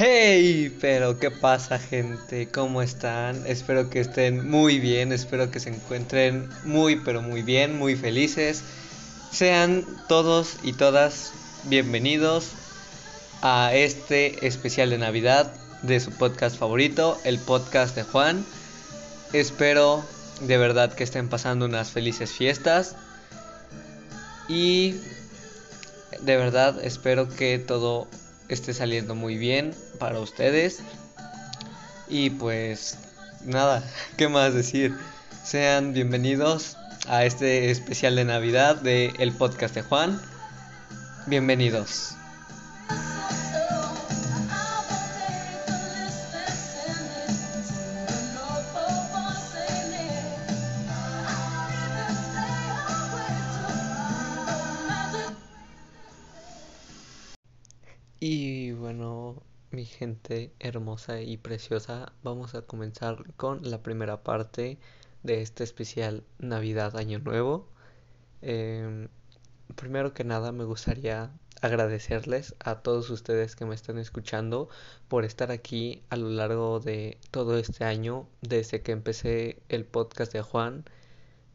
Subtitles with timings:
[0.00, 2.46] Hey, pero ¿qué pasa gente?
[2.46, 3.44] ¿Cómo están?
[3.48, 8.62] Espero que estén muy bien, espero que se encuentren muy, pero muy bien, muy felices.
[9.32, 11.32] Sean todos y todas
[11.64, 12.50] bienvenidos
[13.42, 15.52] a este especial de Navidad
[15.82, 18.46] de su podcast favorito, el podcast de Juan.
[19.32, 20.04] Espero
[20.42, 22.94] de verdad que estén pasando unas felices fiestas
[24.48, 24.94] y
[26.20, 28.06] de verdad espero que todo
[28.48, 30.80] esté saliendo muy bien para ustedes.
[32.08, 32.98] Y pues
[33.44, 33.82] nada,
[34.16, 34.96] ¿qué más decir?
[35.44, 36.76] Sean bienvenidos
[37.06, 40.20] a este especial de Navidad de el podcast de Juan.
[41.26, 42.17] Bienvenidos.
[59.98, 64.78] Gente hermosa y preciosa, vamos a comenzar con la primera parte
[65.24, 67.68] de este especial Navidad Año Nuevo.
[68.40, 69.08] Em,
[69.74, 71.32] primero que nada me gustaría
[71.62, 74.68] agradecerles a todos ustedes que me están escuchando
[75.08, 80.32] por estar aquí a lo largo de todo este año, desde que empecé el podcast
[80.32, 80.84] de Juan.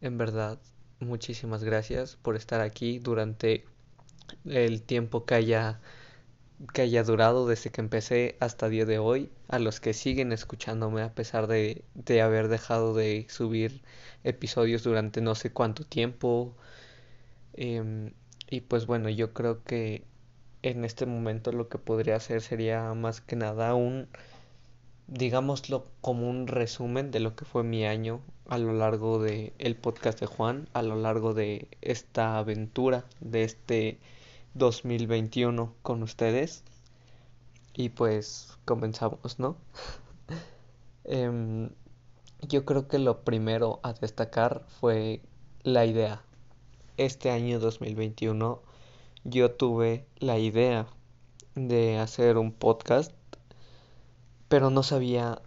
[0.01, 0.59] En verdad,
[0.99, 3.63] muchísimas gracias por estar aquí durante
[4.43, 5.79] el tiempo que haya
[6.71, 11.01] que haya durado desde que empecé hasta día de hoy, a los que siguen escuchándome
[11.01, 13.81] a pesar de, de haber dejado de subir
[14.23, 16.55] episodios durante no sé cuánto tiempo.
[17.53, 18.13] Em,
[18.49, 20.03] y pues bueno, yo creo que
[20.61, 24.07] en este momento lo que podría hacer sería más que nada un,
[25.07, 29.75] digámoslo como un resumen de lo que fue mi año a lo largo de el
[29.75, 33.99] podcast de Juan, a lo largo de esta aventura, de este
[34.53, 36.63] 2021 con ustedes.
[37.73, 39.57] Y pues comenzamos, ¿no?
[41.05, 41.69] Em,
[42.47, 45.21] yo creo que lo primero a destacar fue
[45.63, 46.21] la idea.
[46.97, 48.61] Este año 2021
[49.25, 50.87] yo tuve la idea
[51.55, 53.11] de hacer un podcast,
[54.47, 55.41] pero no sabía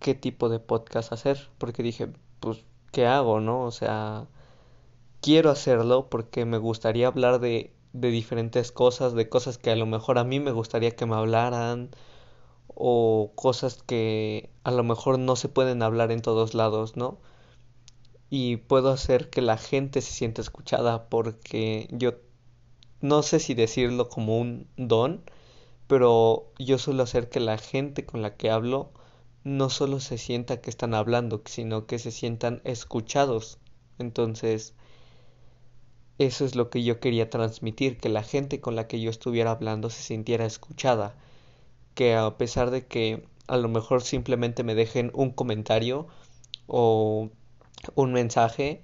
[0.00, 3.62] qué tipo de podcast hacer, porque dije, pues, ¿qué hago, no?
[3.62, 4.26] O sea,
[5.20, 9.86] quiero hacerlo porque me gustaría hablar de de diferentes cosas, de cosas que a lo
[9.86, 11.90] mejor a mí me gustaría que me hablaran
[12.68, 17.18] o cosas que a lo mejor no se pueden hablar en todos lados, ¿no?
[18.30, 22.14] Y puedo hacer que la gente se sienta escuchada porque yo
[23.00, 25.22] no sé si decirlo como un don,
[25.86, 28.92] pero yo suelo hacer que la gente con la que hablo
[29.44, 33.58] no solo se sienta que están hablando, sino que se sientan escuchados.
[33.98, 34.74] Entonces,
[36.18, 39.50] eso es lo que yo quería transmitir, que la gente con la que yo estuviera
[39.50, 41.16] hablando se sintiera escuchada,
[41.94, 46.06] que a pesar de que a lo mejor simplemente me dejen un comentario
[46.66, 47.30] o
[47.94, 48.82] un mensaje,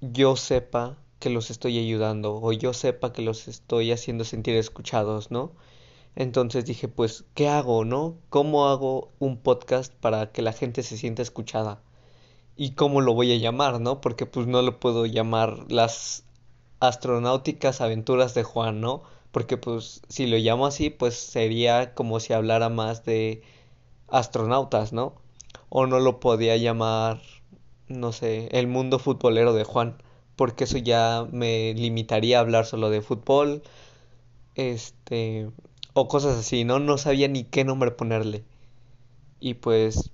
[0.00, 5.30] yo sepa que los estoy ayudando o yo sepa que los estoy haciendo sentir escuchados,
[5.30, 5.52] ¿no?
[6.16, 8.18] Entonces dije, pues, ¿qué hago, no?
[8.30, 11.82] ¿Cómo hago un podcast para que la gente se sienta escuchada?
[12.56, 14.00] Y cómo lo voy a llamar, ¿no?
[14.00, 16.24] Porque pues no lo puedo llamar las
[16.80, 19.02] astronáuticas aventuras de Juan, ¿no?
[19.32, 23.42] Porque pues si lo llamo así, pues sería como si hablara más de
[24.08, 25.14] astronautas, ¿no?
[25.68, 27.20] O no lo podía llamar,
[27.88, 30.02] no sé, el mundo futbolero de Juan,
[30.36, 33.62] porque eso ya me limitaría a hablar solo de fútbol,
[34.54, 35.50] este,
[35.94, 36.78] o cosas así, ¿no?
[36.78, 38.44] No sabía ni qué nombre ponerle.
[39.40, 40.10] Y pues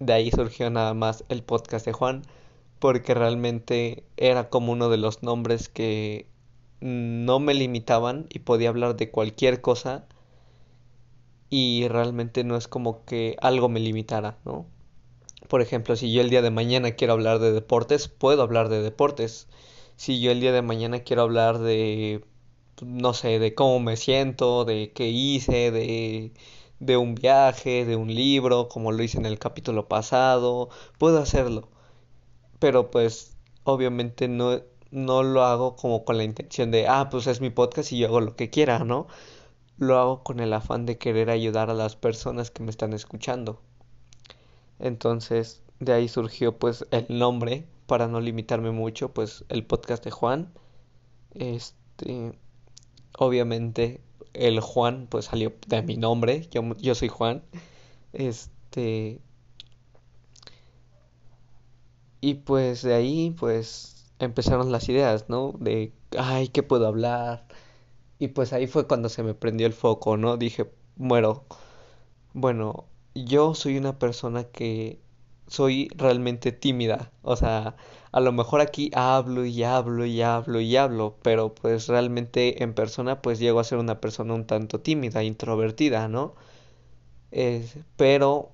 [0.00, 2.22] de ahí surgió nada más el podcast de Juan,
[2.78, 6.26] porque realmente era como uno de los nombres que
[6.80, 10.06] no me limitaban y podía hablar de cualquier cosa
[11.50, 14.66] y realmente no es como que algo me limitara, ¿no?
[15.48, 18.82] Por ejemplo, si yo el día de mañana quiero hablar de deportes, puedo hablar de
[18.82, 19.48] deportes.
[19.96, 22.24] Si yo el día de mañana quiero hablar de,
[22.82, 26.32] no sé, de cómo me siento, de qué hice, de
[26.80, 31.68] de un viaje, de un libro, como lo hice en el capítulo pasado, puedo hacerlo.
[32.58, 34.60] Pero pues obviamente no,
[34.90, 38.08] no lo hago como con la intención de, ah, pues es mi podcast y yo
[38.08, 39.06] hago lo que quiera, ¿no?
[39.78, 43.60] Lo hago con el afán de querer ayudar a las personas que me están escuchando.
[44.78, 50.10] Entonces, de ahí surgió pues el nombre, para no limitarme mucho, pues el podcast de
[50.10, 50.52] Juan.
[51.32, 52.32] Este,
[53.18, 54.00] obviamente
[54.34, 57.42] el Juan pues salió de mi nombre, yo, yo soy Juan.
[58.12, 59.20] Este...
[62.20, 65.52] Y pues de ahí pues empezaron las ideas, ¿no?
[65.58, 67.46] De, ay, ¿qué puedo hablar?
[68.18, 70.36] Y pues ahí fue cuando se me prendió el foco, ¿no?
[70.36, 71.46] Dije, muero.
[72.34, 75.00] Bueno, yo soy una persona que
[75.48, 77.12] soy realmente tímida.
[77.22, 77.76] O sea,
[78.12, 82.74] a lo mejor aquí hablo y hablo y hablo y hablo, pero pues realmente en
[82.74, 86.34] persona pues llego a ser una persona un tanto tímida, introvertida, ¿no?
[87.96, 88.50] pero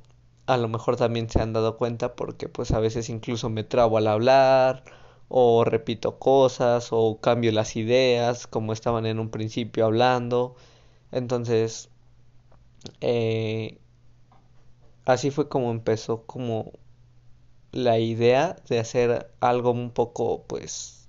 [0.47, 3.99] a lo mejor también se han dado cuenta porque pues a veces incluso me trabo
[3.99, 4.85] al hablar
[5.29, 10.57] o repito cosas o cambio las ideas como estaban en un principio hablando.
[11.13, 11.91] Entonces,
[13.01, 13.79] eh,
[15.05, 16.73] así fue como empezó como
[17.75, 21.09] la idea de hacer algo un poco, pues,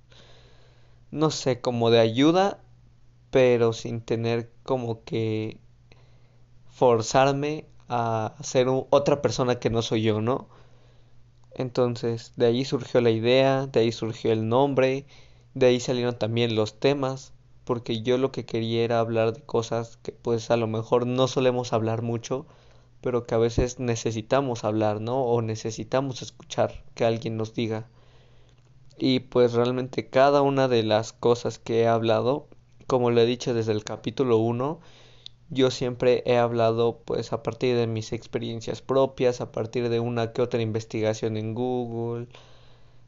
[1.10, 2.60] no sé, como de ayuda,
[3.30, 5.60] pero sin tener como que
[6.68, 10.48] forzarme a ser otra persona que no soy yo, ¿no?
[11.54, 15.06] Entonces, de ahí surgió la idea, de ahí surgió el nombre,
[15.54, 17.32] de ahí salieron también los temas,
[17.64, 21.28] porque yo lo que quería era hablar de cosas que pues a lo mejor no
[21.28, 22.46] solemos hablar mucho,
[23.06, 25.22] pero que a veces necesitamos hablar, ¿no?
[25.22, 27.88] O necesitamos escuchar que alguien nos diga.
[28.98, 32.48] Y pues realmente cada una de las cosas que he hablado,
[32.88, 34.80] como lo he dicho desde el capítulo 1,
[35.50, 40.32] yo siempre he hablado pues a partir de mis experiencias propias, a partir de una
[40.32, 42.26] que otra investigación en Google.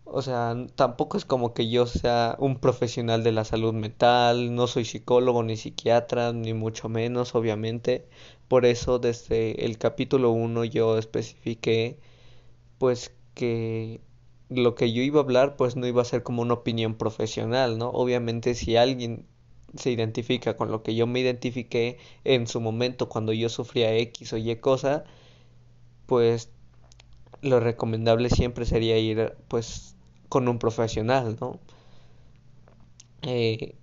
[0.05, 4.69] O sea, tampoco es como que yo sea un profesional de la salud mental, no
[4.69, 8.06] soy psicólogo ni psiquiatra, ni mucho menos, obviamente.
[8.49, 11.99] Por eso desde el capítulo 1 yo especifiqué
[12.79, 14.00] pues que
[14.50, 17.79] lo que yo iba a hablar pues no iba a ser como una opinión profesional,
[17.79, 17.91] ¿no?
[17.91, 19.27] Obviamente si alguien
[19.77, 24.33] se identifica con lo que yo me identifiqué en su momento cuando yo sufría X
[24.33, 25.05] o Y cosa,
[26.06, 26.50] pues
[27.43, 29.97] lo recomendable siempre sería ir pues
[30.29, 31.61] con un profesional, ¿no?
[33.23, 33.75] Eh,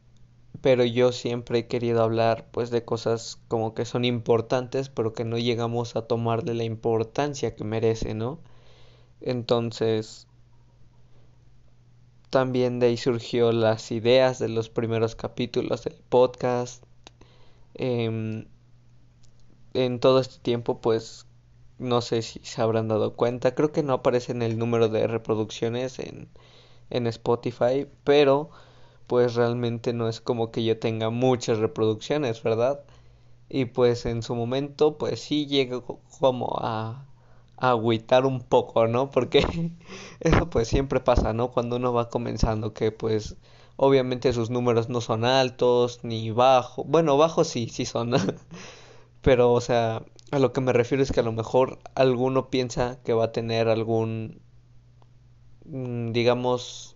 [0.61, 5.25] pero yo siempre he querido hablar pues de cosas como que son importantes pero que
[5.25, 8.39] no llegamos a tomarle la importancia que merece, ¿no?
[9.21, 10.27] Entonces
[12.29, 16.83] también de ahí surgió las ideas de los primeros capítulos del podcast.
[17.75, 18.45] Em,
[19.73, 21.27] en todo este tiempo, pues
[21.79, 23.55] no sé si se habrán dado cuenta.
[23.55, 26.27] Creo que no aparece en el número de reproducciones en,
[26.89, 28.49] en Spotify, pero
[29.07, 32.81] pues realmente no es como que yo tenga muchas reproducciones, ¿verdad?
[33.49, 37.05] Y pues en su momento, pues sí llego como a
[37.57, 39.11] agüitar un poco, ¿no?
[39.11, 39.71] Porque
[40.19, 41.51] eso pues siempre pasa, ¿no?
[41.51, 43.37] Cuando uno va comenzando, que pues
[43.77, 48.13] obviamente sus números no son altos ni bajos, bueno, bajos sí, sí son,
[49.21, 52.99] pero o sea, a lo que me refiero es que a lo mejor alguno piensa
[53.03, 54.41] que va a tener algún,
[55.65, 56.95] mm, digamos,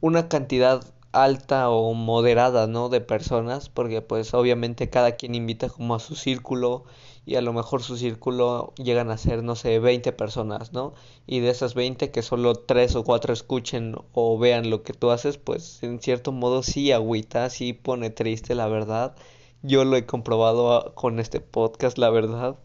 [0.00, 0.84] una cantidad
[1.22, 2.88] alta o moderada, ¿no?
[2.88, 6.84] De personas, porque pues obviamente cada quien invita como a su círculo
[7.26, 10.94] y a lo mejor su círculo llegan a ser, no sé, 20 personas, ¿no?
[11.26, 15.10] Y de esas 20 que solo 3 o 4 escuchen o vean lo que tú
[15.10, 19.14] haces, pues en cierto modo sí agüita, sí pone triste, la verdad.
[19.62, 22.58] Yo lo he comprobado con este podcast, la verdad.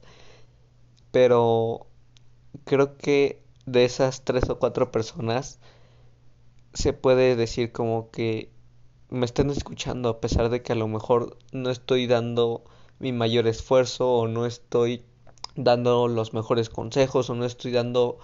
[1.12, 1.88] Pero
[2.66, 5.60] creo que de esas 3 o 4 personas
[6.74, 8.52] se puede decir como que
[9.10, 12.64] me están escuchando a pesar de que a lo mejor no estoy dando
[13.00, 15.04] mi mayor esfuerzo o no estoy
[15.56, 18.18] dando los mejores consejos o no estoy dando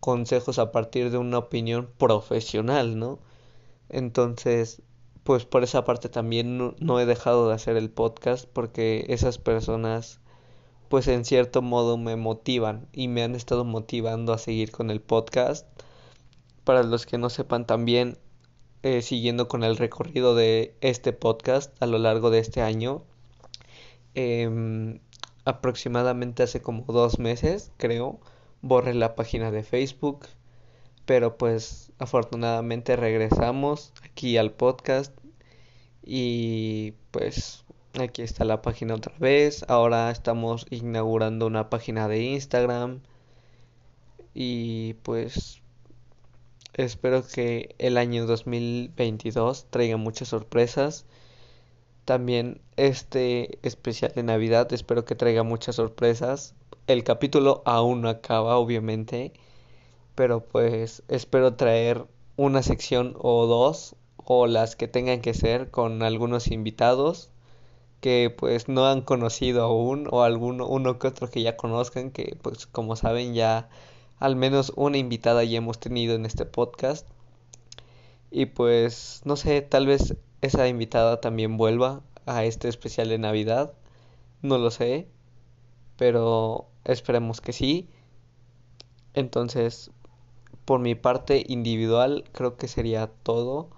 [0.00, 3.18] consejos a partir de una opinión profesional, ¿no?
[3.88, 4.82] Entonces,
[5.22, 10.20] pues por esa parte también no, he dejado de hacer el podcast porque esas personas
[10.88, 15.00] pues en cierto modo me motivan y me han estado motivando a seguir con el
[15.00, 15.66] podcast.
[16.64, 18.18] Para los que no sepan también,
[18.82, 23.04] eh, siguiendo con el recorrido de este podcast a lo largo de este año,
[24.14, 25.00] Em,
[25.44, 28.20] aproximadamente hace como dos meses, creo,
[28.60, 30.26] borré la página de Facebook,
[31.06, 35.16] pero pues afortunadamente regresamos aquí al podcast
[36.04, 37.64] y pues
[38.00, 39.64] aquí está la página otra vez.
[39.68, 43.00] Ahora estamos inaugurando una página de Instagram
[44.34, 45.61] y pues
[46.74, 51.06] espero que el año 2022 traiga muchas sorpresas
[52.04, 56.54] también este especial de Navidad espero que traiga muchas sorpresas.
[56.88, 59.32] El capítulo aún no acaba, obviamente,
[60.16, 66.02] pero pues espero traer una sección o dos o las que tengan que ser con
[66.02, 67.30] algunos invitados
[68.00, 72.36] que pues no han conocido aún o alguno uno que otro que ya conozcan que
[72.42, 73.68] pues como saben ya
[74.22, 77.08] al menos una invitada ya hemos tenido en este podcast
[78.30, 83.74] y pues no sé tal vez esa invitada también vuelva a este especial de Navidad.
[84.42, 85.08] no lo sé,
[85.96, 87.88] pero esperemos que sí.
[89.14, 89.90] Entonces,
[90.64, 93.70] por mi parte individual, creo que sería todo.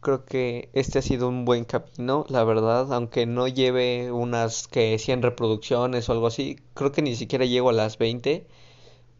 [0.00, 4.98] Creo que este ha sido un buen camino, la verdad, aunque no lleve unas que
[4.98, 8.46] 100 reproducciones o algo así, creo que ni siquiera llego a las 20,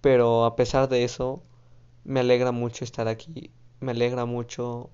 [0.04, 1.42] pero a pesar de eso,
[2.04, 4.90] me alegra mucho estar aquí, me alegra mucho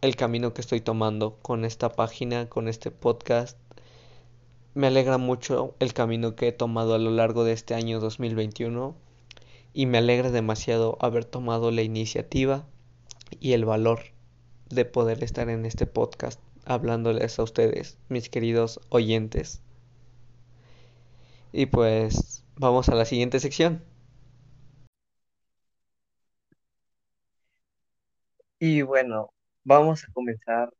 [0.00, 3.58] el camino que estoy tomando con esta página, con este podcast.
[4.72, 8.96] Me alegra mucho el camino que he tomado a lo largo de este año 2021
[9.74, 12.64] y me alegra demasiado haber tomado la iniciativa
[13.38, 14.00] y el valor
[14.70, 19.60] de poder estar en este podcast hablándoles a ustedes, mis queridos oyentes.
[21.52, 23.82] Y pues vamos a la siguiente sección.
[28.58, 29.32] Y bueno,
[29.64, 30.70] vamos a comenzar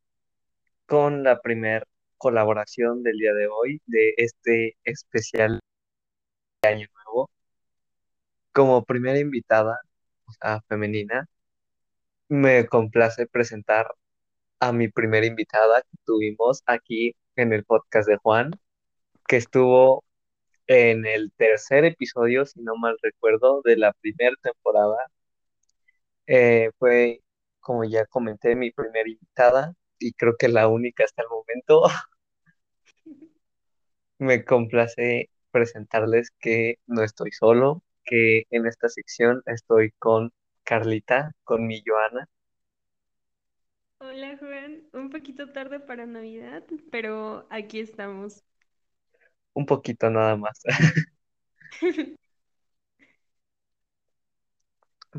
[0.86, 1.84] con la primera
[2.18, 5.60] colaboración del día de hoy de este especial
[6.62, 7.30] de Año Nuevo.
[8.52, 9.78] Como primera invitada,
[10.26, 11.28] o sea, femenina,
[12.28, 13.88] me complace presentar
[14.60, 18.52] a mi primera invitada que tuvimos aquí en el podcast de Juan,
[19.28, 20.04] que estuvo
[20.68, 24.96] en el tercer episodio, si no mal recuerdo, de la primera temporada.
[26.26, 27.22] Eh, fue,
[27.66, 31.82] como ya comenté, mi primera invitada y creo que la única hasta el momento.
[34.18, 40.32] Me complace presentarles que no estoy solo, que en esta sección estoy con
[40.62, 42.28] Carlita, con mi Joana.
[43.98, 48.44] Hola Juan, un poquito tarde para Navidad, pero aquí estamos.
[49.54, 50.60] Un poquito nada más.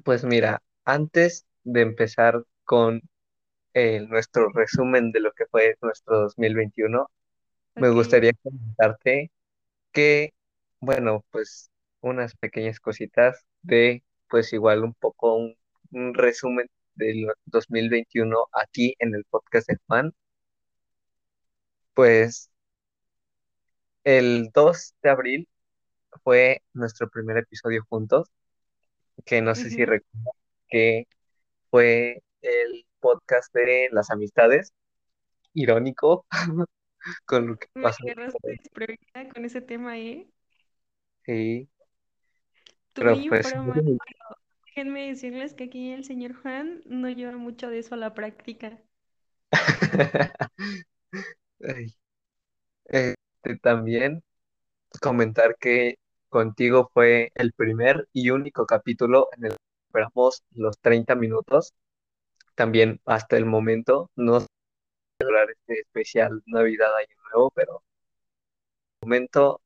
[0.03, 3.01] Pues mira, antes de empezar con
[3.73, 7.09] eh, nuestro resumen de lo que fue nuestro 2021,
[7.77, 9.31] me Ok, gustaría comentarte
[9.93, 10.33] que,
[10.81, 11.71] bueno, pues
[12.01, 15.55] unas pequeñas cositas de, pues igual un poco un,
[15.91, 20.13] un resumen del 2021 aquí en el podcast de Juan.
[21.93, 22.49] Pues
[24.03, 25.49] el 2 de abril
[26.23, 28.29] fue nuestro primer episodio juntos,
[29.25, 30.33] que no sé si recuerdas
[30.69, 31.07] que
[31.69, 34.73] fue el podcast de las amistades,
[35.53, 36.25] irónico
[37.25, 38.03] con lo que Me pasó.
[38.43, 40.27] desprevenida con ese tema, ¿eh?
[41.25, 41.69] Sí,
[42.93, 43.97] pero pues pero
[44.65, 48.79] déjenme decirles que aquí el señor Juan no lleva mucho de eso a la práctica.
[51.61, 51.93] Ay,
[52.85, 54.23] este, también
[55.01, 59.55] comentar que contigo fue el primer y único capítulo en el
[59.97, 61.73] que esperamos los 30 minutos.
[62.55, 64.45] También hasta el momento no
[65.19, 67.83] celebrar este especial Navidad Año Nuevo, pero
[69.01, 69.61] el momento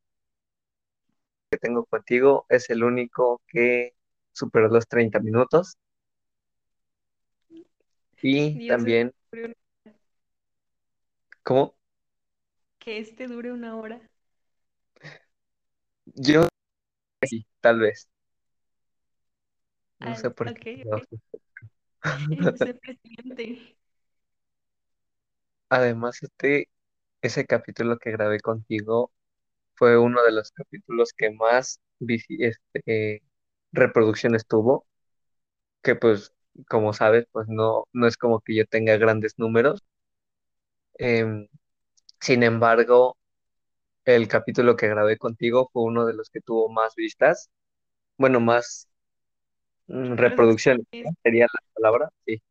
[1.49, 3.93] que tengo contigo es el único que
[4.31, 5.75] superó los 30 minutos.
[8.21, 9.13] Y Dios, es- también,
[11.43, 11.75] como
[12.79, 14.01] que este dure una hora.
[16.15, 16.47] yo
[17.27, 18.07] sí, tal vez,
[20.01, 20.83] no sé por qué.
[22.81, 23.77] presidente.
[25.69, 26.69] Además, este,
[27.21, 29.11] ese capítulo que grabé contigo
[29.75, 31.79] fue uno de los capítulos que más
[32.39, 33.23] este,
[33.71, 34.85] reproducciones tuvo,
[35.83, 36.33] que pues,
[36.69, 39.83] como sabes, pues no, no es como que yo tenga grandes números.
[40.99, 41.47] Em,
[42.21, 43.17] sin embargo,
[44.05, 47.49] el capítulo que grabé contigo fue uno de los que tuvo más vistas,
[48.17, 48.89] bueno, más
[49.87, 50.15] mm.
[50.15, 51.11] ¿no?
[51.23, 52.41] Sería la palabra, sí.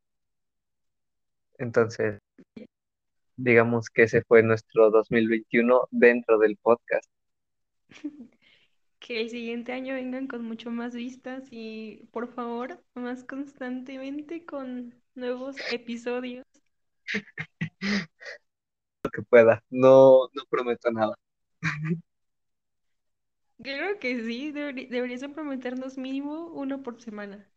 [1.57, 2.19] Entonces,
[3.35, 7.09] digamos que ese fue nuestro 2021 dentro del podcast.
[8.99, 14.93] Que el siguiente año vengan con mucho más vistas y por favor, más constantemente con
[15.15, 16.45] nuevos episodios.
[19.03, 21.15] Lo que pueda, no, no prometo nada.
[23.63, 27.47] Claro que sí, deberi- deberías de prometernos mínimo uno por semana.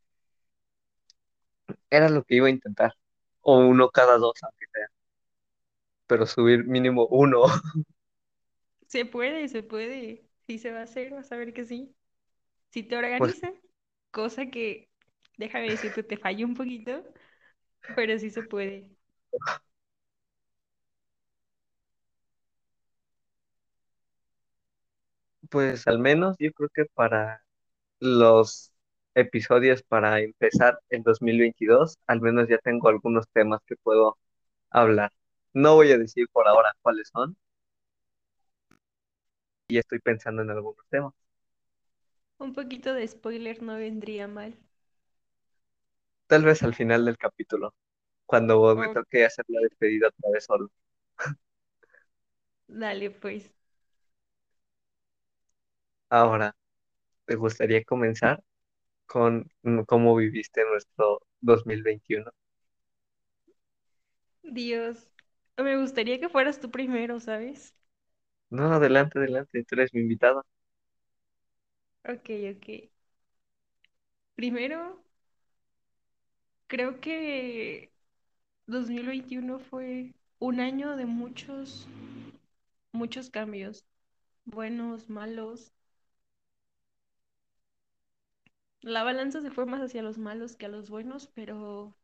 [1.91, 2.93] Era lo que iba a intentar,
[3.41, 4.89] o uno cada dos, aunque sea,
[6.07, 7.45] pero subir mínimo uno.
[8.87, 10.27] Se puede, se puede.
[10.47, 11.95] Sí se va a hacer, vas a ver que sí.
[12.71, 13.53] Si te Pues, organizas,
[14.13, 14.91] cosa que,
[15.39, 17.05] déjame decirte, te falla un poquito,
[17.95, 18.93] pero sí se puede.
[25.55, 27.43] pues al menos yo creo que para
[28.01, 28.73] los
[29.15, 34.19] episodios para empezar el 2022, al menos ya tengo algunos temas que puedo
[34.71, 35.13] hablar.
[35.55, 37.37] No voy a decir por ahora cuáles son,
[39.69, 41.13] y estoy pensando en algunos temas.
[42.39, 44.57] Un poquito de spoiler no vendría mal.
[46.27, 47.73] Tal vez al final del capítulo,
[48.27, 50.71] cuando me toque hacer la despedida otra vez solo.
[52.69, 53.55] dale, pues.
[56.15, 56.57] Ahora,
[57.27, 58.43] ¿te gustaría comenzar
[59.07, 62.31] con mm, cómo viviste nuestro 2021?
[64.45, 65.11] Dios,
[65.59, 67.75] me gustaría que fueras tú primero, ¿sabes?
[68.51, 70.45] No, adelante, adelante, tú eres mi invitado.
[72.05, 72.67] Ok, ok.
[74.37, 75.03] Primero,
[76.67, 77.91] creo que
[78.67, 81.89] 2021 fue un año de muchos,
[82.93, 83.85] muchos cambios,
[84.47, 85.74] buenos, malos.
[88.85, 91.97] La balanza se fue más hacia los malos que a los buenos, pero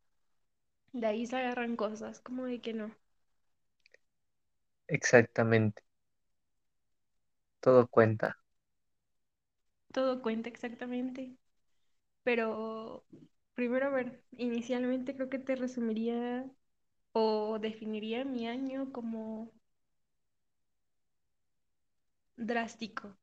[0.93, 2.93] de ahí se agarran cosas, como de que no.
[4.89, 5.83] Exactamente,
[7.61, 8.37] todo cuenta.
[9.93, 11.37] Todo cuenta exactamente.
[12.25, 13.07] Pero
[13.55, 16.47] primero, a ver, inicialmente creo que te resumiría
[17.13, 19.53] o definiría mi año como
[22.37, 23.17] drástico,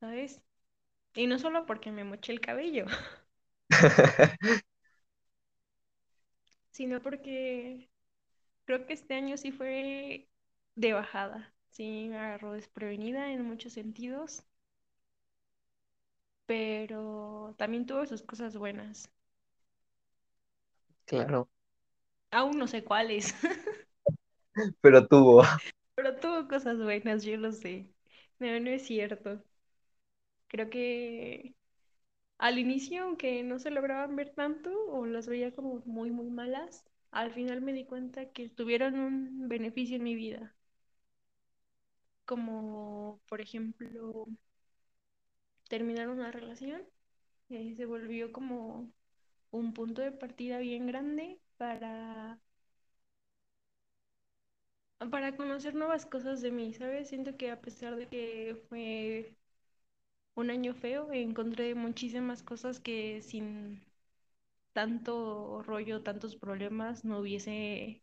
[0.00, 0.42] ¿sabes?
[1.14, 2.86] Y no solo porque me moché el cabello,
[6.70, 7.88] sino porque
[8.66, 10.28] creo que este año sí fue
[10.76, 11.54] de bajada.
[11.70, 14.44] Sí, me agarró desprevenida en muchos sentidos,
[16.46, 19.10] pero también tuvo sus cosas buenas.
[21.04, 21.50] Claro,
[22.32, 23.34] Aún no sé cuáles,
[24.80, 25.42] pero tuvo.
[25.94, 27.92] pero tuvo cosas buenas, yo lo sé.
[28.38, 29.42] No, no es cierto.
[30.50, 31.56] Creo que
[32.38, 36.84] al inicio, aunque no se lograban ver tanto o las veía como muy, muy malas,
[37.12, 40.56] al final me di cuenta que tuvieron un beneficio en mi vida.
[42.24, 44.26] Como, por ejemplo,
[45.70, 46.82] terminar una relación,
[47.50, 48.92] eh, se volvió como
[49.52, 52.40] un punto de partida bien grande para,
[55.10, 57.08] para conocer nuevas cosas de mí, ¿sabes?
[57.08, 59.34] Siento que a pesar de que fue
[60.40, 63.82] un año feo, encontré muchísimas cosas que sin
[64.74, 68.02] tanto rollo, tantos problemas, no hubiese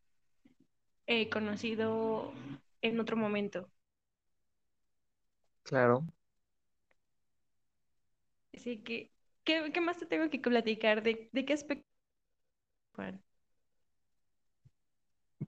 [1.08, 2.34] eh, conocido
[2.82, 3.70] en otro momento.
[5.64, 6.08] Claro,
[8.54, 9.12] Así que,
[9.46, 11.02] ¿qué, qué más te tengo que platicar?
[11.04, 11.86] ¿De, de qué aspecto?
[12.96, 13.22] Juan?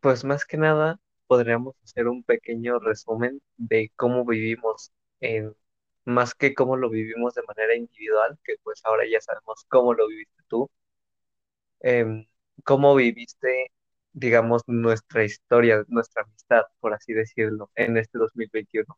[0.02, 5.54] pues más que nada podríamos hacer un pequeño resumen de cómo vivimos en,
[6.10, 10.08] más que cómo lo vivimos de manera individual, que pues ahora ya sabemos cómo lo
[10.08, 10.69] viviste tú,
[11.82, 12.26] em,
[12.63, 13.72] cómo viviste,
[14.13, 18.98] digamos, nuestra historia, nuestra amistad, por así decirlo, en este 2021.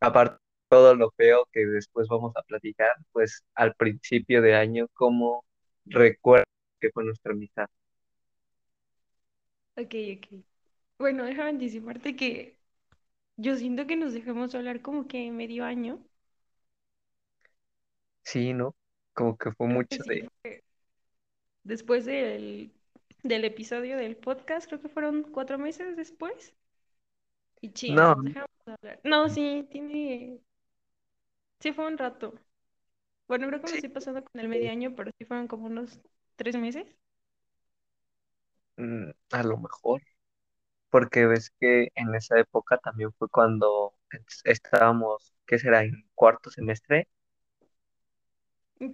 [0.00, 4.88] Aparte de todo lo feo que después vamos a platicar, pues al principio de año,
[4.94, 5.44] cómo
[5.86, 6.46] recuerdas
[6.80, 7.68] que fue nuestra amistad.
[9.76, 10.44] Ok, ok.
[10.98, 12.58] Bueno, déjame anticiparte que
[13.36, 16.04] yo siento que nos dejamos hablar como que medio año.
[18.28, 18.76] Sí, ¿no?
[19.14, 20.12] Como que fue Creo que mucho sí
[20.44, 20.62] de...
[21.62, 22.72] después del,
[23.22, 26.52] del episodio del podcast, creo que fueron cuatro meses después.
[27.60, 29.00] Y No, nos dejamos hablar.
[29.04, 30.40] No, sí, tiene,
[31.60, 32.34] sí fue un rato.
[33.28, 35.66] Bueno, creo que me sí, estoy pasando con el medio año, pero sí fueron como
[35.68, 36.00] unos
[36.36, 36.86] tres meses.
[38.76, 40.02] mm, a lo mejor,
[40.90, 45.82] porque ves que en esa época también fue cuando es- estábamos, ¿qué será?
[45.84, 47.08] En cuarto semestre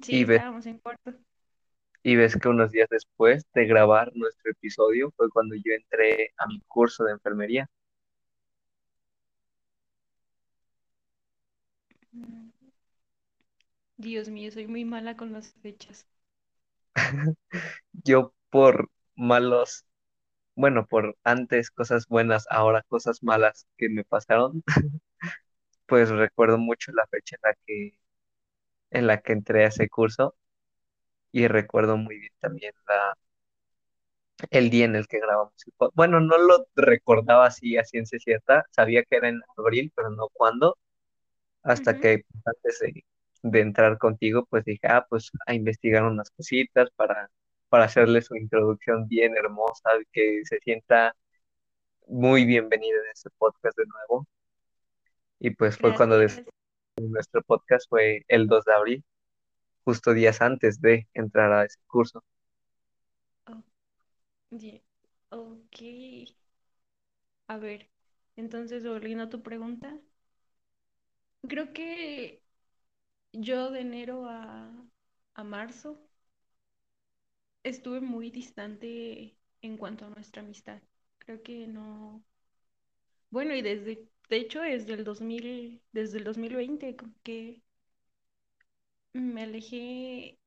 [0.03, 1.14] Sí, y ves, estábamos en cuarto.
[2.05, 6.47] y ves que unos días después de grabar nuestro episodio fue cuando yo entré a
[6.47, 7.68] mi curso de enfermería.
[12.16, 12.51] Mm,
[13.97, 16.07] Dios mío, soy muy mala con las fechas.
[18.05, 19.85] Yo por malos,
[20.57, 24.64] bueno, por antes cosas buenas, ahora cosas malas que me pasaron,
[25.87, 27.99] pues recuerdo mucho la fecha en la que,
[28.95, 30.37] en la que entré a ese curso
[31.33, 33.17] y recuerdo muy bien también la,
[34.51, 35.97] el día en el que grabamos el podcast.
[35.97, 40.29] Bueno, no lo recordaba así a ciencia cierta, sabía que era en abril, pero no
[40.33, 40.79] cuándo,
[41.63, 43.05] hasta Ujú, que antes de,
[43.43, 47.31] de entrar contigo, pues dije, ah, pues a investigar unas cositas para,
[47.71, 51.15] para hacerle su introducción bien hermosa, que se sienta
[52.09, 54.27] muy bienvenida en este podcast de nuevo.
[55.39, 56.45] Y pues fue cuando Gracias.
[57.03, 59.05] Nuestro podcast fue el 2 de abril,
[59.85, 62.25] justo días antes de entrar a ese curso.
[63.49, 63.63] Oh,
[65.31, 65.79] ok.
[67.49, 67.89] A ver,
[68.37, 69.99] entonces volviendo a tu pregunta,
[71.49, 72.43] Creo que
[73.33, 74.73] yo de enero a,
[75.35, 75.99] a marzo
[77.65, 80.81] estuve muy distante en cuanto a nuestra amistad.
[81.19, 82.25] Creo que no.
[83.31, 87.63] Bueno, y desde, de hecho, desde el 2000, desde el 2020, como que
[89.15, 90.39] me alejé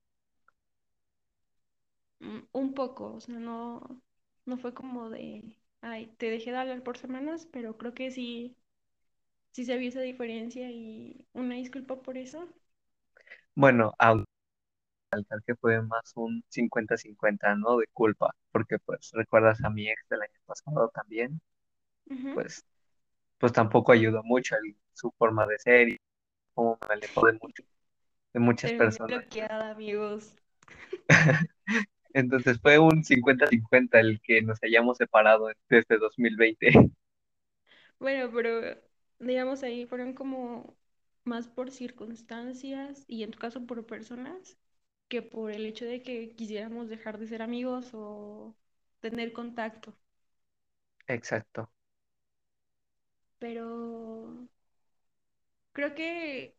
[2.20, 4.02] mm, un poco, o sea, no,
[4.46, 8.56] no fue como de, ay, te dejé de hablar por semanas, pero creo que sí,
[9.52, 12.50] sí se vio esa diferencia y una disculpa por eso.
[13.56, 14.26] Bueno, aunque
[15.46, 17.78] que fue más un cincuenta-cincuenta, ¿no?
[17.78, 21.42] De culpa, porque pues recuerdas a mi ex del año pasado también,
[22.34, 22.64] pues,
[23.40, 25.98] pues tampoco ayudó mucho el- su forma de ser y
[26.56, 27.64] cómo me alejó de mucho,
[28.34, 29.26] de muchas Terminé personas.
[29.30, 30.36] bloqueada, amigos.
[32.14, 36.72] Entonces fue un cincuenta-cincuenta el que nos hayamos separado desde 2020.
[38.00, 38.78] Bueno, pero
[39.20, 40.76] digamos ahí fueron como
[41.24, 44.58] más por circunstancias y en tu caso por personas
[45.08, 48.56] que por el hecho de que quisiéramos dejar de ser amigos o
[49.02, 49.96] tener contacto.
[51.08, 51.70] Exacto.
[53.40, 54.48] Pero
[55.74, 56.56] creo que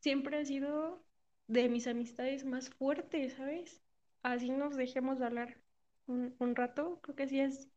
[0.00, 1.02] siempre ha sido
[1.48, 3.82] de mis amistades más fuertes, ¿sabes?
[4.22, 5.58] Así nos dejemos de hablar
[6.06, 7.00] un, un rato.
[7.02, 7.68] Creo que sí es,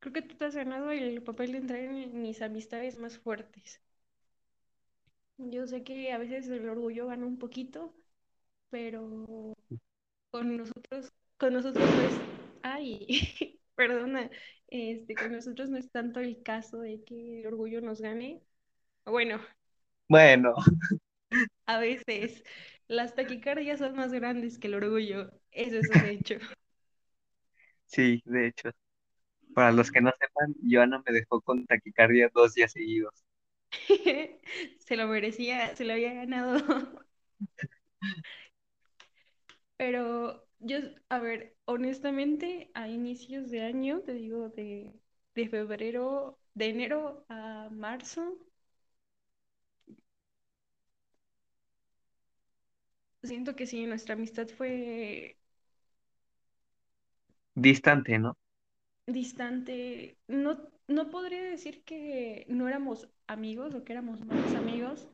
[0.00, 3.80] creo que tú te has ganado el papel de entrar en mis amistades más fuertes.
[5.38, 7.94] Yo sé que a veces el orgullo gana un poquito,
[8.70, 9.54] pero
[10.30, 12.14] con nosotros, con nosotros no es,
[12.62, 14.30] ay, perdona,
[14.68, 18.42] este, con nosotros no es tanto el caso de que el orgullo nos gane.
[19.06, 19.40] Bueno,
[20.08, 20.54] Bueno,
[21.66, 22.44] a veces
[22.88, 26.36] las taquicardias son más grandes que el orgullo, eso es un hecho.
[27.86, 28.70] sí, de hecho.
[29.54, 33.24] Para los que no sepan, Joana me dejó con taquicardia dos días seguidos.
[34.78, 36.56] Se lo merecía, se lo había ganado.
[39.76, 44.94] Pero yo, a ver, honestamente, a inicios de año, te digo, de,
[45.34, 48.38] de febrero, de enero a marzo,
[53.22, 55.38] siento que sí, nuestra amistad fue
[57.54, 58.36] Distante, ¿no?
[59.06, 60.18] distante.
[60.28, 65.08] No, no podría decir que no éramos amigos o que éramos malos amigos,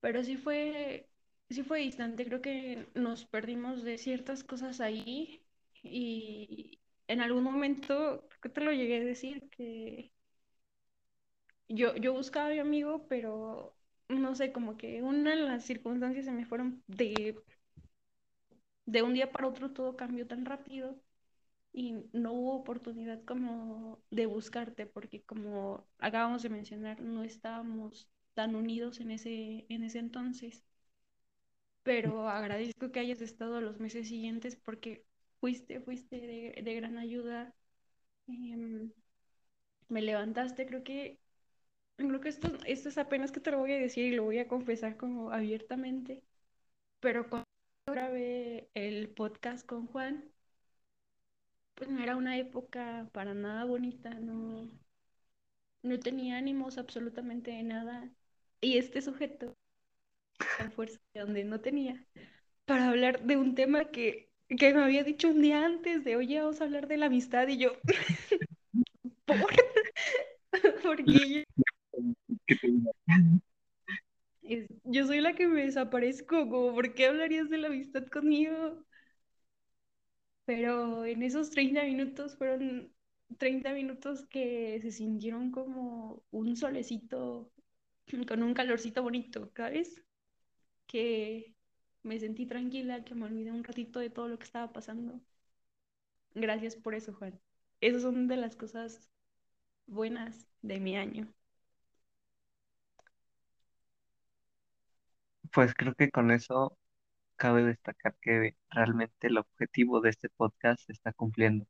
[0.00, 1.08] pero sí fue,
[1.50, 2.24] sí fue distante.
[2.26, 5.42] Creo que nos perdimos de ciertas cosas ahí
[5.82, 10.12] y en algún momento, creo que te lo llegué a decir, que
[11.68, 13.74] yo, yo buscaba a mi amigo, pero
[14.08, 17.36] no sé, como que una de las circunstancias se me fueron de,
[18.86, 20.98] de un día para otro, todo cambió tan rápido
[21.72, 28.54] y no hubo oportunidad como de buscarte, porque como acabamos de mencionar, no estábamos tan
[28.56, 30.64] unidos en ese, en ese entonces.
[31.84, 35.04] Pero agradezco que hayas estado los meses siguientes porque
[35.40, 36.18] fuiste, fuiste
[36.62, 37.54] de, gran ayuda.
[38.28, 38.92] em,
[39.88, 41.18] me levantaste, creo que
[41.96, 44.38] Creo que esto, esto es apenas que te lo voy a decir y lo voy
[44.38, 46.22] a confesar como abiertamente,
[47.00, 47.46] pero cuando
[47.86, 50.24] grabé el podcast con Juan,
[51.76, 54.68] pues no era una época para nada bonita, no,
[55.82, 58.10] no tenía ánimos absolutamente de nada.
[58.60, 59.56] Y este sujeto,
[60.56, 62.04] tan fuerza de donde no tenía,
[62.66, 66.40] para hablar de un tema que, que me había dicho un día antes de, oye,
[66.40, 67.72] vamos a hablar de la amistad, y yo,
[69.26, 69.54] ¿por?
[70.82, 71.44] Porque
[74.42, 78.84] es- yo soy la que me desaparezco, como, ¿por qué hablarías de la amistad conmigo?
[80.46, 82.92] Pero en esos 30 minutos fueron
[83.38, 87.50] 30 minutos que se sintieron como un solecito
[88.28, 90.02] con un calorcito bonito, ¿sabes?
[90.86, 91.54] Que
[92.02, 95.20] me sentí tranquila, que me olvidé un ratito de todo lo que estaba pasando.
[96.34, 97.40] Gracias por eso, Juan.
[97.80, 99.10] Esas son de las cosas
[99.86, 101.32] buenas de mi año.
[105.52, 106.76] Pues creo que con eso
[107.36, 111.66] cabe destacar que realmente el objetivo de este podcast se está cumpliendo.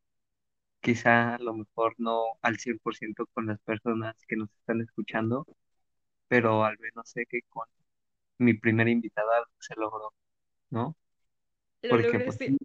[0.81, 5.46] Quizá a lo mejor no al 100% con las personas que nos están escuchando,
[6.29, 7.68] pero al menos sé que con
[8.38, 10.12] mi primera invitada se logró,
[10.70, 10.97] ¿no?
[11.83, 12.57] Lo Porque pues sí,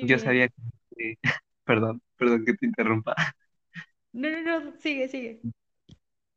[0.00, 0.48] yo sabía
[0.96, 1.18] que,
[1.64, 3.14] perdón, perdón que te interrumpa,
[4.12, 5.46] No, no, no, sigue, sigue.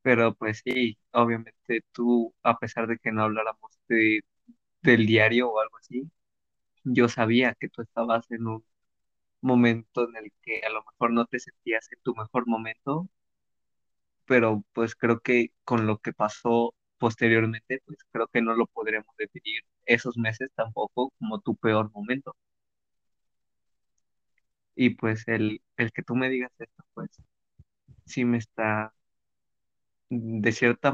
[0.01, 4.21] pero pues sí, obviamente tú, a pesar de que no habláramos de,
[4.81, 6.11] del diario o algo así,
[6.85, 8.65] yo sabía que tú estabas en un
[9.41, 13.09] momento en el que a lo mejor no te sentías en tu mejor momento,
[14.25, 19.15] pero pues creo que con lo que pasó posteriormente, pues creo que no lo podremos
[19.17, 22.35] definir esos meses tampoco como tu peor momento.
[24.75, 27.09] Y pues el, el que tú me digas esto, pues
[28.05, 28.93] sí me está
[30.09, 30.93] de cierta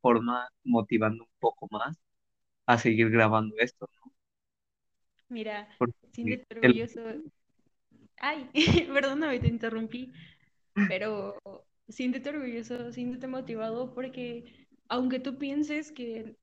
[0.00, 1.96] forma motivando un poco más
[2.66, 4.12] a seguir grabando esto, ¿no?
[5.28, 7.00] Mira, Porque siéntete el, orgulloso.
[8.18, 8.48] Ay,
[8.92, 10.12] perdóname, te interrumpí,
[10.88, 11.36] pero
[11.88, 16.36] siéntete orgulloso, siéntete motivado porque aunque tú pienses que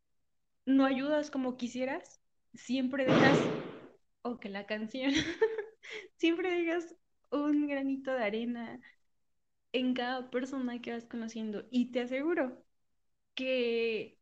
[0.66, 2.22] no ayudas como quisieras,
[2.54, 3.54] siempre dejas,
[4.24, 5.14] o que la canción,
[6.18, 6.96] siempre dejas
[7.32, 8.82] un granito de arena
[9.74, 11.66] en cada persona que vas conociendo.
[11.72, 12.64] Y te aseguro
[13.36, 14.20] que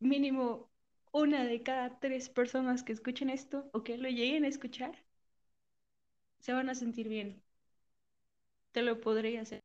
[0.00, 0.70] mínimo
[1.12, 4.96] una de cada tres personas que escuchen esto o que lo lleguen a escuchar,
[6.40, 7.42] se van a sentir bien.
[8.72, 9.60] Te lo podría hacer.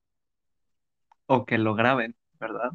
[1.28, 2.72] o que lo graben, ¿verdad?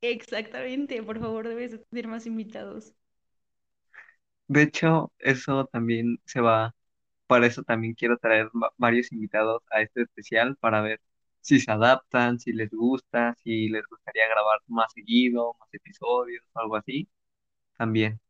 [0.00, 2.94] Exactamente, por favor, debes de tener más invitados.
[4.46, 6.74] De hecho, eso también se va,
[7.26, 11.00] para eso también quiero traer va- varios invitados a este especial para ver
[11.40, 16.76] si se adaptan, si les gusta, si les gustaría grabar más seguido, más episodios, algo
[16.76, 17.08] así,
[17.78, 18.20] también.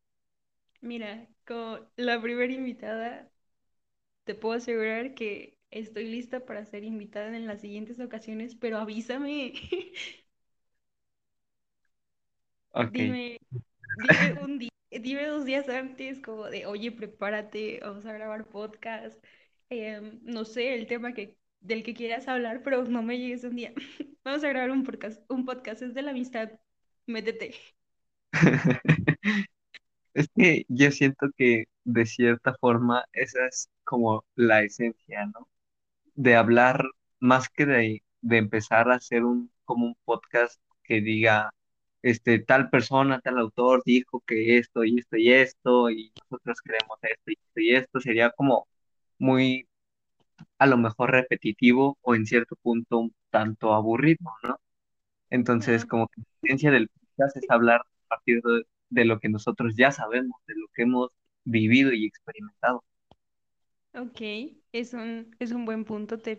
[0.81, 3.31] Mira, como la primera invitada,
[4.25, 9.55] te puedo asegurar que estoy lista para ser invitada en las siguientes ocasiones, pero avísame.
[12.93, 18.47] Dime, dime un día, dime dos días antes, como de, oye, prepárate, vamos a grabar
[18.49, 19.23] podcast.
[19.71, 23.57] Em, no sé, el tema que, del que quieras hablar, pero no me llegues un
[23.57, 23.73] día.
[24.25, 26.51] Vamos a grabar un podcast, un podcast, es de la amistad.
[27.07, 27.55] Métete.
[30.15, 35.49] Es que yo siento que de cierta forma esa es como la esencia, ¿no?
[36.15, 36.85] De hablar
[37.21, 41.53] más que de, de empezar a hacer un como un podcast que diga,
[42.03, 46.99] este, tal persona, tal autor dijo que esto y esto y esto y nosotros creemos
[47.03, 48.69] esto y esto y esto, sería como
[49.19, 49.69] muy
[50.59, 54.61] a lo mejor repetitivo o en cierto punto un tanto aburrido, ¿no?
[55.31, 59.29] Entonces, como que la esencia del podcast es hablar a partir de, de lo que
[59.31, 61.11] nosotros ya sabemos, de lo que hemos
[61.45, 62.85] vivido y experimentado.
[63.95, 64.21] ok,
[64.73, 66.37] es un, es un buen punto, te,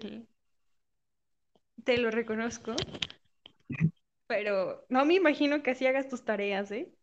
[1.83, 2.73] te lo reconozco,
[4.29, 6.93] pero no me imagino que así hagas tus tareas, ¿eh?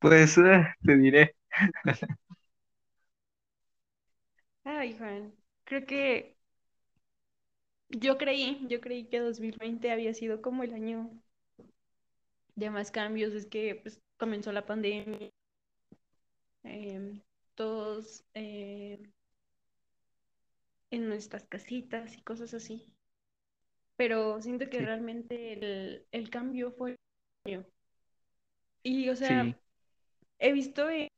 [0.00, 1.36] Pues eh, te diré,
[4.64, 6.36] Ay, Juan, creo que
[7.90, 11.10] yo creí, yo creí que 2020 había sido como el año
[12.56, 15.30] de más cambios, es que pues comenzó la pandemia,
[16.64, 17.20] em,
[17.56, 18.98] todos eh,
[20.90, 22.92] en nuestras casitas y cosas así,
[23.98, 26.96] pero siento que sí, realmente el, el cambio fue...
[27.46, 27.66] el año.
[28.82, 29.58] Y o sí, sea,
[30.40, 31.08] he visto en,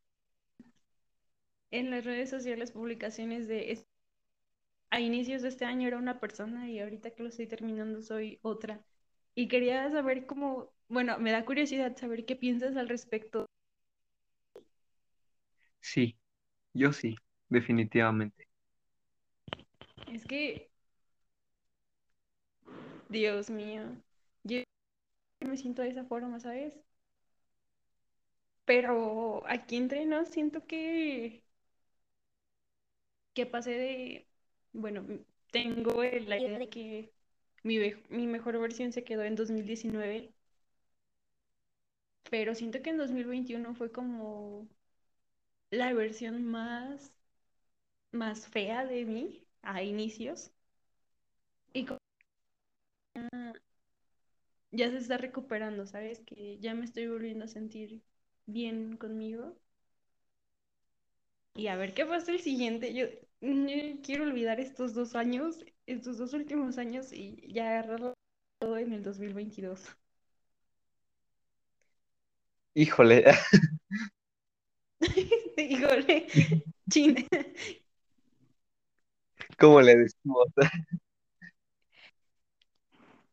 [1.73, 3.73] en las redes sociales publicaciones de...
[3.73, 3.85] es-
[4.91, 8.39] A inicios de este año era una persona y ahorita que lo estoy terminando soy
[8.43, 8.85] otra.
[9.35, 13.47] Y quería saber cómo, bueno, me da curiosidad saber qué piensas al respecto.
[15.81, 16.19] sí,
[16.75, 17.17] yo sí,
[17.51, 18.49] definitivamente.
[20.07, 20.70] Es que,
[23.11, 23.83] Dios mío,
[24.43, 24.63] yo
[25.41, 26.75] me siento de esa forma, ¿sabes?
[28.65, 31.43] Pero aquí entre nos siento que,
[33.35, 34.29] que pasé de,
[34.73, 35.05] bueno,
[35.53, 37.13] tengo la idea de que
[37.63, 40.33] mi, mi mejor versión se quedó en 2019,
[42.31, 44.67] pero siento que en 2021 fue como
[45.73, 47.13] la versión más,
[48.13, 50.53] más fea de mí a inicios.
[51.73, 52.00] Y como
[54.73, 56.21] ya se está recuperando, ¿sabes?
[56.21, 58.03] Que ya me estoy volviendo a sentir
[58.47, 59.57] bien conmigo.
[61.55, 62.95] Y a ver qué pasa el siguiente.
[62.95, 63.07] Yo,
[63.41, 68.15] yo quiero olvidar estos dos años, estos dos últimos años y ya agarrarlo
[68.61, 69.97] todo en el 2022.
[72.75, 73.25] Híjole,
[75.57, 76.27] Híjole,
[76.91, 77.27] chin.
[79.59, 80.49] ¿cómo le decimos?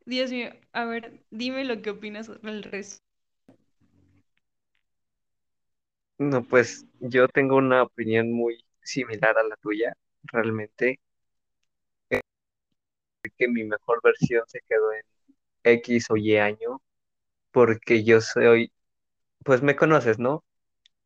[0.07, 3.03] Dios mío, a ver, dime lo que opinas el resto.
[6.17, 9.93] No, pues yo tengo una opinión muy similar a la tuya,
[10.23, 10.99] realmente,
[13.37, 15.01] que mi mejor versión se quedó en
[15.63, 16.81] X o Y año,
[17.51, 18.71] porque yo soy,
[19.45, 20.45] pues me conoces, ¿no?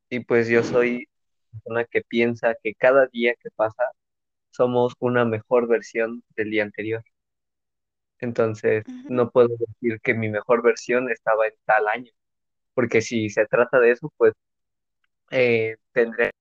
[0.10, 1.10] Y pues yo soy
[1.66, 3.84] una que piensa que cada día que pasa
[4.52, 7.04] somos una mejor versión del día anterior.
[8.22, 12.12] Entonces, no puedo decir que mi mejor versión estaba en tal año,
[12.76, 14.34] porque si se trata de eso, pues
[15.32, 16.32] eh, tendré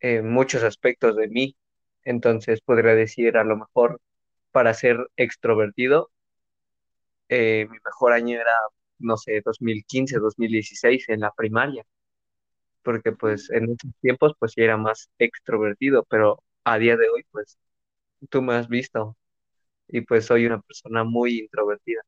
[0.00, 1.56] eh, muchos aspectos de mí.
[2.04, 4.00] Entonces, podría decir a lo mejor
[4.52, 6.10] para ser extrovertido,
[7.28, 8.52] eh, mi mejor año era,
[8.98, 11.84] no sé, dos dos mil quince dos mil dieciséis en la primaria,
[12.82, 17.24] porque pues en esos tiempos pues sí era más extrovertido, pero a día de hoy
[17.30, 17.58] pues
[18.30, 19.16] tú me has visto
[19.88, 22.02] y pues soy una persona muy introvertida.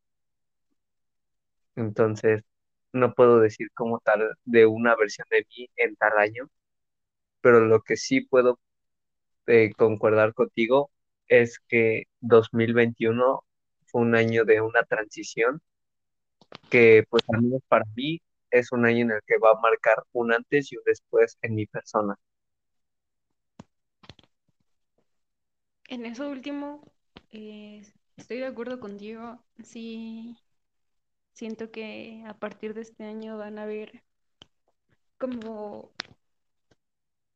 [1.77, 2.43] Entonces,
[2.93, 6.49] no puedo decir como tal de una versión de mí en tal año,
[7.41, 8.59] pero lo que sí puedo
[9.47, 10.91] eh, concordar contigo
[11.29, 13.45] es que 2021
[13.87, 15.63] fue un año de una transición
[16.71, 20.03] que pues al menos para mí es un año en el que va a marcar
[20.13, 22.17] un antes y un después en mi persona.
[25.89, 26.83] En eso último,
[27.31, 27.83] eh,
[28.17, 29.45] estoy de acuerdo contigo.
[29.65, 30.37] Sí,
[31.35, 34.05] siento que a partir de este año van a haber
[35.19, 35.91] como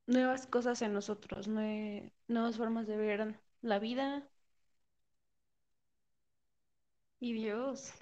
[0.06, 4.28] nuevas cosas en nosotros, nue- nuevas formas de ver la vida.
[7.20, 7.92] Y Dios,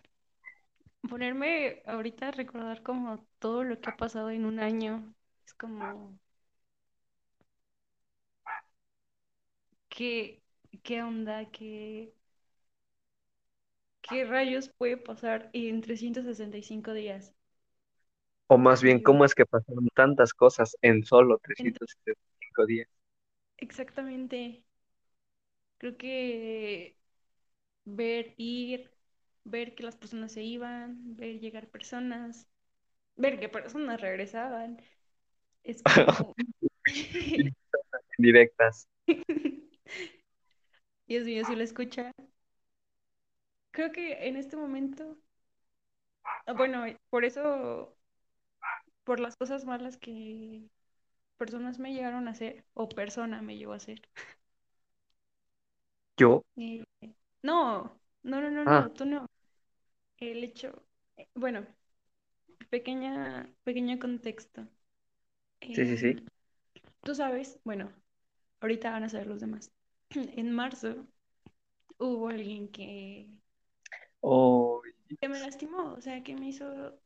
[1.09, 5.13] ponerme ahorita a recordar como todo lo que ha pasado en un año,
[5.47, 6.17] es como,
[9.89, 10.43] ¿qué,
[10.83, 11.51] qué onda?
[11.51, 12.15] ¿Qué,
[14.03, 17.33] qué rayos puede pasar en 365 días?
[18.47, 19.03] O más bien.
[19.03, 22.89] ¿cómo es que pasaron tantas cosas en solo En- 365 días?
[23.59, 24.65] exactamente.
[25.79, 26.97] Creo que
[27.85, 28.93] ver ir,
[29.45, 32.49] ver que las personas se iban, ver llegar personas,
[33.17, 34.83] ver que personas regresaban,
[35.65, 36.37] es como...
[38.19, 38.87] Directas.
[41.09, 42.13] Dios mío, si lo escucha.
[43.71, 45.17] Creo que en este momento,
[46.47, 47.97] ah, bueno, por eso,
[49.05, 50.63] por las cosas malas que
[51.39, 54.03] personas me llegaron a hacer, o persona me llegó a hacer.
[56.17, 56.85] Yo, eh,
[57.43, 59.27] no, no, no, no, ah, no, tú no.
[60.19, 60.85] El hecho,
[61.17, 61.67] eh, bueno,
[62.71, 64.67] pequeña, pequeño contexto.
[65.61, 66.17] sí, sí, sí.
[66.17, 66.27] Em,
[67.03, 67.93] tú sabes, bueno,
[68.61, 69.73] ahorita van a saber los demás.
[70.37, 71.07] En marzo
[71.99, 73.29] hubo alguien que,
[74.23, 74.83] Oh,
[75.21, 76.99] que me lastimó, o sea, que me hizo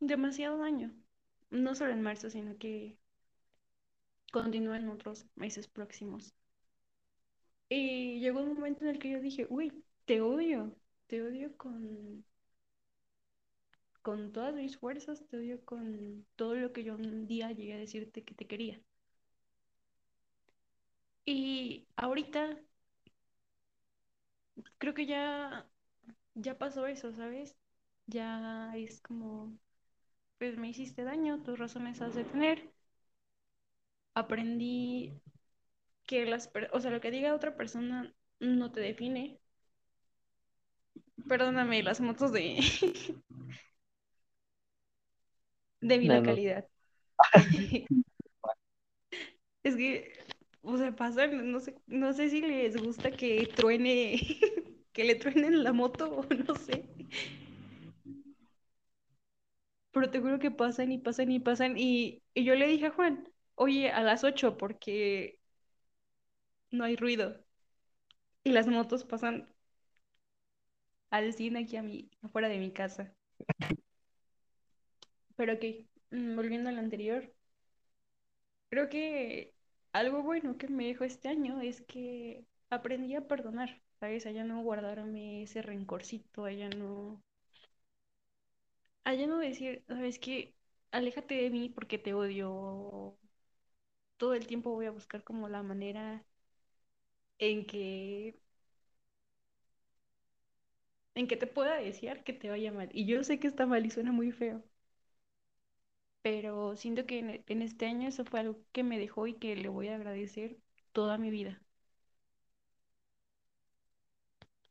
[0.00, 0.94] demasiado daño.
[1.50, 2.98] No solo en marzo, sino que
[4.32, 6.34] continúa en otros meses próximos.
[7.70, 12.24] Y llegó un momento en el que yo dije, uy, te odio, te odio con,
[14.02, 17.78] con todas mis fuerzas, te odio con todo lo que yo un día llegué a
[17.78, 18.80] decirte que te quería.
[21.32, 22.58] Y ahorita
[24.78, 25.66] creo que ya,
[26.34, 27.56] ya pasó eso, ¿sabes?
[28.06, 29.52] Ya es como,
[30.38, 32.70] pues me hiciste daño, tus razones has de tener.
[34.14, 35.12] Aprendí
[36.06, 39.40] que las, o sea, lo que diga otra persona no te define.
[41.28, 42.58] Perdóname las motos de,
[45.80, 46.18] de mi no, no.
[46.18, 46.68] localidad.
[49.62, 50.12] Es que,
[50.62, 54.20] o sea, pasa, no sé, no sé si les gusta que truene,
[54.92, 56.84] que le truenen la moto o no sé.
[59.92, 61.76] Pero te juro que pasan y pasan y pasan.
[61.78, 65.38] Y, y yo le dije a Juan, oye, a las 8 porque
[66.70, 67.44] no hay ruido.
[68.42, 69.48] Y las motos pasan
[71.10, 73.14] al 100 aquí a mi, afuera de mi casa.
[75.36, 75.64] Pero ok,
[76.10, 77.32] mm, volviendo al anterior,
[78.70, 79.54] creo que
[79.98, 84.26] algo bueno que me dejó este año es que aprendí a perdonar, ¿sabes?
[84.26, 87.22] A ya no guardarme ese rencorcito, a ya no
[89.04, 90.54] a ya no decir, ¿sabes qué?
[90.92, 93.16] Aléjate de mí porque te odio.
[94.18, 96.24] Todo el tiempo voy a buscar como la manera
[97.38, 98.34] en que
[101.14, 102.88] en que te pueda desear que te vaya mal.
[102.94, 104.62] Y yo sé que está mal y suena muy feo,
[106.28, 109.56] pero siento que en, en este año eso fue algo que me dejó y que
[109.56, 110.58] le voy a agradecer
[110.92, 111.62] toda mi vida.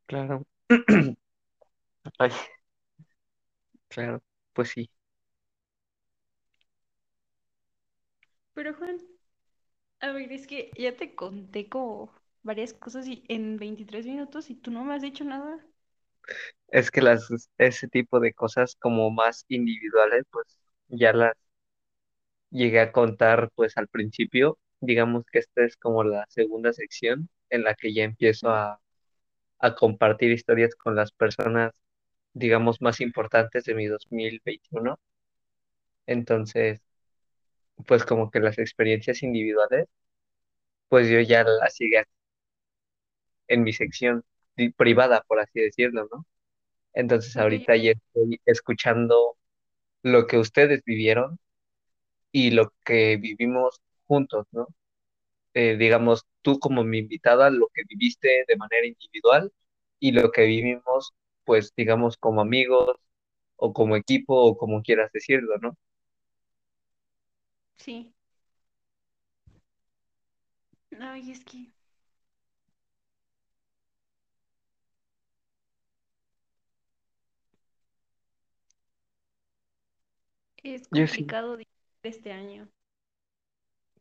[0.05, 0.43] Claro.
[2.19, 2.31] Ay,
[3.89, 4.21] claro.
[4.53, 4.89] Pues sí.
[8.53, 8.97] Pero Juan,
[9.99, 12.11] a ver, es que ya te conté como
[12.43, 15.63] varias cosas y en 23 minutos y tú no me has dicho nada.
[16.69, 17.27] Es que las,
[17.57, 20.45] ese tipo de cosas como más individuales, pues
[20.89, 21.33] ya las
[22.51, 24.57] llegué a contar pues al principio.
[24.81, 28.79] Digamos que esta es como la segunda sección en la que ya empiezo a
[29.59, 31.71] a compartir historias con las personas,
[32.33, 34.99] digamos, más importantes de mi 2021.
[36.07, 36.81] Entonces,
[37.87, 39.87] pues como que las experiencias individuales,
[40.89, 42.03] pues yo ya las sigue
[43.47, 44.23] en mi sección
[44.77, 46.25] privada, por así decirlo, ¿no?
[46.93, 49.37] Entonces ahorita ya estoy escuchando
[50.03, 51.39] lo que ustedes vivieron
[52.37, 54.67] y lo que vivimos juntos, ¿no?
[55.55, 59.51] Eh, digamos, tú como mi invitada, lo que viviste de manera individual
[59.99, 61.13] y lo que vivimos,
[61.45, 62.97] pues digamos, como amigos
[63.57, 65.77] o como equipo o como quieras decirlo, ¿no?
[67.77, 68.13] sí.
[70.99, 71.71] Ay, es que
[80.63, 81.25] es Yo sí,
[82.07, 82.69] este año.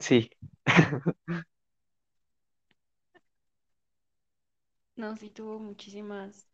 [0.01, 0.31] sí,
[4.97, 6.47] No, sí tuvo muchísimas,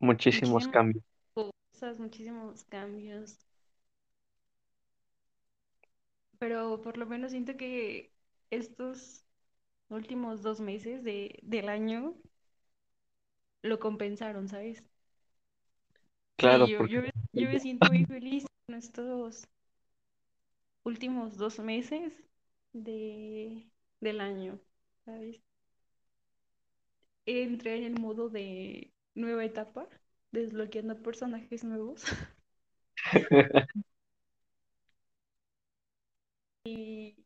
[0.00, 1.04] muchísimos muchísimas cambios.
[1.34, 3.38] cosas, muchísimos cambios.
[6.38, 8.12] Pero por lo menos siento que
[8.50, 9.24] estos
[9.90, 12.16] últimos dos meses de, del año
[13.62, 14.82] lo compensaron, ¿sabes?
[16.38, 17.02] Sí, Claro, yo, porque yo,
[17.38, 19.48] yo me siento muy feliz con estos
[20.84, 22.12] últimos dos meses
[22.72, 23.70] de,
[24.00, 24.58] del año,
[25.04, 25.40] ¿sabes?
[27.26, 29.86] Entré en el modo de nueva etapa,
[30.32, 32.02] desbloqueando personajes nuevos.
[36.64, 37.16] Y,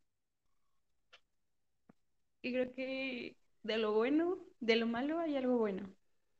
[2.43, 5.89] y creo que de lo bueno, de lo malo hay algo bueno.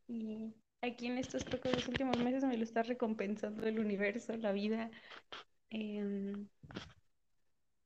[0.09, 4.91] Y aquí en estos pocos últimos meses me lo está recompensando el universo, la vida.
[5.71, 6.49] em,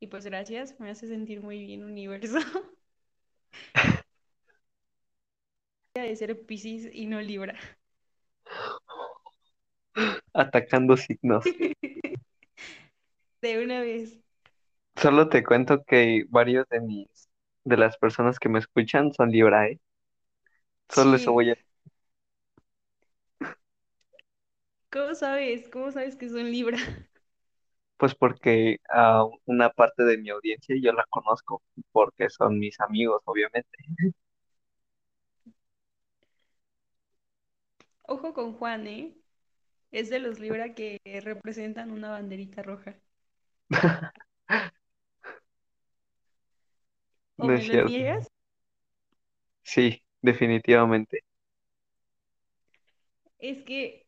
[0.00, 2.38] y pues gracias, me hace sentir muy bien, universo.
[5.94, 7.58] de ser Piscis y no Libra.
[10.34, 11.44] atacando signos.
[13.40, 14.18] De una vez.
[14.96, 17.28] Solo te cuento que varios de mis,
[17.64, 19.80] de las personas que me escuchan son Libra, ¿eh?
[20.88, 21.56] Solo eso voy a,
[24.96, 25.68] ¿cómo sabes?
[25.68, 26.78] ¿Cómo sabes que son Libra?
[27.96, 33.22] pues porque a una parte de mi audiencia yo la conozco, porque son mis amigos,
[33.24, 33.70] obviamente.
[38.04, 39.14] Ojo con Juan, ¿eh?
[39.92, 42.96] Es de los Libra que representan una banderita roja.
[47.38, 47.80] ¿O No me es lo cierto.
[47.80, 48.28] niegas?
[49.64, 51.20] Sí, definitivamente.
[53.38, 54.05] Es que,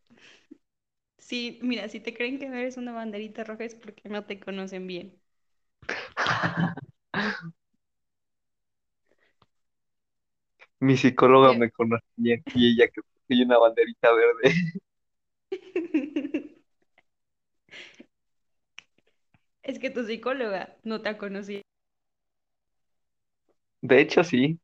[1.29, 4.87] sí, mira, si te creen que eres una banderita roja es porque no te conocen
[4.87, 5.21] bien.
[10.81, 14.55] Mi psicóloga me conoce bien y ella que soy una banderita verde.
[19.63, 21.63] Es que tu psicóloga no te ha conocido.
[23.83, 24.61] De hecho, sí.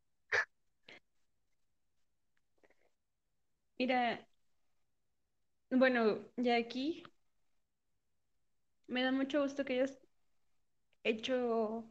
[3.79, 4.27] Mira,
[5.71, 7.03] bueno, ya aquí
[8.89, 9.99] me da mucho gusto que hayas
[11.05, 11.85] hecho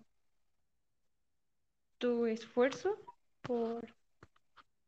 [1.97, 2.99] tu esfuerzo
[3.41, 3.87] por,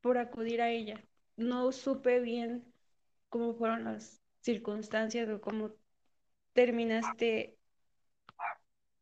[0.01, 1.03] por acudir a ella.
[1.37, 2.65] No supe bien
[3.29, 5.71] cómo fueron las circunstancias o cómo
[6.53, 7.57] terminaste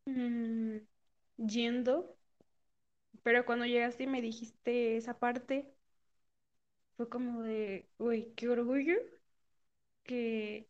[0.05, 0.77] mm,
[1.37, 2.17] yendo,
[3.23, 5.73] pero cuando llegaste y me dijiste esa parte,
[6.97, 8.95] fue como de, uy, qué orgullo
[10.03, 10.67] que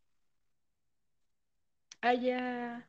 [2.01, 2.88] haya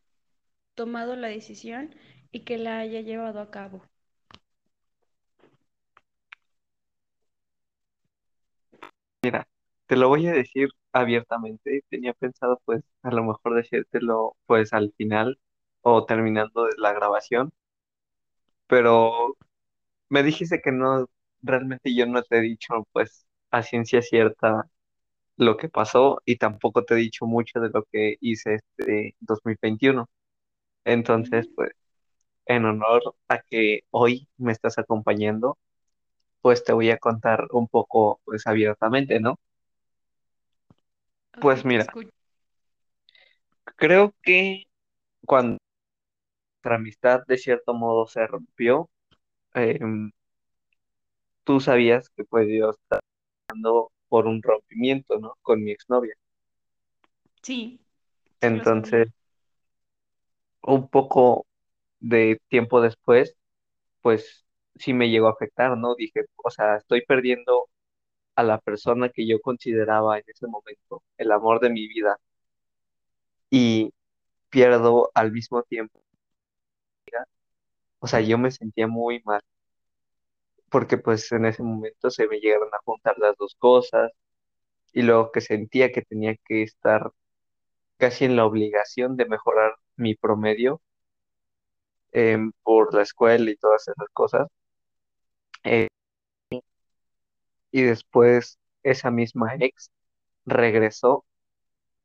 [0.74, 1.94] tomado la decisión
[2.32, 3.82] y que la haya llevado a cabo.
[9.22, 9.48] Mira,
[9.86, 11.82] te lo voy a decir abiertamente.
[11.88, 15.38] Tenía pensado, pues, a lo mejor decírtelo, pues, al final
[15.82, 17.52] o terminando la grabación,
[18.66, 19.36] pero
[20.10, 21.06] me dijiste que no,
[21.42, 24.70] realmente yo no te he dicho, pues, a ciencia cierta
[25.36, 30.08] lo que pasó y tampoco te he dicho mucho de lo que hice este 2021.
[30.84, 31.56] Entonces, Ujú.
[31.56, 31.72] pues,
[32.46, 35.58] en honor a que hoy me estás acompañando,
[36.42, 39.38] pues te voy a contar un poco, pues, abiertamente, ¿no?
[41.36, 42.10] Ok, Pues te mira, escucho.
[43.76, 44.64] creo que
[45.26, 45.58] cuando
[46.64, 48.90] nuestra amistad de cierto modo se rompió,
[49.54, 50.10] em,
[51.44, 53.00] tú sabías que pues yo estaba
[54.14, 55.34] por un rompimiento, ¿no?
[55.42, 56.14] Con mi exnovia.
[57.42, 57.80] Sí,
[58.40, 59.08] Entonces,
[60.62, 61.46] un poco
[62.00, 63.36] de tiempo después,
[64.02, 64.46] pues
[64.76, 65.94] sí me llegó a afectar, ¿no?
[65.96, 67.68] Dije, o sea, estoy perdiendo
[68.36, 72.18] a la persona que yo consideraba en ese momento el amor de mi vida
[73.50, 73.92] y
[74.50, 76.02] pierdo al mismo tiempo.
[78.00, 79.40] O sea, yo me sentía muy mal
[80.74, 84.10] porque pues en ese momento se me llegaron a juntar las dos cosas
[84.92, 87.12] y luego que sentía que tenía que estar
[87.98, 90.80] casi en la obligación de mejorar mi promedio
[92.12, 94.48] em, por la escuela y todas esas cosas.
[95.64, 95.88] Eh,
[97.70, 99.90] y después esa misma ex
[100.46, 101.24] regresó,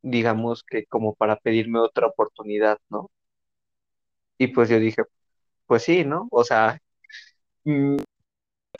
[0.03, 3.11] digamos que como para pedirme otra oportunidad, ¿no?
[4.37, 5.03] Y pues yo dije,
[5.67, 6.27] pues sí, ¿no?
[6.31, 6.79] O sea,
[7.65, 7.97] mm,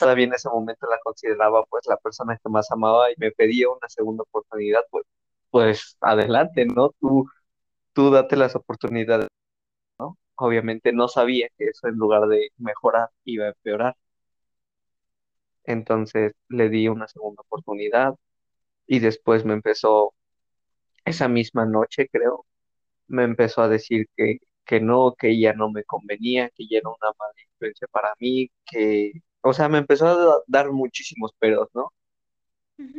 [0.00, 3.68] todavía en ese momento la consideraba pues la persona que más amaba y me pedía
[3.70, 5.06] una segunda oportunidad, pues,
[5.50, 6.90] pues adelante, ¿no?
[7.00, 7.28] Tú,
[7.94, 9.28] tú date las oportunidades,
[9.98, 10.18] ¿no?
[10.36, 13.96] Obviamente no sabía que eso en lugar de mejorar iba a empeorar.
[15.64, 18.14] Entonces le di una segunda oportunidad
[18.86, 20.14] y después me empezó,
[21.04, 22.46] esa misma noche creo,
[23.08, 26.90] me empezó a decir que, que no, que ella no me convenía, que ella era
[26.90, 29.12] una mala influencia para mí, que,
[29.42, 31.92] o sea, me empezó a da- dar muchísimos peros, ¿no?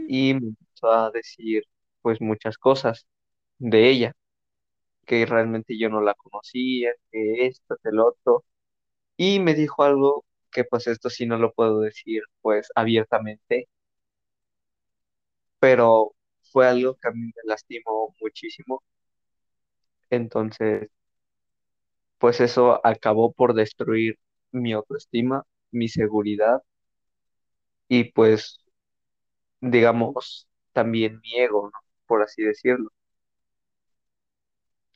[0.06, 1.64] Y me empezó a decir
[2.02, 3.06] pues muchas cosas
[3.60, 4.14] de ella,
[5.06, 8.46] que realmente yo no la conocía, que esto, que lo otro,
[9.18, 13.70] y me dijo algo que pues esto sí no lo puedo decir pues abiertamente,
[15.60, 16.14] pero
[16.52, 18.84] fue algo que a mí me lastimó muchísimo,
[20.12, 20.90] entonces
[22.20, 24.18] pues eso acabó por destruir
[24.52, 26.62] mi autoestima, mi seguridad
[27.88, 28.60] y pues
[29.62, 31.80] digamos también mi ego, ¿no?
[32.08, 32.92] Por así decirlo.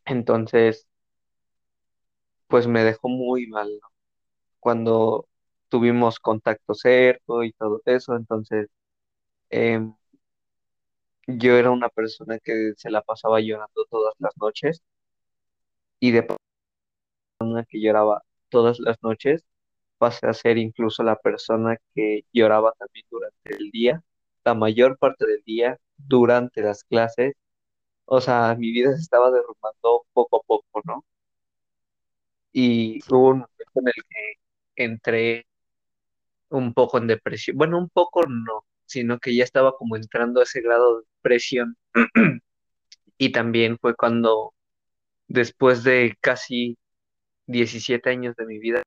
[0.06, 0.88] Entonces,
[2.48, 3.70] pues me dejó muy mal.
[4.60, 5.28] Cuando
[5.70, 8.70] tuvimos contacto cerco y todo eso, entonces
[9.52, 9.96] em,
[11.28, 14.82] yo era una persona que se la pasaba llorando todas las noches
[16.00, 16.24] y de
[17.40, 19.44] persona que lloraba todas las noches
[20.06, 24.04] pasé a ser incluso la persona que lloraba también durante el día,
[24.46, 27.34] la mayor parte del día, durante las clases.
[28.06, 31.06] O sea, mi vida se estaba derrumbando poco a poco, ¿no?
[32.52, 35.46] Y hubo un momento en el que entré
[36.50, 37.58] un poco en depresión.
[37.58, 41.78] Bueno, un poco no, sino que ya estaba como entrando a ese grado de depresión.
[43.18, 44.54] Y también fue cuando,
[45.28, 46.78] después de casi
[47.48, 48.84] 17 años de mi vida,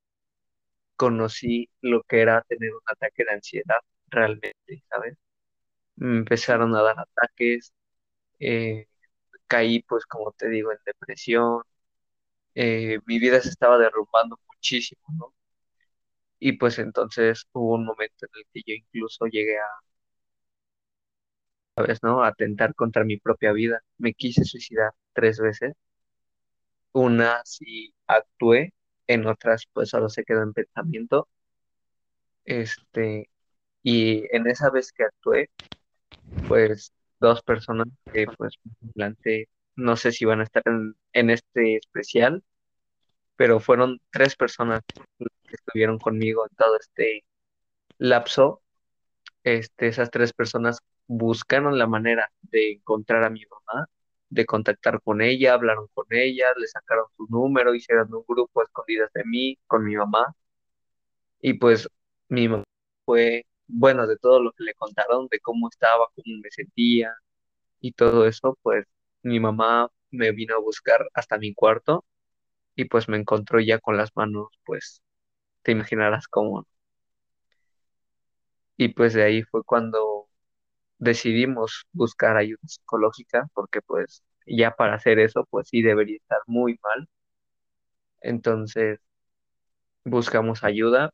[0.99, 3.78] conocí lo que era tener un ataque de ansiedad
[4.09, 5.16] realmente, ¿sabes?
[5.96, 7.72] Me empezaron a dar ataques,
[8.40, 8.88] eh,
[9.49, 11.62] caí pues como te digo en depresión,
[12.55, 15.34] eh, mi vida se estaba derrumbando muchísimo, ¿no?
[16.40, 19.64] Y pues entonces hubo un momento en el que yo incluso llegué a,
[21.76, 22.22] ¿sabes, no?
[22.24, 23.80] Atentar contra mi propia vida.
[23.99, 25.74] Me quise suicidar tres veces.
[27.03, 28.74] Una sí actué,
[29.09, 31.29] en otras pues solo se quedó en pensamiento.
[32.45, 33.31] Este,
[33.83, 35.51] y en esa vez que actué,
[36.49, 38.55] pues dos personas que pues
[39.77, 42.45] no sé si van a estar en, en este especial,
[43.37, 44.83] pero fueron tres personas
[45.19, 47.25] que estuvieron conmigo en todo este
[47.99, 48.63] lapso.
[49.45, 53.89] Este, esas tres personas buscaron la manera de encontrar a mi mamá,
[54.31, 58.64] de contactar con ella, hablaron con ella, le sacaron su número, hicieron un grupo a
[58.64, 60.35] escondidas de mí, con mi mamá,
[61.41, 61.89] y pues
[62.29, 62.64] mi mamá
[63.05, 67.14] fue, bueno, de todo lo que le contaron, de cómo estaba, cómo me sentía
[67.81, 68.87] y todo eso, pues
[69.22, 72.05] mi mamá me vino a buscar hasta mi cuarto
[72.76, 75.03] y pues me encontró ya con las manos, pues
[75.62, 76.66] te imaginarás cómo.
[78.79, 80.08] Y pues de ahí fue cuando
[80.99, 86.78] decidimos buscar ayuda psicológica, porque pues ya para hacer eso, pues sí debería estar muy
[86.82, 87.09] mal.
[88.20, 89.01] Entonces
[90.05, 91.11] buscamos ayuda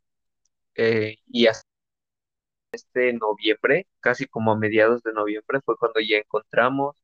[0.76, 1.68] eh, y hasta
[2.72, 6.97] este noviembre, casi como a mediados de noviembre, fue cuando ya encontramos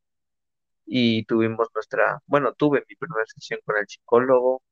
[0.86, 4.62] y tuvimos nuestra, bueno, tuve mi primera sesión con el psicólogo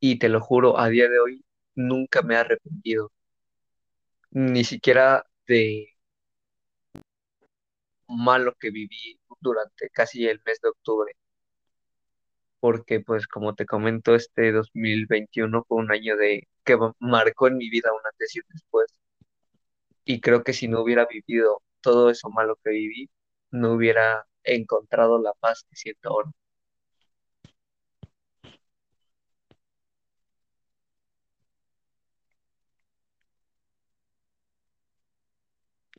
[0.00, 1.44] y te lo juro, a día de hoy
[1.74, 3.12] nunca me he arrepentido,
[4.30, 5.88] ni siquiera de
[8.10, 11.12] malo que viví durante casi el mes de octubre.
[12.58, 17.68] Porque, pues, como te comento, este 2021 fue un año de que marcó en mi
[17.70, 18.86] vida un antes y un después.
[20.04, 23.08] Y creo que si no hubiera vivido todo eso malo que viví,
[23.50, 26.30] no hubiera encontrado la paz que siento ahora.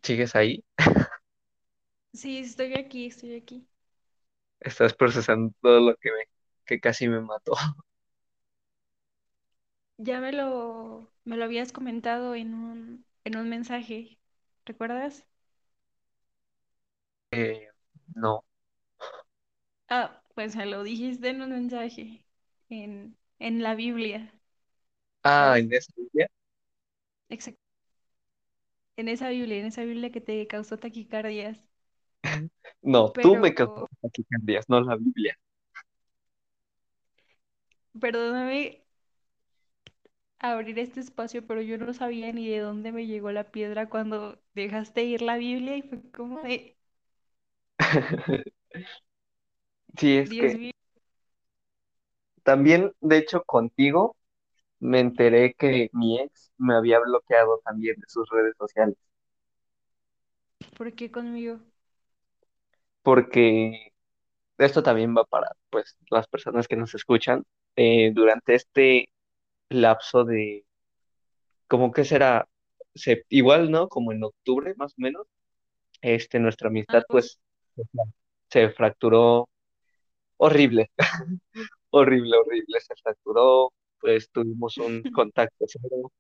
[0.04, 0.64] ¿Sigues ahí?
[2.14, 3.68] Sí, estoy aquí, estoy aquí.
[4.60, 6.24] Estás procesando todo lo que me,
[6.66, 7.54] que casi me mató.
[9.98, 14.20] Ya me lo, me lo habías comentado en un, en un mensaje,
[14.66, 15.26] ¿recuerdas?
[17.32, 17.68] Eh,
[18.16, 18.44] no.
[19.90, 22.26] Ah, pues me lo dijiste en un mensaje,
[22.70, 24.34] en, en la Biblia,
[25.24, 25.60] Ah, ¿sabes?
[25.60, 26.28] en esa Biblia.
[27.30, 27.62] Exacto.
[28.96, 31.58] En esa Biblia, en esa Biblia que te causó taquicardias.
[32.82, 35.38] No, tú me causaste taquicardias, no la Biblia.
[38.00, 38.82] perdóname
[40.40, 44.42] abrir este espacio, pero yo no sabía ni de dónde me llegó la piedra cuando
[44.56, 46.78] dejaste ir la Biblia y fue como de,
[49.98, 50.72] Sí, es Dios que mío,
[52.44, 54.16] también, de hecho, contigo
[54.80, 58.98] me enteré que mi ex me había bloqueado también de sus redes sociales,
[60.78, 61.60] ¿por qué conmigo?
[63.04, 63.94] Porque
[64.58, 67.46] esto también va para, pues, las personas que nos escuchan.
[67.78, 69.10] Eh, durante este
[69.70, 70.66] lapso de,
[71.68, 72.48] como que será,
[72.94, 73.88] Se- igual, ¿no?
[73.88, 75.26] Como en octubre, más o menos,
[76.02, 77.40] este, nuestra amistad, Ah, pues,
[78.50, 79.50] se fracturó
[80.38, 80.92] horrible,
[81.92, 86.12] horrible, horrible, se fracturó, pues, tuvimos un contacto cero.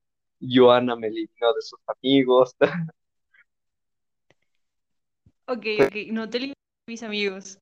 [0.42, 2.56] Joana me eliminó de sus amigos.
[5.46, 6.54] Ok, ok, no te
[6.92, 7.58] mis amigos.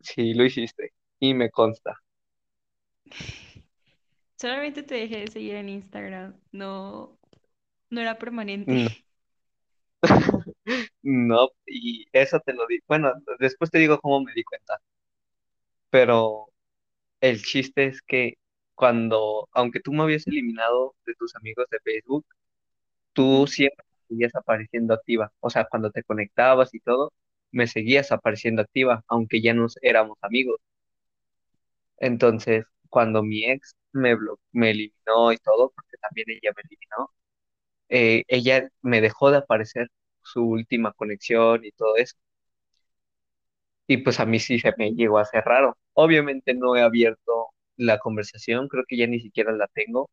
[0.00, 0.92] Sí, lo hiciste.
[1.18, 1.98] Y me consta.
[4.36, 7.18] Solamente te dejé de seguir en Instagram, no,
[7.90, 8.74] no era permanente.
[8.74, 8.90] No,
[11.02, 12.80] no, y eso te lo di.
[12.88, 14.80] Bueno, después te digo cómo me di cuenta.
[15.90, 16.48] Pero
[17.20, 18.34] el chiste es que
[18.74, 22.26] cuando, aunque tú me habías eliminado de tus amigos de Facebook,
[23.14, 25.32] tú siempre seguías apareciendo activa.
[25.40, 27.12] O sea, cuando te conectabas y todo,
[27.52, 30.60] me seguías apareciendo activa, aunque ya no éramos amigos.
[31.98, 34.16] Entonces, cuando mi ex me
[34.52, 37.10] me eliminó y todo, porque también ella me eliminó,
[37.90, 39.88] eh, ella me dejó de aparecer
[40.22, 42.16] su última conexión y todo eso.
[43.86, 45.76] Y pues a mí sí se me llegó a hacer raro.
[45.94, 50.10] Obviamente no he abierto la conversación, creo que ya ni siquiera la tengo,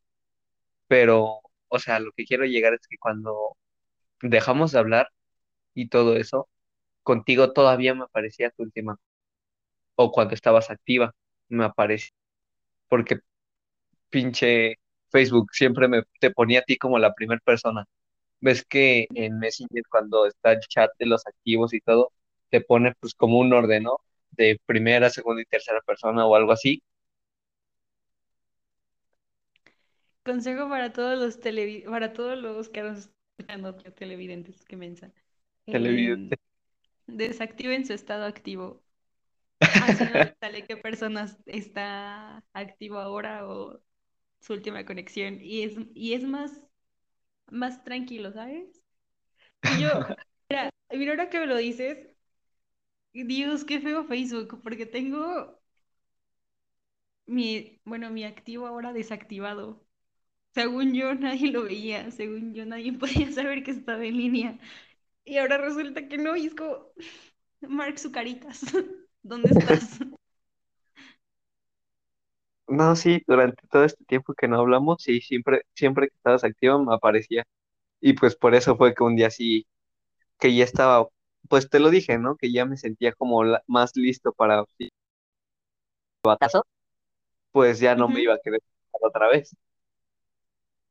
[0.88, 3.58] pero, o sea, lo que quiero llegar es que cuando
[4.22, 5.10] dejamos de hablar
[5.76, 6.50] y todo eso,
[7.12, 8.98] contigo todavía me aparecía tu última,
[9.96, 11.14] o cuando estabas activa,
[11.50, 12.10] me aparece,
[12.90, 13.20] porque
[14.10, 14.78] pinche
[15.12, 17.86] Facebook siempre me te ponía a ti como la primera persona.
[18.42, 22.12] Ves que en Messenger cuando está el chat de los activos y todo,
[22.52, 23.98] te pone pues como un orden, ¿no?
[24.32, 26.82] De primera, segunda y tercera persona o algo así.
[30.24, 33.64] Consejo para todos los televi- para todos los que nos están
[33.96, 35.12] televidentes, qué mensa.
[35.66, 36.38] Em, Televidente.
[37.18, 38.84] Desactiven su estado activo.
[39.80, 43.82] Así no sale qué personas está activo ahora o
[44.42, 45.40] su última conexión.
[45.42, 46.62] Y es, y es más,
[47.52, 48.84] más tranquilo, ¿sabes?
[49.66, 49.90] Y yo,
[50.50, 52.08] mira, mira ahora que me lo dices,
[53.14, 55.60] Dios, qué feo Facebook, porque tengo
[57.26, 59.86] mi, bueno, mi activo ahora desactivado.
[60.54, 64.60] Según yo, nadie lo veía, según yo, nadie podía saber que estaba en línea.
[65.30, 66.88] Y ahora resulta que no, y es como,
[67.62, 68.62] Mark Zucaritas,
[69.24, 70.00] ¿dónde estás?
[72.68, 76.78] No, sí, durante todo este tiempo que no hablamos, sí, siempre, siempre que estabas activa
[76.84, 77.44] me aparecía.
[78.02, 79.68] Y pues por eso fue que un día sí,
[80.40, 81.08] que ya estaba,
[81.50, 82.38] pues te lo dije, ¿no?
[82.38, 84.66] Que ya me sentía como la- más listo para,
[86.24, 86.66] acaso,
[87.52, 88.62] pues ya no me iba a querer
[89.02, 89.56] otra vez.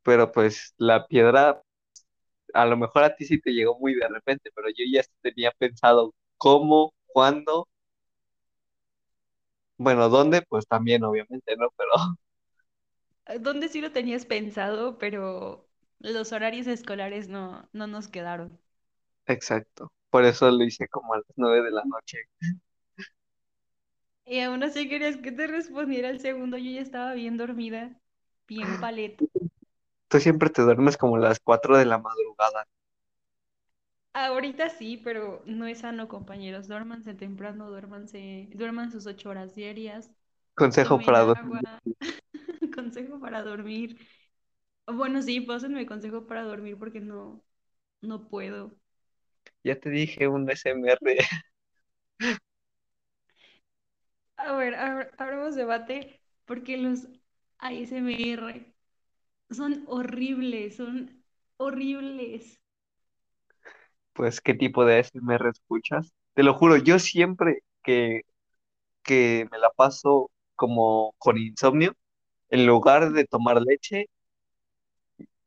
[0.03, 1.63] Pero pues la piedra,
[2.55, 5.53] a lo mejor a ti sí te llegó muy de repente, pero yo ya tenía
[5.59, 7.69] pensado cómo, cuándo,
[9.79, 11.69] bueno, dónde, pues también obviamente, ¿no?
[11.77, 11.91] Pero
[13.41, 14.99] ¿Dónde sí lo tenías pensado?
[14.99, 15.69] Pero
[16.01, 18.59] los horarios escolares no, no nos quedaron.
[19.27, 19.93] exacto.
[20.11, 22.19] Por eso lo hice como a las nueve de la noche.
[24.25, 28.01] Y aún así querías que te respondiera el segundo, yo ya estaba bien dormida,
[28.47, 29.25] bien paleta.
[30.09, 32.67] Tú siempre te duermes como a las cuatro de la madrugada.
[34.13, 36.69] Ahorita sí, pero no es sano, compañeros.
[36.69, 40.11] Duérmanse temprano, duérmanse, duerman sus ocho horas diarias,
[40.55, 41.69] Consejo para agua, dormir.
[42.75, 43.99] consejo para dormir.
[44.87, 47.45] Bueno, sí, pásenme consejo para dormir porque no,
[48.03, 48.77] no puedo.
[49.65, 51.17] Ya te dije un SMR.
[54.37, 57.09] A ver, abramos debate porque los
[57.59, 58.73] ASMR
[59.51, 61.23] son horribles, son
[61.57, 62.61] horribles.
[64.13, 66.13] Pues, ¿qué tipo de ASMR escuchas?
[66.35, 68.23] Te lo juro, yo siempre que,
[69.03, 71.95] que me la paso como con insomnio,
[72.51, 74.07] en lugar de tomar leche,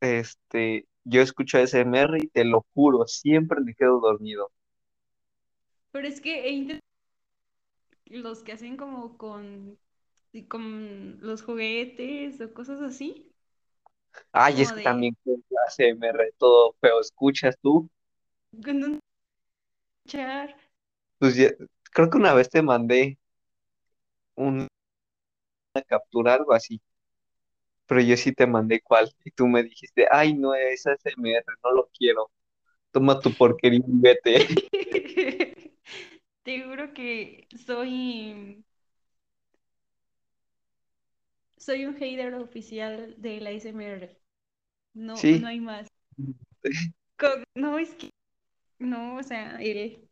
[0.00, 4.50] este, yo escucho ASMR y te lo juro, siempre me quedo dormido.
[5.92, 6.80] Pero es que he
[8.06, 9.78] los que hacen como con,
[10.48, 13.31] con los juguetes o cosas así,
[14.32, 17.88] Ay, es que de también con la ASMR todo feo, escuchas tú,
[18.64, 19.00] con
[20.06, 20.56] escuchar.
[21.18, 21.50] pues ya-
[21.92, 23.18] creo que una vez te mandé
[24.36, 24.68] una
[25.86, 26.80] captura, algo así,
[27.86, 31.72] pero yo sí te mandé cuál, y tú me dijiste, ay, no es ASMR, no
[31.72, 32.30] lo quiero,
[32.92, 34.46] toma tu porquería y vete.
[36.44, 38.64] Te juro que soy,
[41.62, 44.18] soy un hater oficial de la ASMR.
[44.94, 45.88] No, no hay más.
[47.54, 48.10] No, es que,
[48.80, 50.08] no, o sea, el,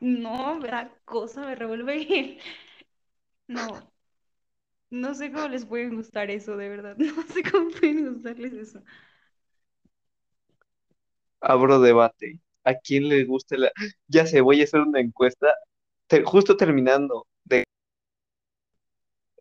[0.00, 2.38] no, la cosa me revuelve.
[3.46, 3.92] No,
[4.90, 6.96] no sé cómo les puede gustar eso, de verdad.
[6.98, 8.82] No sé cómo pueden gustarles eso.
[11.40, 12.40] abro debate.
[12.64, 13.70] ¿A quién le gusta la...?
[14.08, 15.54] Ya sé, voy a hacer una encuesta.
[16.08, 17.64] Te- justo terminando, de,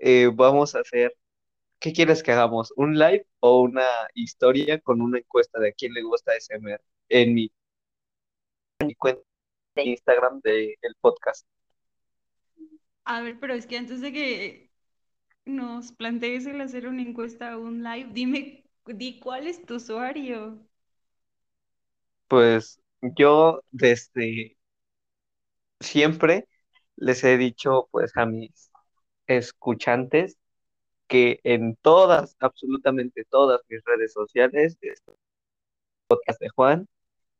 [0.06, 1.16] eh, vamos a hacer...
[1.80, 2.74] ¿Qué quieres que hagamos?
[2.76, 6.82] ¿Un live o una historia con una encuesta de a quién le gusta SMR?
[7.10, 7.52] En mi,
[8.80, 9.22] en mi cuenta
[9.76, 11.48] de Instagram del podcast.
[13.06, 14.72] A ver, pero es que antes de que
[15.46, 20.60] nos plantees el hacer una encuesta o un live, dime, di cuál es tu usuario.
[22.28, 24.58] Pues yo desde
[25.80, 26.48] siempre
[26.98, 28.73] les he dicho pues a mis
[29.28, 30.38] escuchantes
[31.08, 35.04] que en todas, absolutamente todas mis redes sociales, es
[36.08, 36.88] podcast de Juan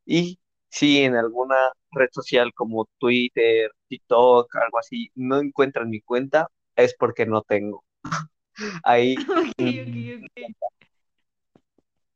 [0.06, 1.56] Y si en alguna
[1.92, 7.84] red social como Twitter, TikTok, algo así, no encuentran mi cuenta, es porque no tengo.
[8.84, 9.16] Ahí,
[9.58, 10.26] mm,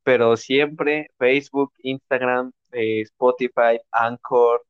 [0.03, 4.63] pero siempre Facebook, Instagram, eh, Spotify, Anchor,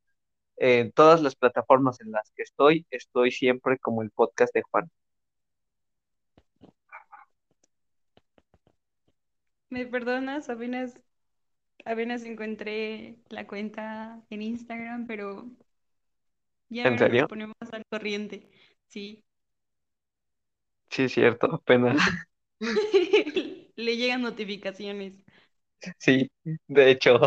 [0.58, 4.90] en todas las plataformas en las que estoy, estoy siempre como el podcast de Juan.
[9.70, 10.50] ¿Me perdonas?
[10.50, 11.00] Apenas,
[11.86, 15.52] apenas encontré la cuenta en Instagram, pero
[16.70, 17.28] ya ¿En ahora nos serio?
[17.28, 18.50] ponemos al corriente.
[18.88, 19.24] Sí.
[20.90, 21.98] Sí, es cierto, apenas.
[23.76, 25.14] Le llegan notificaciones.
[26.00, 26.30] Sí,
[26.68, 27.20] de hecho,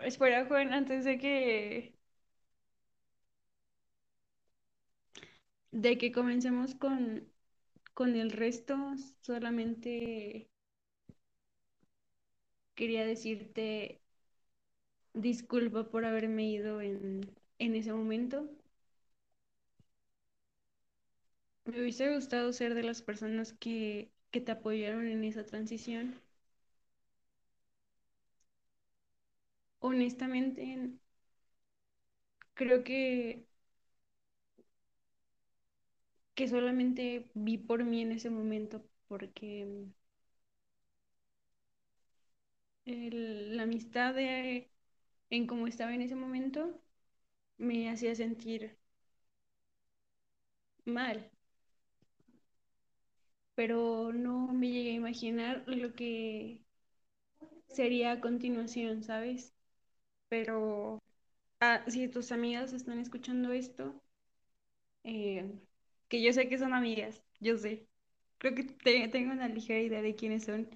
[0.00, 1.94] Espera, Juan, antes de que,
[5.70, 7.26] de que comencemos con,
[7.94, 8.76] con el resto,
[9.22, 10.48] solamente
[12.74, 14.00] quería decirte
[15.12, 18.48] disculpa por haberme ido en, en ese momento.
[21.66, 26.20] Me hubiese gustado ser de las personas que, que te apoyaron en esa transición.
[29.80, 30.62] Honestamente,
[32.54, 33.46] creo que,
[36.34, 39.66] que solamente vi por mí en ese momento porque
[42.86, 44.14] el- la amistad
[45.30, 46.80] en cómo estaba en ese momento
[47.58, 48.78] me hacía sentir
[50.86, 51.30] mal,
[53.54, 56.62] pero no me llegué a imaginar lo que
[57.68, 59.54] sería a continuación, ¿sabes?
[60.30, 61.02] Pero
[61.60, 64.02] ah, si tus amigas están escuchando esto,
[65.04, 65.58] eh,
[66.08, 67.88] que yo sé que son amigas, yo sé.
[68.38, 70.68] Creo que te- tengo una ligera idea de quiénes son.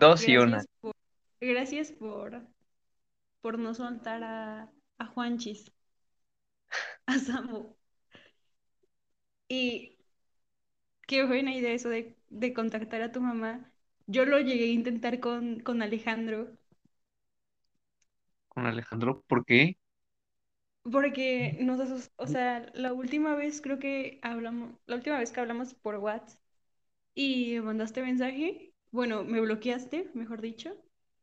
[0.00, 0.62] dos y una.
[0.62, 0.94] Gracias por,
[1.40, 2.42] gracias por,
[3.40, 5.72] por no soltar a, a Juanchis,
[7.06, 7.74] a Samu.
[9.48, 9.98] Y
[11.06, 13.72] qué buena idea eso de, de contactar a tu mamá.
[14.06, 16.56] Yo lo llegué a intentar con, con Alejandro,
[18.58, 19.78] Con Alejandro, ¿por qué?
[20.90, 25.40] porque nos asus- o sea, la última vez creo que hablamos, la última vez que
[25.40, 26.40] hablamos por WhatsApp
[27.14, 30.76] y mandaste mensaje, bueno, me bloqueaste, mejor dicho.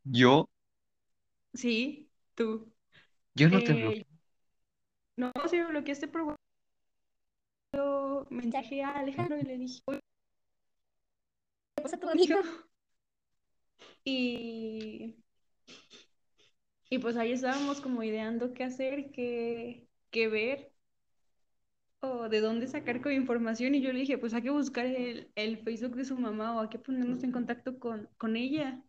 [0.06, 0.48] Yo,
[1.54, 2.72] Sí, tú.
[3.34, 4.06] yo no te Eh, bloqueo.
[5.16, 6.22] no, sí me bloqueaste por
[7.72, 9.80] WhatsApp, mensaje a Alejandro y le dije,
[11.74, 12.36] ¿qué pasa tu amigo?
[14.04, 15.16] Y,
[16.90, 20.72] y pues ahí estábamos como ideando qué hacer, qué, qué ver
[22.00, 25.30] o de dónde sacar con información y yo le dije, pues hay que buscar el,
[25.34, 28.82] el Facebook de su mamá o hay que ponernos en contacto con, con ella.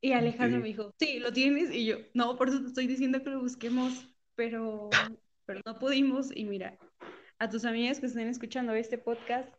[0.00, 0.62] Y Alejandro Sí.
[0.62, 1.70] me dijo, sí, lo tienes.
[1.74, 6.34] Y yo, no, por eso te estoy diciendo que lo busquemos, pero, pero no pudimos.
[6.34, 6.78] Y mira,
[7.38, 9.54] a tus amigas que estén escuchando este podcast,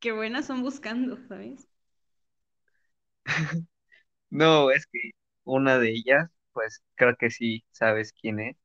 [0.00, 1.66] qué buenas son buscando, ¿sabes?
[4.30, 5.10] No, es que
[5.44, 8.56] una de ellas, pues creo que sí sabes quién es.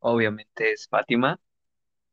[0.00, 1.40] Obviamente es Fátima.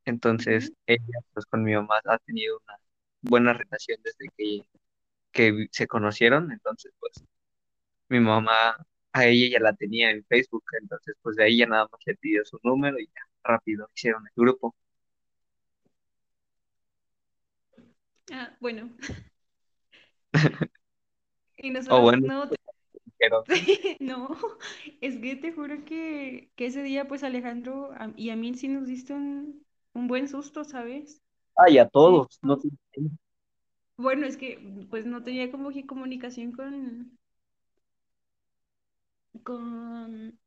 [0.06, 2.78] Entonces, ella, pues con mi mamá ha tenido una
[3.22, 4.62] buena relación desde que,
[5.32, 6.52] que vi- se conocieron.
[6.52, 7.24] Entonces, pues
[8.10, 8.78] mi mamá
[9.14, 10.66] a ella ya la tenía en Facebook.
[10.82, 14.26] Entonces, pues de ahí ya nada más le pidió su número y ya rápido hicieron
[14.28, 14.76] el grupo.
[18.32, 18.90] Ah, bueno.
[21.58, 22.46] Y O nosotros, bueno, no,
[24.00, 24.38] no,
[25.02, 28.68] es que te juro que, que ese día, pues Alejandro a- y a mí sí
[28.68, 31.22] nos diste un, un buen susto, ¿sabes?
[31.56, 32.70] ay, a todos, no te-
[33.98, 34.60] bueno, es que
[34.90, 37.18] pues no tenía como que comunicación con,
[39.44, 40.38] con,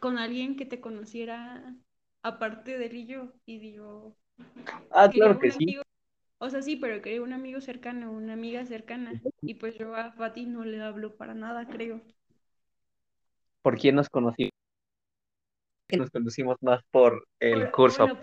[0.00, 1.74] con alguien que te conociera
[2.22, 3.32] aparte de él y yo.
[3.46, 4.16] Y digo,
[4.90, 5.76] Ah, claro que sí.
[6.38, 9.22] O sea, sí, pero quería un amigo cercano, una amiga cercana.
[9.44, 12.02] Y pues yo a Fati no le hablo para nada, creo.
[13.62, 14.52] ¿Por quién nos conocimos?
[15.90, 18.06] Nos conocimos más por el Por- curso.
[18.06, 18.22] bueno,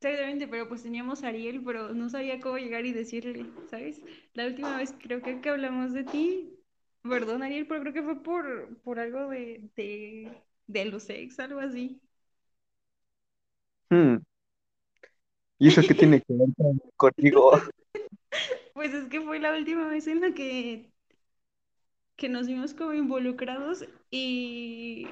[0.00, 4.02] exactamente, pero pues teníamos a Ariel, pero no sabía cómo llegar y decirle, ¿sabes?
[4.34, 6.58] La última vez creo que, que hablamos de ti,
[7.02, 10.32] perdón Ariel, pero creo que fue por, por algo de, de,
[10.66, 12.00] de los ex, algo así.
[13.90, 14.16] Hmm,
[15.60, 17.52] ¿Y eso qué tiene que ver con- conmigo?
[18.72, 20.92] Pues es que fue la última vez en la que,
[22.16, 25.08] que nos vimos como involucrados y,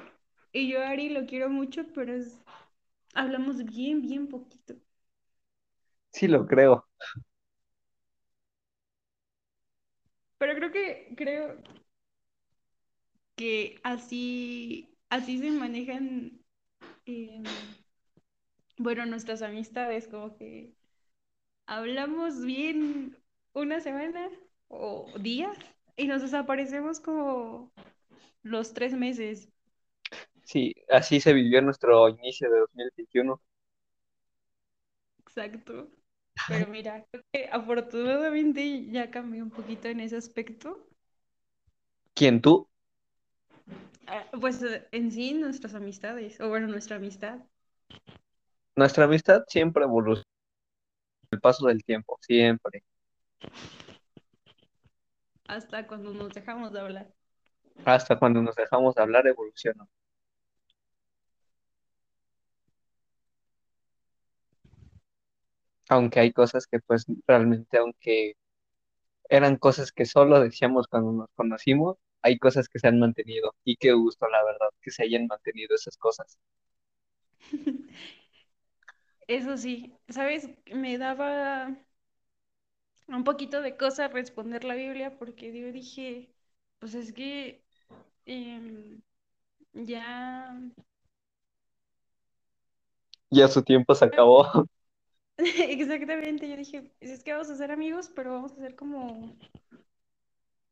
[0.53, 2.37] y yo a Ari lo quiero mucho, pero es,
[3.15, 4.75] hablamos bien, bien poquito.
[6.11, 6.85] Sí, lo creo.
[10.37, 11.57] Pero creo que, creo
[13.35, 16.41] que así, así se manejan,
[17.05, 17.43] em,
[18.79, 20.75] bueno, nuestras amistades, como que
[21.67, 23.17] hablamos bien
[23.53, 24.29] una semana
[24.69, 25.57] o días
[25.97, 27.73] y nos desaparecemos como
[28.43, 29.49] los tres meses.
[30.43, 33.41] Sí, así se vivió nuestro inicio de 2021.
[35.19, 35.89] Exacto.
[36.47, 40.87] Pero mira, creo que afortunadamente ya cambió un poquito en ese aspecto.
[42.13, 42.69] ¿Quién tú?
[44.07, 47.39] Ah, Pues eh, en sí nuestras amistades, o bueno, nuestra amistad,
[48.79, 50.23] Nuestra amistad siempre evoluciona
[51.31, 52.81] el paso del tiempo, siempre.
[55.49, 57.13] hasta cuando nos dejamos de hablar.
[57.83, 59.85] Hasta cuando nos dejamos de hablar, evoluciona.
[65.89, 68.37] Aunque hay cosas que pues realmente, aunque
[69.27, 73.53] eran cosas que solo decíamos cuando nos conocimos, hay cosas que se han mantenido.
[73.65, 76.39] Y qué gusto, la verdad, que se hayan mantenido esas cosas.
[79.29, 80.49] Eso sí, ¿sabes?
[80.73, 81.69] Me daba
[83.07, 86.29] un poquito de cosa responder la Biblia porque yo dije,
[86.79, 87.63] pues es que
[88.25, 89.01] em,
[89.73, 90.59] ya,
[93.31, 94.45] Ya su tiempo se acabó.
[95.37, 99.35] exactamente, yo dije, pues es que vamos a ser amigos, pero vamos a ser como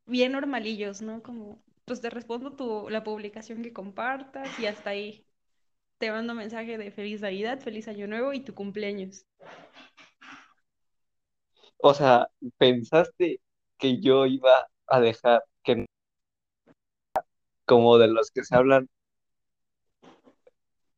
[0.06, 1.22] bien normalillos, ¿no?
[1.22, 5.24] Como, pues te respondo tu, la publicación que compartas y hasta ahí.
[5.98, 9.26] Te mando mensaje de feliz Navidad, feliz Año Nuevo y tu cumpleaños.
[11.78, 13.40] O sea, ¿pensaste
[13.78, 15.86] que yo iba a dejar que
[17.64, 18.88] como de los que se hablan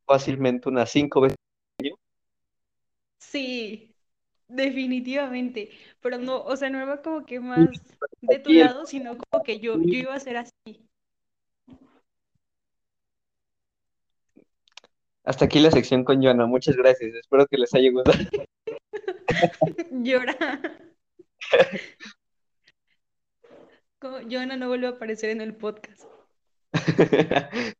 [0.06, 1.36] fácilmente unas cinco veces?
[3.18, 3.94] Sí,
[4.48, 5.70] definitivamente,
[6.00, 7.70] pero no, o sea, no era como que más
[8.20, 10.89] de tu lado, sino como que yo, yo iba a ser así.
[15.30, 16.44] Hasta aquí la sección con Joana.
[16.46, 17.14] Muchas gracias.
[17.14, 18.18] Espero que les haya gustado.
[19.92, 20.60] Llora.
[24.28, 26.02] Joana no vuelve a aparecer en el podcast.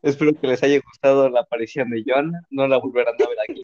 [0.00, 2.40] Espero que les haya gustado la aparición de Joana.
[2.48, 3.60] No la volverán a ver aquí.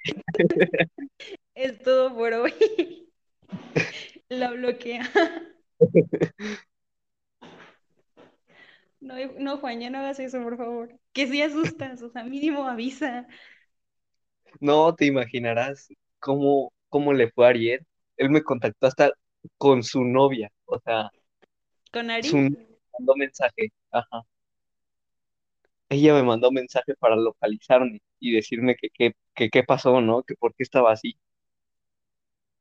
[1.54, 3.08] Es todo por hoy.
[4.28, 5.10] La bloquea.
[9.02, 10.98] No, no, Juan, ya no hagas eso, por favor.
[11.12, 13.26] Que si asustas, o sea, mínimo avisa.
[14.60, 15.88] No te imaginarás
[16.18, 17.86] cómo, cómo le fue a Ariel.
[18.16, 19.12] Él me contactó hasta
[19.58, 20.50] con su novia.
[20.66, 21.10] O sea,
[21.92, 22.38] ¿Con su Ari?
[22.38, 23.70] novia me mandó mensaje.
[23.90, 24.22] Ajá.
[25.90, 29.14] Ella me mandó mensaje para localizarme y decirme que qué
[29.50, 30.24] que, pasó, ¿no?
[30.24, 31.16] Que por qué estaba así.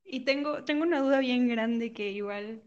[0.04, 2.62] Y tengo, tengo una duda bien grande que igual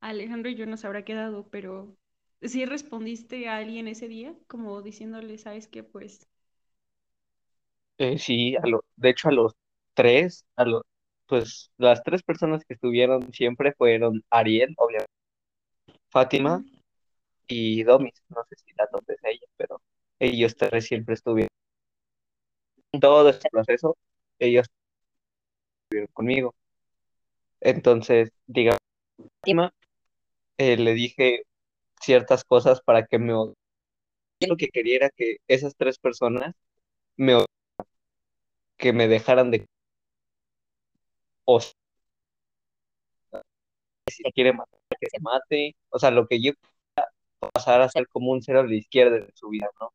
[0.00, 1.96] Alejandro y yo nos habrá quedado, pero
[2.42, 4.34] ¿sí respondiste a alguien ese día?
[4.48, 5.82] Como diciéndole, ¿sabes qué?
[5.82, 6.26] Pues
[7.98, 9.52] Eh, sí, a lo, de hecho a los
[9.94, 10.82] tres, a los,
[11.26, 15.10] pues las tres personas que estuvieron siempre fueron Ariel, obviamente,
[16.10, 16.64] Fátima
[17.48, 19.80] y Domis, no sé si la nombres a ella, pero
[20.20, 21.48] ellos tres siempre estuvieron
[23.00, 23.96] todo este proceso,
[24.38, 24.66] ellos
[25.84, 26.54] estuvieron conmigo.
[27.60, 28.78] Entonces, digamos,
[29.40, 29.72] Fátima,
[30.58, 31.44] eh, le dije
[32.00, 36.54] ciertas cosas para que me lo que quería era que esas tres personas
[37.16, 37.34] me
[38.78, 39.66] que me dejaran de
[41.46, 41.74] o si
[44.22, 46.52] se quiere matar, que se mate, o sea, lo que yo
[47.54, 49.92] pasara a ser como un cero a la izquierda de su vida, ¿no?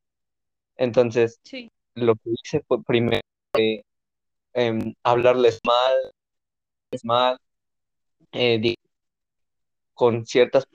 [0.78, 3.22] Entonces, sí, lo que hice fue primero
[4.54, 5.94] em, hablarles mal,
[7.04, 7.38] mal,
[8.34, 8.76] eh,
[9.94, 10.68] con ciertas,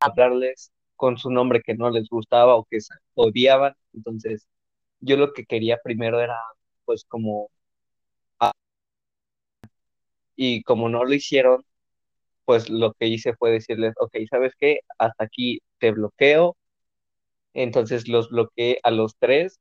[0.00, 2.78] hablarles con su nombre que no les gustaba o que
[3.14, 3.74] odiaban.
[3.94, 4.46] Entonces,
[5.00, 6.36] yo lo que quería primero era,
[6.86, 7.50] pues, como,
[8.40, 8.52] ah,
[10.36, 11.64] y como no lo hicieron,
[12.44, 14.80] pues lo que hice fue decirles, ok, ¿sabes qué?
[14.98, 16.56] Hasta aquí te bloqueo.
[17.54, 19.58] Entonces los bloqueé a los tres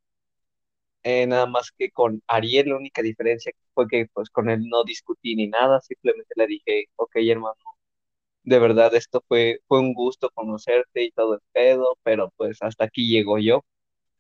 [1.04, 4.84] eh, nada más que con Ariel la única diferencia fue que pues con él no
[4.84, 7.56] discutí ni nada, simplemente le dije, ok hermano,
[8.46, 12.86] de verdad esto fue, fue un gusto conocerte y todo el pedo, pero pues hasta
[12.86, 13.66] aquí llego yo,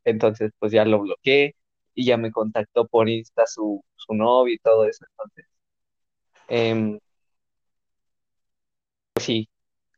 [0.05, 1.55] entonces pues ya lo bloqueé
[1.95, 5.45] y ya me contactó por Insta su, su novio y todo eso, entonces,
[6.47, 6.99] em,
[9.13, 9.49] pues sí,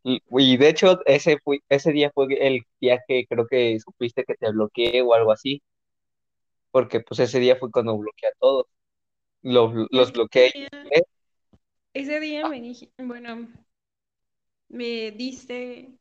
[0.03, 4.23] y, y de hecho ese, fue, ese día fue el día que creo que supiste
[4.25, 5.61] que te bloqueé o algo así,
[6.71, 8.65] porque pues ese día fue cuando bloqueé a todos,
[9.41, 10.51] los, los bloqueé.
[11.93, 13.47] ese día me dije, bueno,
[14.70, 15.97] me diste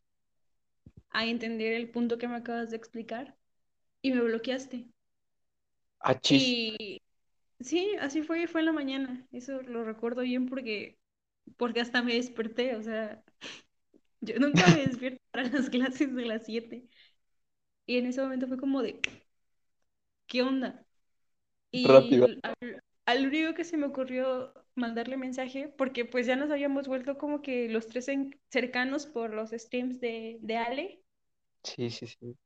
[1.10, 3.36] a entender el punto que me acabas de explicar
[4.02, 4.88] y me bloqueaste.
[6.10, 7.02] Achis, Y
[7.60, 9.26] sí, así fue, fue en la mañana.
[9.32, 10.98] Eso lo recuerdo bien porque,
[11.56, 12.76] porque hasta me desperté.
[12.76, 13.22] O sea,
[14.22, 16.88] yo nunca me despierto para las clases de las 7.
[17.86, 19.00] Y en ese momento fue como de,
[20.26, 20.84] ¿qué onda?
[21.82, 22.26] rápido.
[22.26, 22.56] Y al,
[23.06, 27.42] al único que se me ocurrió mandarle mensaje, porque pues ya nos habíamos vuelto como
[27.42, 31.02] que los tres en- cercanos por los streams de, de Ale.
[31.62, 32.36] Sí, sí, sí.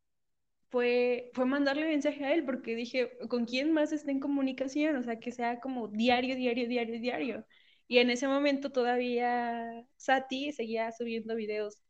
[0.70, 4.97] fue, fue mandarle mensaje a él porque dije, ¿con quién más está en comunicación?
[4.97, 7.47] O sea, que sea como diario, diario, diario, diario.
[7.89, 11.83] Y en ese momento todavía Sati seguía subiendo videos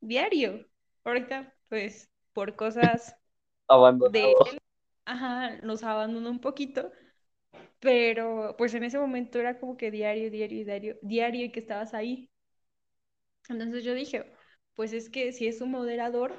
[0.00, 0.66] diario.
[1.04, 3.16] Ahorita, pues, por cosas
[4.04, 4.44] de Abandonado.
[4.44, 4.60] él,
[5.06, 6.92] ajá, nos abandonó un poquito,
[7.82, 11.94] pero pues en ese momento era como que diario, diario, diario, diario y que estabas
[11.94, 12.30] ahí.
[13.48, 14.32] Entonces yo dije,
[14.74, 16.32] pues es que si es un moderador,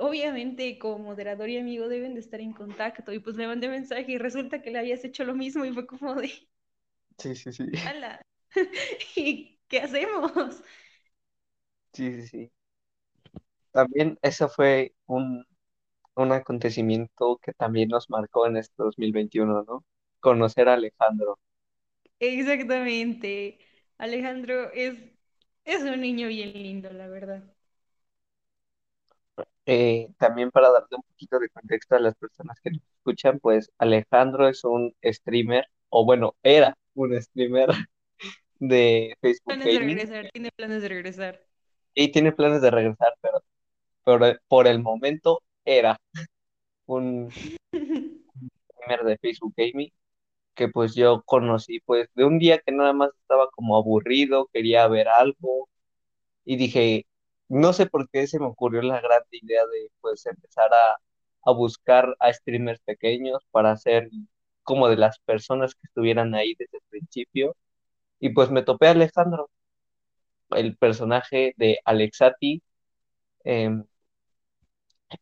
[0.00, 3.12] obviamente como moderador y amigo deben de estar en contacto.
[3.12, 5.86] Y pues le mandé mensaje y resulta que le habías hecho lo mismo y fue
[5.86, 6.30] como de,
[7.18, 7.64] Sí, sí, sí.
[7.84, 8.20] ala,
[9.16, 10.62] ¿y qué hacemos?
[11.94, 12.52] Sí, sí, sí.
[13.72, 15.44] También eso fue un,
[16.16, 19.84] un acontecimiento que también nos marcó en este 2021, ¿no?
[20.22, 21.38] Conocer a Alejandro.
[22.20, 23.58] Exactamente.
[23.98, 24.94] Alejandro es,
[25.64, 27.44] es un niño bien lindo, la verdad.
[29.66, 33.70] Eh, también para darle un poquito de contexto a las personas que nos escuchan, pues
[33.78, 37.68] Alejandro es un streamer, o bueno, era un streamer
[38.60, 41.46] de Facebook Planes de Gaming regresar, tiene planes de regresar.
[41.94, 43.42] y tiene planes de regresar, pero,
[44.04, 45.98] pero por el momento era
[46.86, 47.30] un
[48.70, 49.90] streamer de Facebook Gaming
[50.54, 54.86] que pues yo conocí pues de un día que nada más estaba como aburrido, quería
[54.88, 55.68] ver algo
[56.44, 57.06] y dije,
[57.48, 60.98] no sé por qué se me ocurrió la gran idea de pues empezar a,
[61.50, 64.10] a buscar a streamers pequeños para ser
[64.62, 67.56] como de las personas que estuvieran ahí desde el principio
[68.20, 69.50] y pues me topé a Alejandro,
[70.50, 72.62] el personaje de Alexati
[73.44, 73.84] em,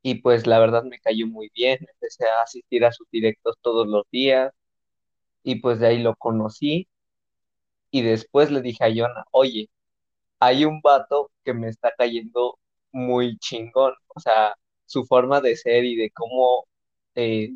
[0.03, 3.87] y pues la verdad me cayó muy bien, empecé a asistir a sus directos todos
[3.87, 4.53] los días
[5.43, 6.89] y pues de ahí lo conocí
[7.91, 9.69] y después le dije a Yona, oye,
[10.41, 12.59] hay un vato que me está cayendo
[12.93, 14.55] muy chingón, o sea,
[14.87, 16.67] su forma de ser y de cómo
[17.15, 17.51] eh,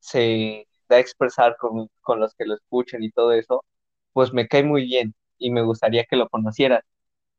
[0.00, 3.64] se da a expresar con, con los que lo escuchan y todo eso,
[4.12, 6.82] pues me cae muy bien y me gustaría que lo conocieran.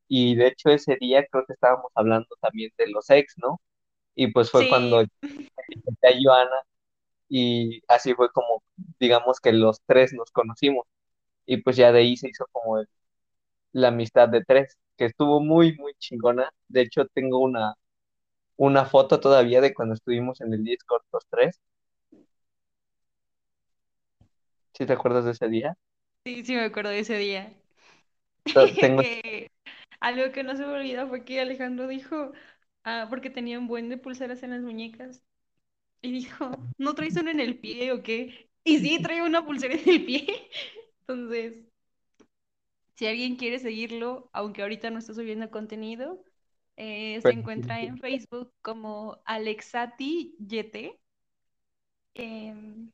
[0.10, 3.62] Y de hecho ese día creo que estábamos hablando también de los ex, ¿no?
[4.16, 6.58] Y pues fue cuando Sí, invité a Joana
[7.30, 8.64] y así fue como,
[9.00, 10.88] digamos que los tres nos conocimos
[11.46, 12.84] y pues ya de ahí se hizo como
[13.74, 16.52] la amistad de tres, que estuvo muy, muy chingona.
[16.68, 17.76] De hecho, tengo una,
[18.58, 21.60] una foto todavía de cuando estuvimos en el Discord los tres.
[24.74, 25.78] ¿Sí te acuerdas de ese día?
[26.26, 27.54] Sí, sí me acuerdo de ese día.
[28.80, 29.52] Tengo, Que
[30.00, 32.32] algo que no se me olvida fue que Alejandro dijo,
[32.84, 35.24] ah, porque tenía un buen de pulseras en las muñecas,
[36.02, 38.50] y dijo, ¿no traes uno en el pie o qué?
[38.64, 40.50] Y sí, traigo una pulsera en el pie.
[41.02, 41.56] Entonces,
[42.96, 46.24] si alguien quiere seguirlo, aunque ahorita no está subiendo contenido,
[46.78, 51.00] eh, se encuentra en Facebook como Alexati YT.
[52.16, 52.92] Em,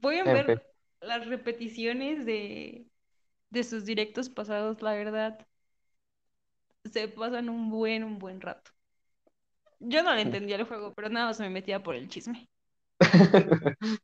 [0.00, 0.66] pueden en fe- ver
[1.00, 2.88] las repeticiones de,
[3.50, 5.46] de sus directos pasados, la verdad,
[6.90, 8.70] se pasan un buen, un buen rato.
[9.78, 12.48] Yo no le entendía el juego, pero nada más me metía por el chisme.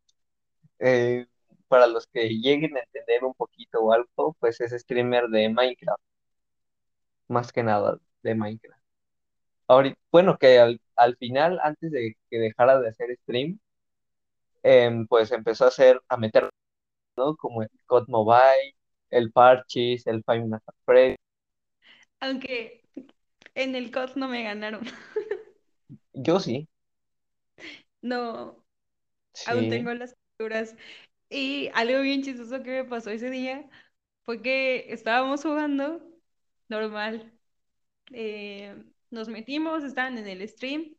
[0.84, 1.26] Eh,
[1.68, 6.02] para los que lleguen a entender un poquito o algo, pues es streamer de Minecraft,
[7.28, 8.82] más que nada de Minecraft.
[9.68, 13.60] Ahorita, bueno, que al, al final, antes de que dejara de hacer stream,
[14.64, 16.50] em, pues empezó a hacer, a meter,
[17.16, 17.36] ¿no?
[17.36, 18.74] Como el COD Mobile,
[19.10, 21.16] el Parchís, el Five Nights at Freddy's.
[22.20, 22.82] Aunque
[23.54, 24.82] en el COD no me ganaron.
[26.14, 26.68] Yo sí,
[28.02, 28.64] No,
[29.44, 29.68] aún sí.
[29.68, 30.76] tengo las capturas.
[31.30, 33.68] Y algo bien chistoso que me pasó ese día
[34.24, 36.02] fue que estábamos jugando
[36.68, 37.32] normal.
[38.12, 40.96] eh, nos metimos, estaban en el stream,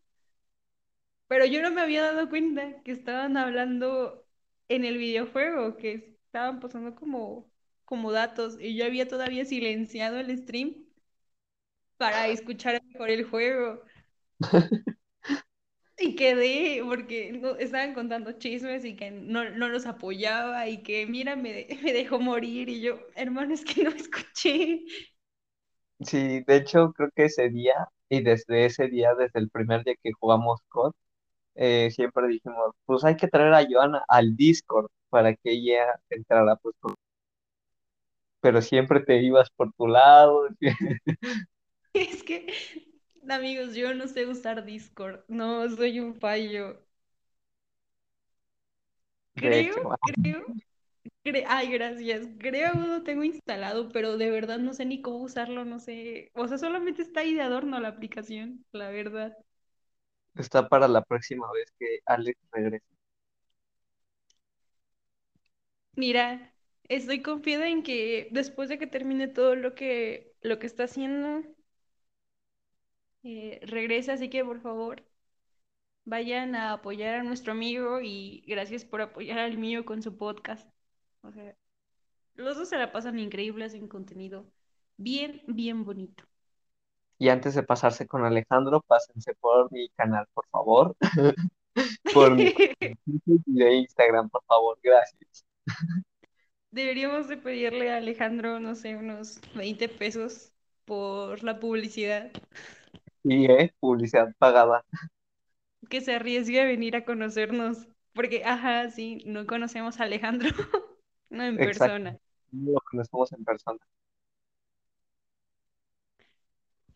[1.27, 4.25] pero yo no me había dado cuenta que estaban hablando
[4.69, 7.51] en el videojuego, que estaban pasando como,
[7.85, 10.85] como datos, y yo había todavía silenciado el stream
[11.97, 13.81] para escuchar mejor el juego.
[16.05, 21.05] Y quedé, porque no, estaban contando chismes y que no, no los apoyaba y que,
[21.07, 24.81] mira, me, de- me dejó morir y yo, hermano, es que no escuché.
[26.01, 29.95] Sí, de hecho creo que ese día y desde ese día, desde el primer día
[30.03, 30.93] que jugamos COD,
[31.55, 36.55] eh, siempre dijimos, pues hay que traer a Joana al Discord para que ella entrara,
[36.57, 36.95] pues, por-
[38.41, 40.47] pero siempre te ibas por tu lado.
[41.93, 42.45] Es que,
[43.29, 46.79] amigos, yo no sé usar Discord, no, soy un fallo.
[49.35, 50.41] Creo, hecho, creo,
[51.23, 55.19] cre- ay, gracias, creo que lo tengo instalado, pero de verdad no sé ni cómo
[55.19, 59.37] usarlo, no sé, o sea, solamente está ahí de adorno la aplicación, la verdad.
[60.35, 62.85] está para la próxima vez que Alex regrese.
[65.95, 66.53] Mira,
[66.87, 71.43] estoy confiada en que después de que termine todo lo que, lo que está haciendo,
[73.23, 75.03] eh, regrese, así que por favor
[76.05, 80.69] vayan a apoyar a nuestro amigo y gracias por apoyar al mío con su podcast.
[81.21, 81.55] O sea,
[82.35, 84.45] los dos se la pasan increíbles en contenido
[84.97, 86.23] bien, bien bonito.
[87.17, 90.95] Y antes de pasarse con Alejandro, pásense por mi canal, por favor,
[92.13, 92.53] por mi
[93.45, 95.45] de Instagram, por favor, gracias.
[96.71, 100.51] Deberíamos de pedirle a Alejandro, no sé, unos 20 pesos
[100.85, 102.31] por la publicidad,
[103.23, 104.85] Y eh, publicidad pagada.
[105.89, 110.49] que se arriesgue a venir a conocernos, porque, ajá, sí, no conocemos a Alejandro,
[111.29, 111.99] no en Exacto.
[111.99, 112.19] persona.
[112.51, 113.79] No lo conocemos en persona.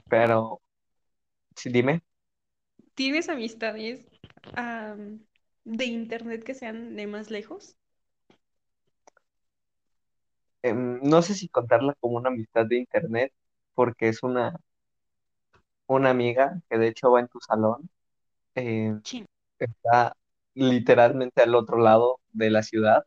[0.09, 0.61] Pero,
[1.55, 2.03] sí, dime,
[2.95, 4.05] ¿Tienes amistades
[4.55, 5.25] am,
[5.63, 7.77] de internet que sean de más lejos?
[10.63, 13.33] em, no sé si contarla como una amistad de internet,
[13.73, 14.59] porque es una,
[15.87, 17.89] una amiga que de hecho va en tu salón.
[18.55, 19.25] eh, Sí.
[19.59, 20.15] está
[20.55, 23.05] literalmente al otro lado de la ciudad,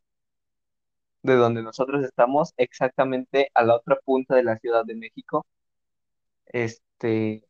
[1.22, 5.46] de donde nosotros estamos, exactamente a la otra punta de la Ciudad de México.
[6.52, 7.42] Este,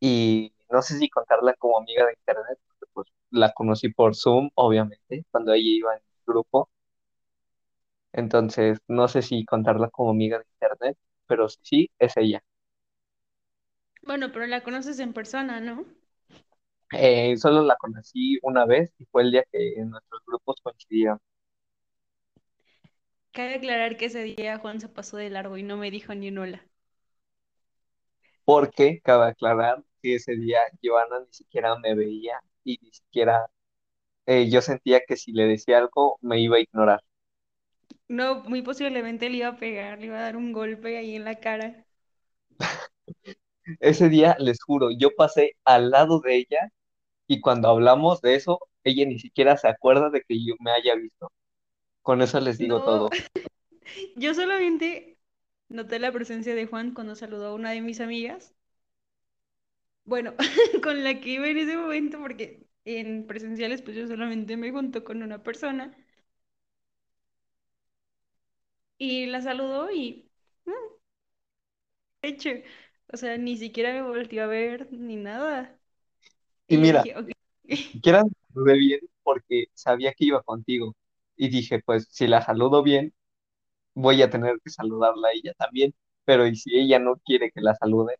[0.00, 4.50] y no sé si contarla como amiga de internet, porque pues la conocí por Zoom,
[4.54, 6.70] obviamente, cuando ella iba en el grupo.
[8.12, 10.98] Entonces, no sé si contarla como amiga de internet,
[11.30, 12.42] pero sí, es ella.
[14.02, 15.86] Bueno, pero la conoces en persona, ¿no?
[16.92, 21.18] Eh, solo la conocí una vez y fue el día que nuestros grupos coincidieron.
[23.32, 26.28] Cabe aclarar que ese día Juan se pasó de largo y no me dijo ni
[26.28, 26.64] un hola.
[28.44, 33.46] Porque cabe aclarar que ese día Joana ni siquiera me veía y ni siquiera
[34.26, 37.02] eh, yo sentía que si le decía algo me iba a ignorar.
[38.10, 41.24] No, muy posiblemente le iba a pegar, le iba a dar un golpe ahí en
[41.24, 41.86] la cara.
[43.80, 46.70] Ese día, les juro, yo pasé al lado de ella
[47.28, 50.94] y cuando hablamos de eso, ella ni siquiera se acuerda de que yo me haya
[50.96, 51.32] visto.
[52.02, 53.16] Con eso les digo No, todo.
[54.16, 55.18] Yo solamente
[55.68, 58.54] noté la presencia de Juan cuando saludó a una de mis amigas.
[60.04, 60.34] Bueno,
[60.82, 65.04] con la que iba en ese momento, porque en presenciales, pues yo solamente me junto
[65.04, 65.96] con una persona.
[69.00, 70.30] Y la saludó y.
[70.66, 70.72] mm,
[72.22, 72.50] hecho.
[73.12, 75.78] O sea, ni siquiera me volteó a ver ni nada.
[76.68, 77.30] Y mira, dije, ok.
[77.92, 80.96] siquiera la saludé bien porque sabía que iba contigo.
[81.36, 83.14] Y dije, pues si la saludo bien,
[83.94, 85.94] voy a tener que saludarla a ella también.
[86.24, 88.16] Pero ¿y si ella no quiere que la salude?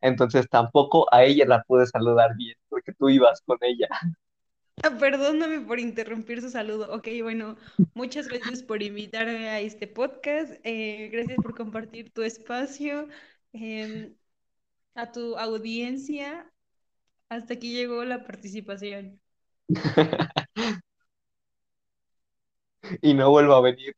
[0.00, 3.88] Entonces tampoco a ella la pude saludar bien porque tú ibas con ella.
[5.00, 6.92] Perdóname por interrumpir su saludo.
[6.94, 7.56] Ok, bueno,
[7.94, 10.54] muchas gracias por invitarme a este podcast.
[10.64, 13.08] eh, gracias por compartir tu espacio,
[13.52, 14.14] em,
[14.94, 16.50] a tu audiencia.
[17.28, 19.20] Hasta aquí llegó la participación.
[23.02, 23.94] Y no vuelvo a venir.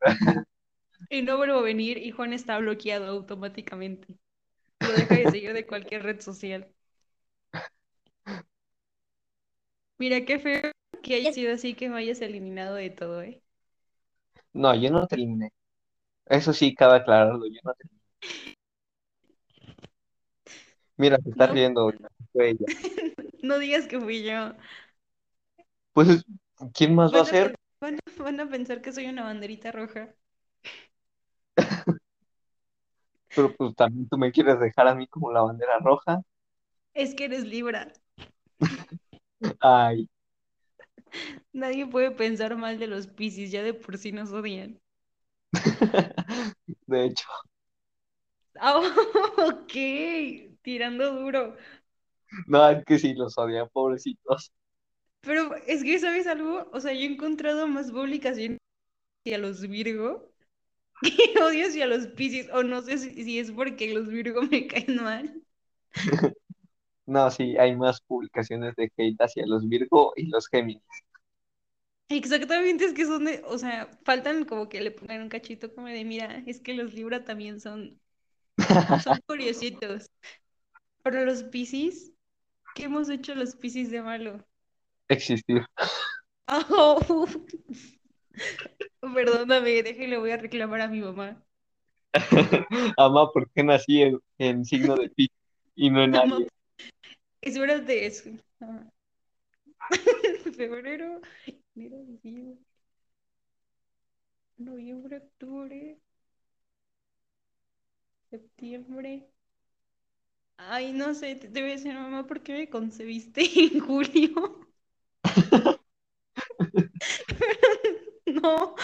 [1.09, 4.17] Y no vuelvo a venir y Juan está bloqueado automáticamente.
[4.81, 6.69] Lo deja de seguir de cualquier red social.
[9.99, 10.72] Mira, qué feo
[11.03, 13.43] que haya sido así que me hayas eliminado de todo, ¿eh?
[14.55, 15.53] No, yo no te eliminé.
[16.27, 18.03] Eso sí, cabe aclararlo, yo no te eliminé.
[20.97, 21.93] Mira, se está No, riendo,
[22.33, 22.67] fue ella.
[23.43, 24.55] no digas que fui yo.
[25.95, 26.23] Pues,
[26.75, 27.55] ¿quién más va a ser?
[28.19, 30.15] van a pensar que soy una banderita roja.
[33.35, 36.23] Pero pues también tú me quieres dejar a mí como la bandera roja.
[36.95, 37.93] Es que eres Libra.
[39.61, 40.09] Ay,
[41.53, 44.81] Nadie puede pensar mal de los Piscis, ya de por sí nos odian.
[46.87, 47.27] de hecho,
[48.61, 48.81] Ah,
[49.39, 49.73] ok,
[50.63, 51.57] tirando duro.
[52.47, 54.53] no, es que sí los odian, pobrecitos.
[55.21, 56.69] Pero es que, ¿sabes algo?
[56.73, 58.59] O sea, yo he encontrado más publicaciones
[59.25, 60.33] hacia los Virgo
[61.03, 62.49] que odio hacia los Piscis.
[62.53, 65.43] O no sé si, si es porque los Virgo me caen mal.
[67.07, 70.83] No, sí, hay más publicaciones de hate hacia los Virgo y los Géminis.
[72.09, 75.87] Exactamente, es que son de, o sea, faltan como que le pongan un cachito como
[75.89, 78.01] de, mira, es que los Libra también son,
[78.99, 80.11] son curiositos.
[81.03, 82.13] Pero los Piscis,
[82.75, 84.47] ¿qué hemos hecho los Piscis de malo?
[85.09, 85.65] Existir.
[86.49, 87.37] Oh,
[89.15, 91.43] perdóname, déjale, voy a reclamar a mi mamá.
[92.99, 95.37] Ama, ¿por qué nací en, en signo de Piscis
[95.75, 96.15] y no en
[97.43, 97.57] Aries?
[97.57, 98.25] espérate, es
[98.61, 98.85] ah,
[100.57, 101.21] febrero,
[101.75, 102.59] enero, diciembre,
[104.59, 105.99] noviembre, octubre,
[108.31, 109.29] septiembre.
[110.57, 113.43] Ay, no sé, te, a decir, mamá, ¿por qué me concebiste
[113.75, 114.61] en julio?
[118.27, 118.75] No,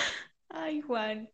[0.51, 1.30] ay, Juan.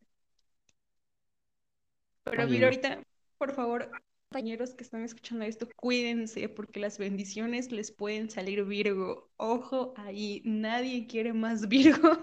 [2.24, 3.02] Pero mira, ahorita,
[3.38, 3.90] por favor,
[4.35, 9.31] compañeros que están escuchando esto, cuídense porque las bendiciones les pueden salir Virgo.
[9.36, 12.19] Ojo ahí, nadie quiere más Virgo.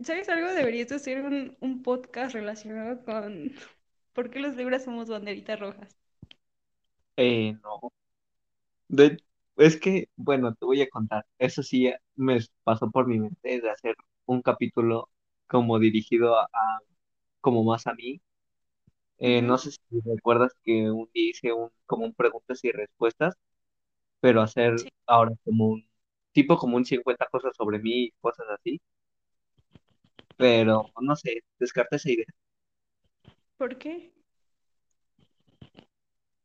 [0.00, 0.48] ¿Sabes algo?
[0.48, 3.52] Deberías de hacer un, un podcast relacionado con
[4.14, 5.94] por qué los Libras somos banderitas rojas.
[7.18, 7.92] Eh, no.
[9.58, 11.26] Es que, bueno, te voy a contar.
[11.38, 15.10] Eso sí me pasó por mi mente de hacer un capítulo
[15.46, 16.48] como dirigido a-
[17.50, 18.20] como más a mí.
[19.18, 23.34] Eh, no sé si recuerdas que un día hice un, como un preguntas y respuestas,
[24.20, 24.88] pero hacer Sí.
[25.06, 25.88] ahora como un
[26.32, 28.80] tipo como un 50 cosas sobre mí y cosas así.
[30.36, 32.24] Pero no sé, descarté esa idea.
[33.58, 34.12] ¿Por qué?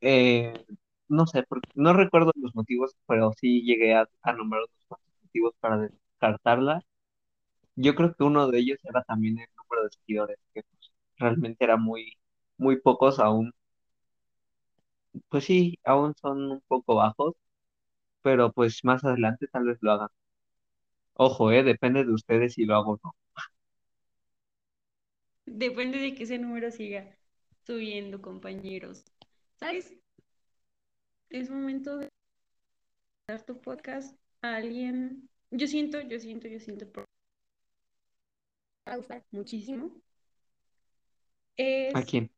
[0.01, 0.65] Eh,
[1.07, 5.13] no sé, por- no recuerdo los motivos, pero sí llegué a, a nombrar unos cuantos
[5.23, 6.81] motivos para descartarla.
[7.75, 10.63] Yo creo que uno de ellos era también el número de seguidores, que
[11.17, 12.13] realmente era muy,
[12.57, 13.53] muy pocos aún.
[15.29, 17.33] Pues sí, aún son un poco bajos,
[18.23, 20.09] pero pues más adelante tal vez lo hagan.
[21.15, 23.15] Ojo, eh, depende de ustedes si lo hago o no.
[25.45, 27.15] Depende de que ese número siga
[27.65, 29.05] subiendo, compañeros.
[29.59, 29.93] ¿Sabes?
[31.29, 32.07] Es momento de
[33.27, 35.29] dar tu podcast a alguien.
[35.51, 36.89] Yo siento, yo siento, yo siento,
[38.87, 39.91] va a gustar muchísimo.
[41.93, 42.29] ¿A Es quién?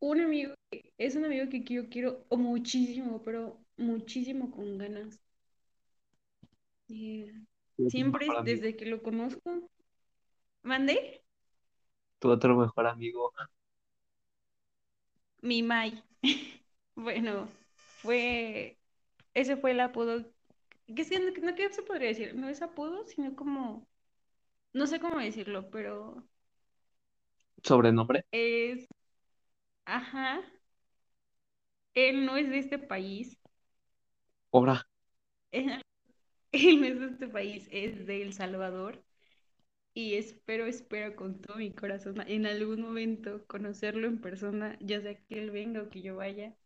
[0.00, 5.20] un amigo, que- es un amigo que yo quiero muchísimo, pero muchísimo con ganas.
[6.88, 7.32] Eh,
[7.86, 9.70] siempre desde que lo conozco,
[10.62, 11.22] mandé
[12.18, 13.32] Tu otro mejor amigo.
[15.42, 16.02] mi Mai.
[16.96, 17.48] Bueno,
[18.02, 18.78] fue,
[19.34, 20.24] ese fue el apodo,
[20.94, 22.34] que es que no, no, ¿qué se podría decir?
[22.36, 23.88] No es apodo, sino como
[24.74, 26.28] no sé cómo decirlo, pero
[27.62, 28.24] ¿Sobrenombre?
[28.32, 28.86] es,
[29.86, 30.40] ajá,
[31.94, 33.38] él no es de este país,
[34.52, 34.86] Ahora,
[35.52, 35.80] él,
[36.52, 39.04] él no es de este país, es de El Salvador.
[39.94, 45.16] Y espero, espero con todo mi corazón en algún momento conocerlo en persona, ya sea
[45.16, 46.56] que él venga o que yo vaya,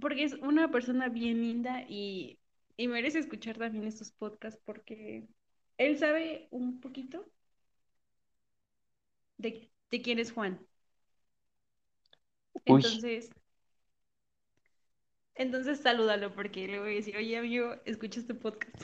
[0.00, 2.38] porque es una persona bien linda y,
[2.76, 5.28] y merece escuchar también estos podcasts porque
[5.78, 7.26] él sabe un poquito
[9.38, 10.66] de, de quién es Juan.
[12.66, 13.30] uy, Entonces,
[15.36, 18.82] entonces salúdalo porque le voy a decir, oye amigo, escucha este podcast.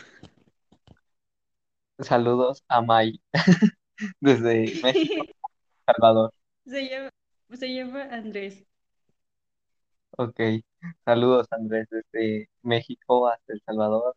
[2.01, 3.21] saludos a May
[4.21, 5.27] desde México,
[5.87, 6.33] Salvador.
[6.67, 7.11] Se llama,
[7.53, 8.67] se llama Andrés.
[10.19, 10.39] Ok,
[11.05, 14.17] saludos Andrés desde México hasta El Salvador.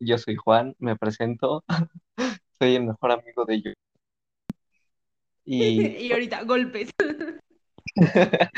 [0.00, 1.64] Yo soy Juan, me presento,
[2.60, 3.72] soy el mejor amigo de yo.
[5.44, 6.90] Y, Y ahorita, golpes.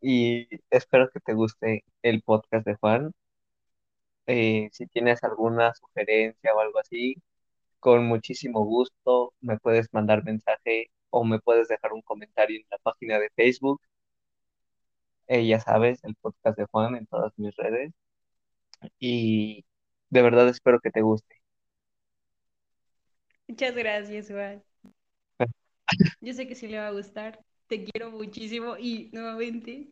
[0.00, 3.12] y espero que te guste el podcast de Juan.
[4.26, 7.16] Eh, si tienes alguna sugerencia o algo así,
[7.80, 12.78] con muchísimo gusto me puedes mandar mensaje o me puedes dejar un comentario en la
[12.78, 13.80] página de Facebook.
[15.28, 17.92] Eh, ya sabes, el podcast de Juan en todas mis redes.
[18.98, 19.64] Y
[20.10, 21.36] de verdad espero que te guste.
[23.48, 24.62] Muchas gracias, Juan.
[26.20, 27.44] Yo sé que sí le va a gustar.
[27.66, 29.90] Te quiero muchísimo y nuevamente,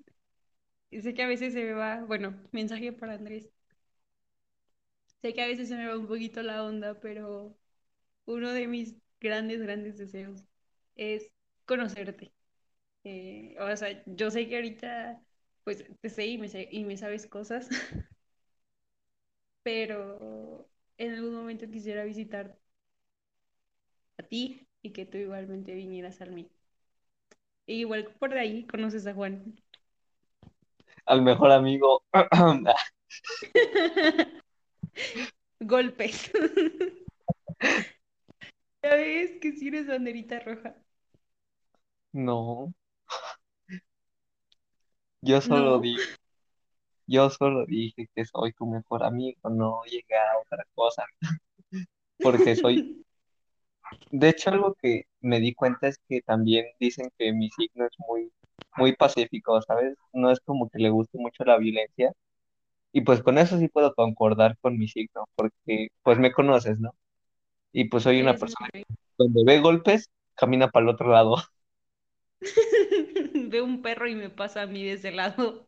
[0.92, 3.50] sé que a veces se me va, bueno, mensaje para Andrés.
[5.22, 7.56] Sé que a veces se me va un poquito la onda, pero
[8.26, 10.44] uno de mis grandes, grandes deseos
[10.96, 11.30] es
[11.66, 12.32] conocerte.
[13.04, 15.22] Eh, o sea, yo sé que ahorita,
[15.64, 17.68] pues, te sé y me, sé, y me sabes cosas,
[19.62, 20.68] pero
[20.98, 22.58] en algún momento quisiera visitar
[24.18, 26.48] a ti y que tú igualmente vinieras al mío.
[27.68, 29.54] E igual por ahí conoces a Juan.
[31.06, 32.02] Al mejor amigo,
[35.60, 36.30] Golpes.
[38.82, 40.74] Ya ves que si eres banderita roja.
[42.12, 42.74] no,
[45.22, 45.80] yo solo No.
[45.80, 46.02] di,
[47.06, 51.04] yo solo dije que soy tu mejor amigo, no llegué a otra cosa,
[52.20, 52.84] porque soy,
[54.10, 57.92] de hecho algo que me di cuenta es que también dicen que mi signo es
[57.98, 58.32] muy,
[58.76, 59.96] muy pacífico, ¿sabes?
[60.12, 62.12] No es como que le guste mucho la violencia,
[62.92, 66.94] y pues con eso sí puedo concordar con mi signo, porque pues me conoces, ¿no?
[67.72, 68.84] Y pues soy una persona que
[69.18, 71.36] donde ve golpes, camina para el otro lado.
[73.34, 75.66] Veo un perro y me pasa a mí de ese lado.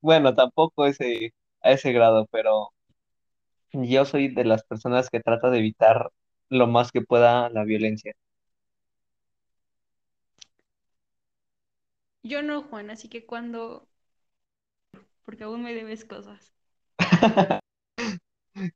[0.00, 2.70] Bueno, tampoco ese, a ese grado, pero
[3.72, 6.10] yo soy de las personas que trata de evitar
[6.50, 8.12] lo más que pueda la violencia.
[12.22, 13.88] Yo no, Juan, así que cuando,
[15.24, 16.52] porque aún me debes cosas.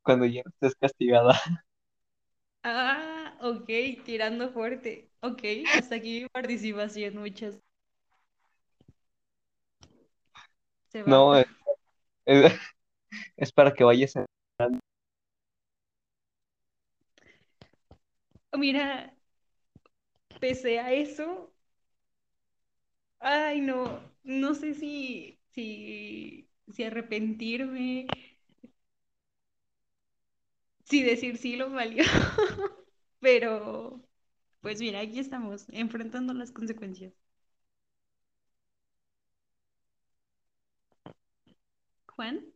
[0.02, 1.34] Cuando ya estés castigada.
[2.64, 3.66] Ah, ok,
[4.04, 5.10] tirando fuerte.
[5.20, 5.42] Ok,
[5.74, 7.60] hasta aquí mi participación, muchas.
[10.92, 11.16] Se va.
[11.16, 11.46] No, es,
[12.26, 12.52] es-
[13.38, 14.26] es para que vayas a...
[18.56, 19.12] Mira,
[20.40, 21.52] pese a eso,
[23.20, 28.06] ay no, no sé si, si, si arrepentirme,
[30.84, 32.04] si decir sí lo valió,
[33.20, 34.02] pero
[34.60, 37.14] pues mira, aquí estamos, enfrentando las consecuencias.
[42.16, 42.52] Juan,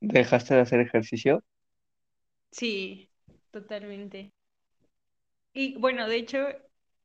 [0.00, 1.42] ¿Dejaste de hacer ejercicio?
[2.50, 3.10] sí,
[3.50, 4.32] totalmente.
[5.54, 6.38] Y bueno, de hecho,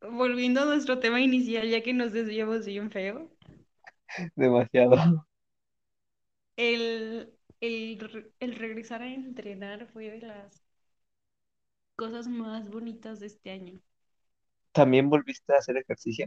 [0.01, 3.31] volviendo a nuestro tema inicial, ya que nos desviamos bien feo,
[4.35, 5.25] Demasiado.
[6.57, 10.63] el, el, el regresar a entrenar fue de las
[11.95, 13.79] cosas más bonitas de este año.
[14.71, 16.25] ¿También volviste a hacer ejercicio?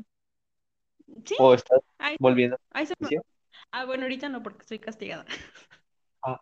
[1.24, 1.80] Sí, ¿O estás
[2.18, 3.22] volviendo a ejercicio?
[3.70, 5.24] Ah, bueno, ahorita no porque estoy castigada,
[6.22, 6.38] Ah,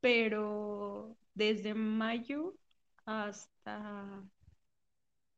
[0.00, 2.54] pero desde mayo
[3.08, 4.22] hasta,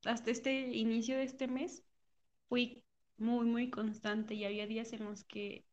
[0.05, 1.84] hasta este inicio de este mes
[2.48, 2.84] fui
[3.18, 5.66] muy, muy constante y había días en los que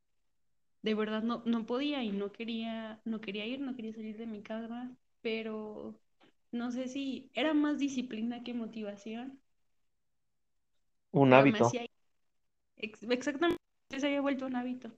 [0.84, 4.28] de verdad no, no podía y no quería, no quería ir, no quería salir de
[4.28, 4.92] mi casa,
[5.22, 6.00] pero
[6.52, 9.42] no sé si era más disciplina que motivación,
[11.12, 11.60] un pero me hábito.
[11.60, 11.86] hacía,
[12.78, 13.60] exactamente,
[13.90, 14.92] se había vuelto un hábito.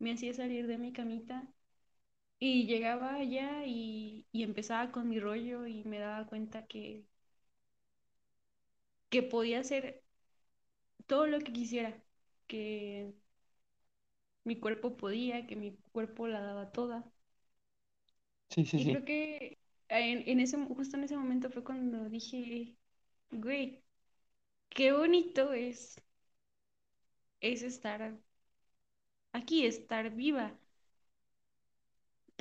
[0.00, 1.48] Me hacía salir de mi camita
[2.38, 7.04] Y llegaba allá y, y empezaba con mi rollo y me daba cuenta que,
[9.10, 10.02] que podía hacer
[11.06, 11.94] todo lo que quisiera,
[12.46, 13.14] que
[14.44, 17.04] mi cuerpo podía, que mi cuerpo la daba toda.
[18.50, 18.88] Sí, sí, Y sí.
[18.88, 19.58] creo que
[19.88, 22.76] en, en ese, justo en ese momento fue cuando dije,
[23.30, 23.84] güey,
[24.70, 25.96] qué bonito es,
[27.40, 28.18] es estar
[29.32, 30.58] aquí, estar viva.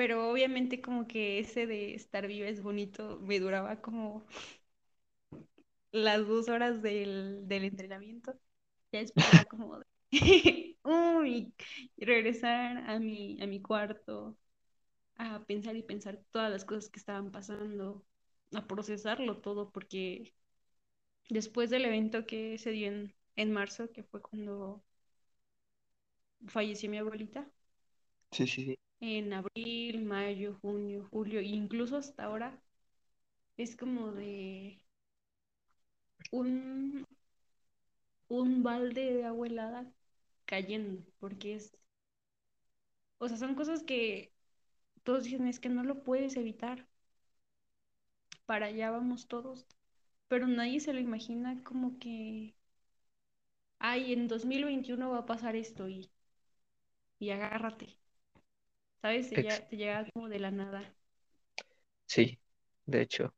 [0.03, 4.25] Pero obviamente como que ese de estar viva es bonito, me duraba como
[5.91, 8.34] las dos horas del, del entrenamiento.
[8.91, 9.85] Ya después como de,
[10.84, 11.53] uy,
[11.97, 14.38] regresar a mi, a mi cuarto,
[15.17, 18.05] a pensar y pensar todas las cosas que estaban pasando,
[18.53, 20.34] a procesarlo todo, porque
[21.30, 24.84] después del evento que se dio en, en marzo, que fue cuando
[26.47, 27.49] falleció mi abuelita,
[28.31, 28.77] Sí, sí, sí.
[29.03, 32.59] En abril, mayo, junio, julio, incluso hasta ahora,
[33.57, 34.80] es como de
[36.31, 37.05] un,
[38.27, 39.89] un balde de agua helada
[40.45, 41.71] cayendo, porque es,
[43.17, 44.31] o sea, son cosas que
[45.03, 46.88] todos dicen, es que no lo puedes evitar,
[48.45, 49.67] para allá vamos todos,
[50.30, 52.55] pero nadie se lo imagina como que,
[53.77, 56.09] ay, en 2021 va a pasar esto y,
[57.19, 57.97] y agárrate,
[59.03, 59.30] ¿sabes?
[59.30, 60.95] Te, Ex- llega- te llega como de la nada.
[62.05, 62.39] sí,
[62.85, 63.34] de hecho.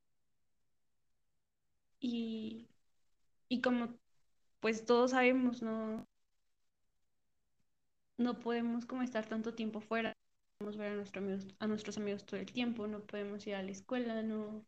[1.99, 2.69] Y,
[3.49, 3.95] y como
[4.61, 6.05] pues todos sabemos, no,
[8.17, 10.15] no podemos como estar tanto tiempo fuera, no
[10.67, 13.63] podemos ver a, nuestro amigos, a nuestros amigos todo el tiempo, no podemos ir a
[13.63, 14.65] la escuela, no,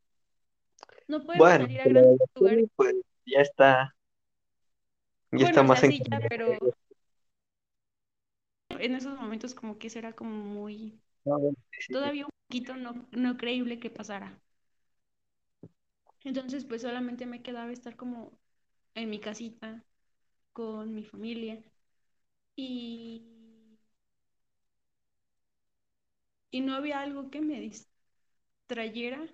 [1.07, 2.65] no podemos Bueno, salir a grandes lugares.
[2.75, 2.95] pues
[3.25, 3.95] ya está,
[5.31, 6.73] ya está Bueno, o más sea, en sí, ya, pero contexto.
[8.79, 10.99] En esos momentos como que será como muy,
[11.79, 11.91] sí.
[11.91, 14.41] todavía un poquito no, no creíble que pasara.
[16.23, 18.37] Entonces, pues solamente me quedaba estar como
[18.95, 19.83] en mi casita
[20.53, 21.63] con mi familia
[22.55, 23.23] y,
[26.51, 27.59] y no había algo que me
[28.67, 29.27] distrayera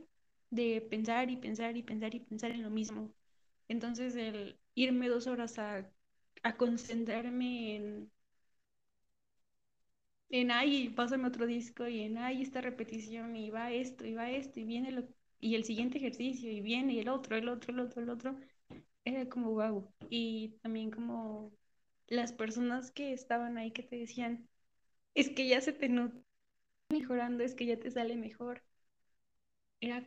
[0.50, 3.14] de pensar y pensar y pensar y pensar en lo mismo.
[3.68, 5.90] Entonces, el irme dos horas a,
[6.44, 8.12] a concentrarme en,
[10.30, 14.32] en, ay, pásame otro disco y en, ay, esta repetición y va esto y va
[14.32, 15.04] esto y viene lo,
[15.40, 18.36] y el siguiente ejercicio y viene y el otro, el otro, el otro, el otro,
[19.06, 19.94] era como wow.
[20.10, 21.54] Y también como
[22.08, 24.48] las personas que estaban ahí que te decían,
[25.16, 26.18] es que ya se te nota
[26.92, 28.64] mejorando, es que ya te sale mejor.
[29.82, 30.04] Era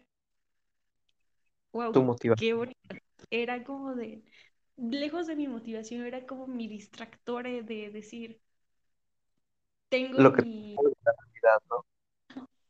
[1.76, 2.78] Tu wow, qué motivación, bonito.
[3.30, 4.22] Era como de,
[4.76, 8.40] lejos de mi motivación, era como mi distractor de decir,
[9.88, 11.84] tengo lo que mi, la realidad, ¿no?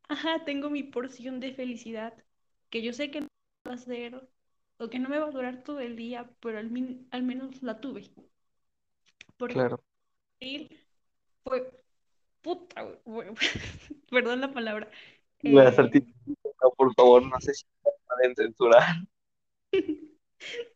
[0.09, 2.13] ajá, tengo mi porción de felicidad,
[2.71, 3.29] que yo sé que no
[3.69, 4.29] va a ser,
[4.79, 7.63] o que no me va a durar todo el día, pero al, min- al menos
[7.63, 8.11] la tuve.
[9.39, 9.83] Porque Claro.
[11.45, 11.71] fue
[12.43, 13.31] puta, güey,
[14.11, 14.91] perdón la palabra.
[15.45, 16.13] La Eh, saltita,
[16.63, 18.85] no, por favor, no sé si la pueden censurar.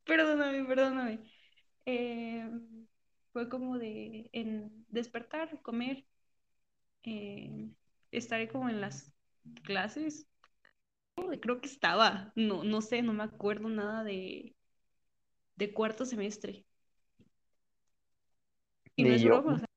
[0.04, 1.20] perdóname, perdóname.
[1.86, 2.48] Eh,
[3.32, 6.06] fue como de en despertar, comer,
[7.04, 7.70] eh,
[8.12, 9.12] estaré como en las
[9.64, 10.26] clases.
[11.40, 14.56] Creo que estaba, no, no sé, no me acuerdo nada de,
[15.56, 16.66] de cuarto semestre.
[18.96, 19.24] Y no Ni es yo.
[19.24, 19.68] broma, o sea,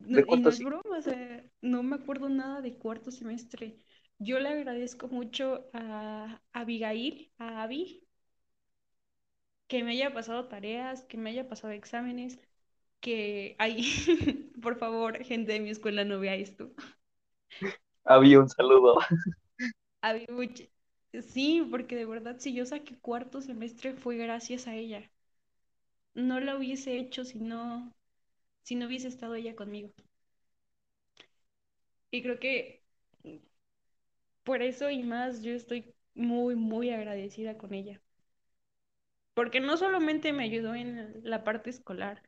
[0.00, 0.64] no- ¿De y no es sí?
[0.64, 3.80] broma, o sea, no me acuerdo nada de cuarto semestre.
[4.18, 8.06] Yo le agradezco mucho a Abigail, a Abby,
[9.68, 12.38] que me haya pasado tareas, que me haya pasado exámenes,
[13.00, 13.82] que ay,
[14.62, 16.72] por favor, gente de mi escuela no vea esto.
[18.04, 18.98] Había un saludo.
[20.00, 20.64] Había mucho-
[21.22, 25.10] Sí, porque de verdad, si yo saqué cuarto semestre fue gracias a ella.
[26.14, 27.94] No lo hubiese hecho si no,
[28.62, 29.92] si no hubiese estado ella conmigo.
[32.10, 32.82] Y creo que
[34.44, 38.00] por eso y más yo estoy muy, muy agradecida con ella.
[39.34, 42.22] Porque no solamente me ayudó en la parte escolar,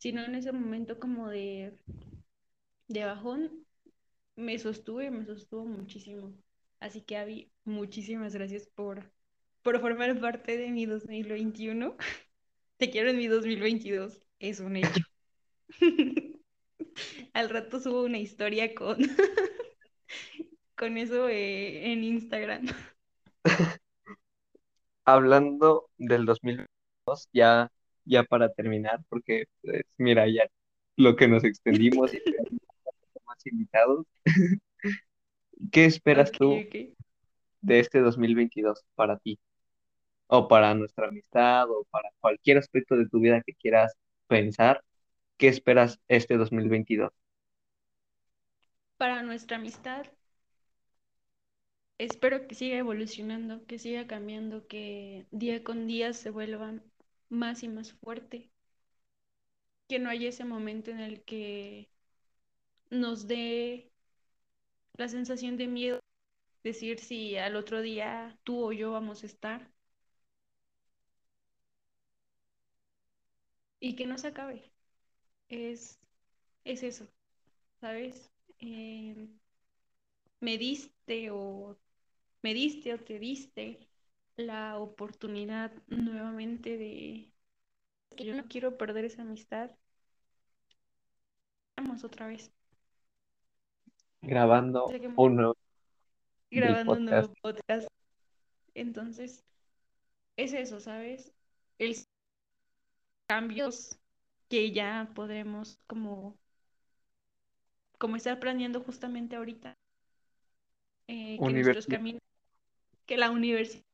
[0.00, 1.78] sino en ese momento como de,
[2.88, 3.66] de bajón,
[4.34, 6.32] me sostuve, me sostuvo muchísimo.
[6.80, 9.12] Así que, Abby, muchísimas gracias por,
[9.60, 11.96] por formar parte de mi 2021.
[12.78, 15.04] Te quiero en mi 2022, es un hecho.
[17.34, 18.96] Al rato subo una historia con,
[20.76, 22.68] con eso eh, en Instagram.
[25.04, 27.70] Hablando del 2022, ya,
[28.10, 30.42] ya para terminar, porque pues, mira, ya
[30.96, 32.60] lo que nos extendimos y tenemos
[33.26, 34.06] más invitados.
[35.72, 36.56] ¿Qué esperas tú
[37.60, 39.38] de este 2022 para ti?
[40.26, 43.94] O para nuestra amistad, o para cualquier aspecto de tu vida que quieras
[44.26, 44.82] pensar.
[45.36, 47.12] ¿Qué esperas este 2022?
[48.96, 50.06] Para nuestra amistad,
[51.98, 56.74] espero que siga evolucionando, que siga cambiando, que día con día se vuelva
[57.30, 58.50] más y más fuerte,
[59.88, 61.90] que no haya ese momento en el que
[62.90, 63.90] nos dé
[64.94, 65.98] la sensación de miedo,
[66.64, 69.70] decir si al otro día tú o yo vamos a estar
[73.80, 74.72] y que no se acabe.
[75.48, 76.00] Es,
[76.64, 77.08] es eso,
[77.80, 78.30] ¿sabes?
[78.60, 79.28] Eh,
[80.40, 81.76] me diste o
[82.42, 83.89] me diste o te diste
[84.40, 87.32] la oportunidad nuevamente de
[88.16, 89.70] que yo no quiero perder esa amistad.
[91.76, 92.52] Vamos otra vez.
[94.22, 95.54] Grabando uno
[96.50, 97.88] grabando un podcast nuevo podcast.
[98.74, 99.44] Entonces,
[100.36, 101.32] es eso, ¿sabes?
[101.78, 101.96] El
[103.26, 103.96] cambios
[104.48, 106.36] que ya podremos como,
[107.98, 109.78] como estar planeando justamente ahorita,
[111.06, 112.20] eh, que nuestros caminos,
[113.06, 113.84] que la universidad,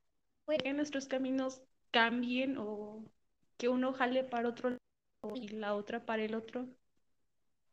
[0.47, 3.05] que nuestros caminos cambien o
[3.56, 4.81] que uno jale para otro lado
[5.35, 6.68] y la otra para el otro,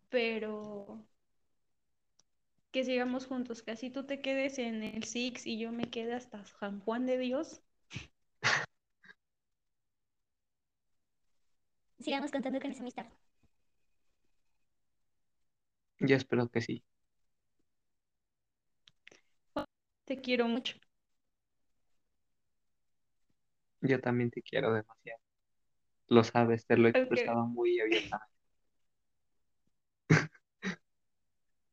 [0.10, 1.06] pero
[2.72, 6.14] que sigamos juntos, que así tú te quedes en el Six y yo me quede
[6.14, 7.62] hasta San Juan de Dios.
[12.00, 13.06] sigamos contando con esa amistad.
[16.00, 16.84] Yo espero que sí.
[20.06, 20.83] Te quiero mucho.
[23.84, 25.22] Yo también te quiero demasiado.
[26.10, 28.32] Lo sabes, te lo he Ok, expresado muy abiertamente.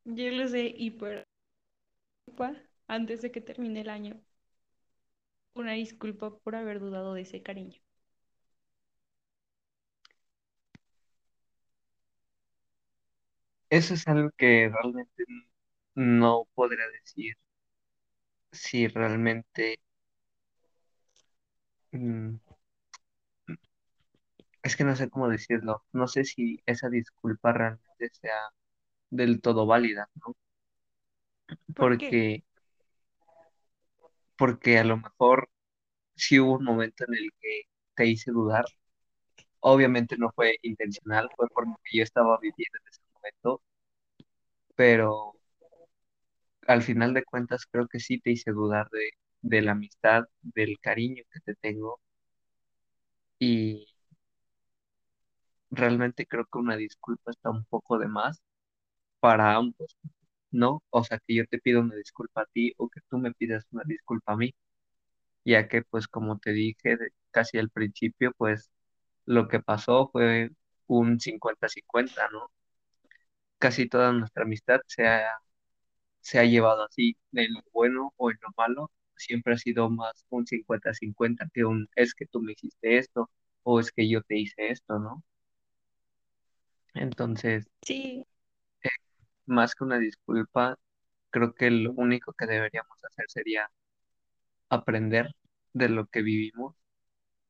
[0.05, 1.27] Yo lo sé y por
[2.89, 4.21] antes de que termine el año.
[5.55, 7.81] Una disculpa por haber dudado de ese cariño.
[13.71, 15.25] Eso es algo que realmente
[15.95, 17.37] no podría decir
[18.53, 19.81] si realmente...
[21.93, 22.39] mm,
[24.63, 25.85] es que no sé cómo decirlo.
[25.93, 28.51] No sé si esa disculpa realmente sea
[29.11, 30.35] del todo válida, ¿no?
[31.75, 32.07] ¿Por qué?
[32.07, 32.45] Porque,
[34.37, 35.49] porque a lo mejor
[36.17, 37.63] sí hubo un momento en el que
[37.95, 38.67] te hice dudar.
[39.61, 43.63] Obviamente no fue intencional, fue por lo que yo estaba viviendo en ese momento,
[44.75, 45.35] pero
[46.67, 49.11] al final de cuentas creo que sí te hice dudar de,
[49.43, 52.01] de la amistad, del cariño que te tengo
[53.41, 53.87] y
[55.71, 58.43] realmente creo que una disculpa está un poco de más
[59.21, 59.99] para ambos,
[60.51, 60.83] ¿no?
[60.91, 63.67] O sea, que yo te pido una disculpa a ti o que tú me pidas
[63.73, 64.55] una disculpa a mí,
[65.45, 66.97] ya que pues como te dije
[67.33, 68.71] casi al principio, pues
[69.27, 70.51] lo que pasó fue
[70.89, 72.51] un cincuenta-cincuenta, ¿no?
[73.59, 75.39] Casi toda nuestra amistad se ha,
[76.21, 78.91] se ha llevado así, en lo bueno o en lo malo,
[79.21, 83.31] siempre ha sido más un cincuenta-cincuenta que un es que tú me hiciste esto
[83.65, 85.25] o es que yo te hice esto, ¿no?
[86.95, 88.25] Entonces, Sí,
[89.47, 90.79] más que una disculpa,
[91.31, 93.71] creo que lo único que deberíamos hacer sería
[94.71, 95.35] aprender
[95.75, 96.75] de lo que vivimos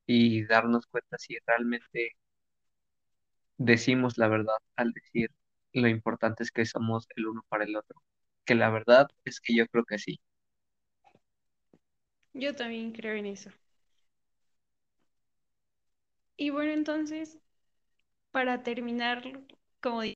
[0.06, 2.16] y darnos cuenta si realmente
[3.58, 5.30] decimos la verdad al decir
[5.72, 8.02] lo importante es que somos el uno para el otro.
[8.44, 10.20] Que la verdad es que yo creo que sí.
[12.32, 13.50] Yo también creo en eso.
[16.36, 17.38] Y bueno, entonces,
[18.32, 19.22] para terminar,
[19.80, 20.14] como di-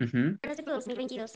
[0.00, 0.38] Ujú.
[0.40, 1.32] Para este 2022.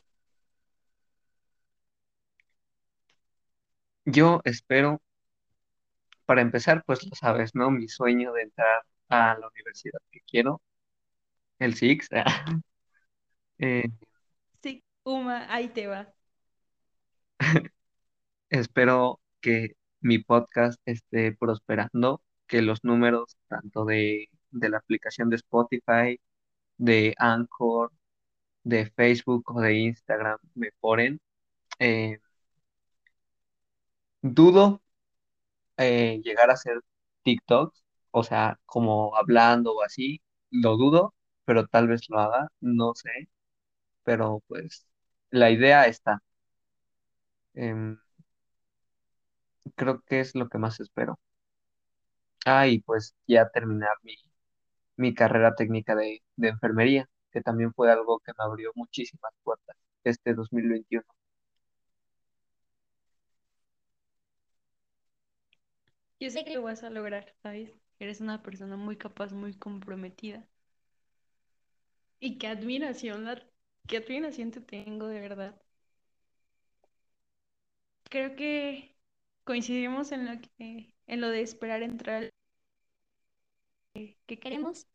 [4.04, 5.00] Yo espero,
[6.26, 7.70] para empezar, pues lo sabes, ¿no?
[7.70, 10.62] Mi sueño de entrar a la universidad que quiero,
[11.60, 12.08] el SIX.
[13.58, 13.84] Eh,
[14.62, 16.12] sí, Uma, ahí te va.
[18.52, 25.36] Espero que mi podcast esté prosperando, que los números tanto de, de la aplicación de
[25.36, 26.20] Spotify,
[26.78, 27.92] de Anchor,
[28.64, 31.20] de Facebook o de Instagram mejoren.
[31.80, 32.20] Eh,
[34.22, 34.80] dudo
[36.22, 36.80] llegar a hacer
[37.22, 40.20] TikToks, o sea, como hablando o así,
[40.50, 41.14] lo dudo,
[41.44, 43.28] pero tal vez lo haga, no sé,
[44.04, 44.86] pero pues
[45.30, 46.22] la idea está.
[47.54, 47.98] Em,
[49.76, 51.18] creo que es lo que más espero.
[52.46, 54.14] Ah, y pues ya terminar mi,
[54.96, 57.08] mi carrera técnica de, de enfermería.
[57.32, 61.06] que también fue algo que me abrió muchísimas puertas este 2021.
[66.20, 67.70] Yo sé que lo vas a lograr, ¿sabes?
[67.98, 70.48] Eres una persona muy capaz, muy comprometida.
[72.20, 73.42] Y qué admiración, la-
[73.86, 75.60] qué admiración te tengo, de verdad.
[78.10, 78.91] Creo que
[79.44, 82.30] coincidimos en lo que, en lo de esperar entrar
[83.94, 84.86] que que queremos.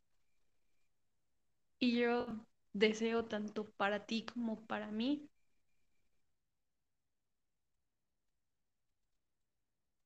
[1.80, 2.28] Y yo
[2.74, 5.30] deseo tanto para ti como para mí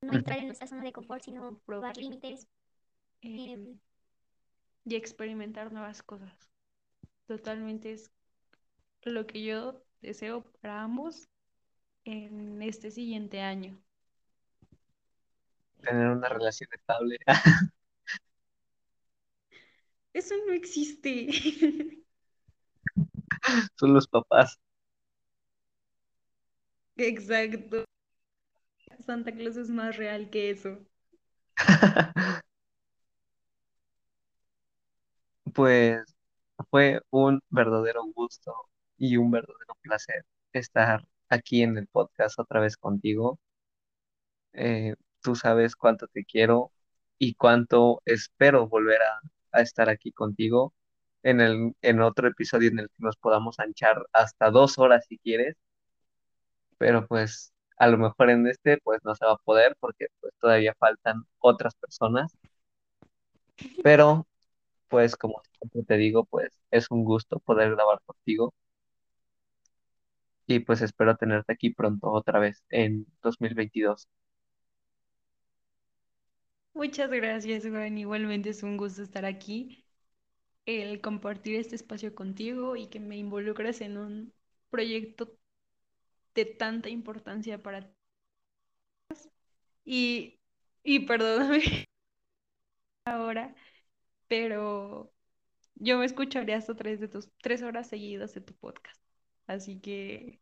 [0.01, 2.47] no entrar en nuestra zona de confort, sino probar límites.
[3.21, 3.79] eh, em,
[4.85, 6.49] y experimentar nuevas cosas.
[7.27, 8.11] Totalmente es
[9.03, 11.29] lo que yo deseo para ambos
[12.05, 13.81] en este siguiente año.
[15.81, 17.17] Tener una relación estable.
[20.13, 21.29] Eso no existe.
[23.75, 24.59] Son los papás.
[26.97, 27.85] Exacto.
[29.05, 30.77] Santa Claus es más real que eso.
[35.53, 36.15] Pues
[36.69, 38.53] fue un verdadero gusto
[38.97, 43.39] y un verdadero placer estar aquí en el podcast otra vez contigo.
[44.53, 46.71] Eh, tú sabes cuánto te quiero
[47.17, 50.73] y cuánto espero volver a, estar aquí contigo
[51.23, 55.17] en el, en otro episodio en el que nos podamos anchar hasta dos horas si
[55.19, 55.55] quieres,
[56.77, 60.33] pero pues a lo mejor en este pues no se va a poder porque pues
[60.39, 62.31] todavía faltan otras personas,
[63.83, 64.27] pero
[64.89, 68.53] pues como siempre te digo, pues es un gusto poder grabar contigo.
[70.45, 74.07] Y pues espero tenerte aquí pronto otra vez en 2022.
[76.73, 77.97] Muchas gracias, Juan.
[77.97, 79.85] Igualmente es un gusto estar aquí,
[80.65, 84.33] el compartir este espacio contigo y que me involucres en un
[84.71, 85.37] proyecto
[86.35, 87.95] de tanta importancia para ti.
[89.85, 90.39] Y,
[90.83, 91.85] y perdóname
[93.05, 93.55] ahora,
[94.27, 95.13] pero
[95.75, 99.01] yo me escucharé hasta tres de tus tres horas seguidas de tu podcast.
[99.47, 100.41] Así que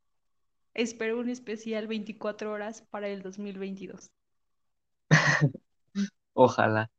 [0.76, 4.12] espero un especial 24 horas para el 2022.
[6.46, 6.90] Ojalá.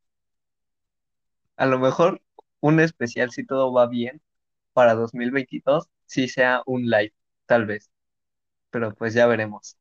[1.56, 2.20] A lo mejor
[2.60, 4.20] un especial si todo va bien
[4.72, 7.12] para 2022, sí sea un live,
[7.46, 7.90] tal vez,
[8.70, 9.76] pero pues ya veremos.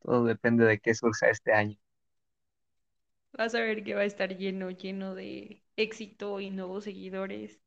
[0.00, 1.78] Todo depende de qué surja este año.
[3.32, 7.60] Vas a ver que va a estar lleno, lleno de éxito y nuevos seguidores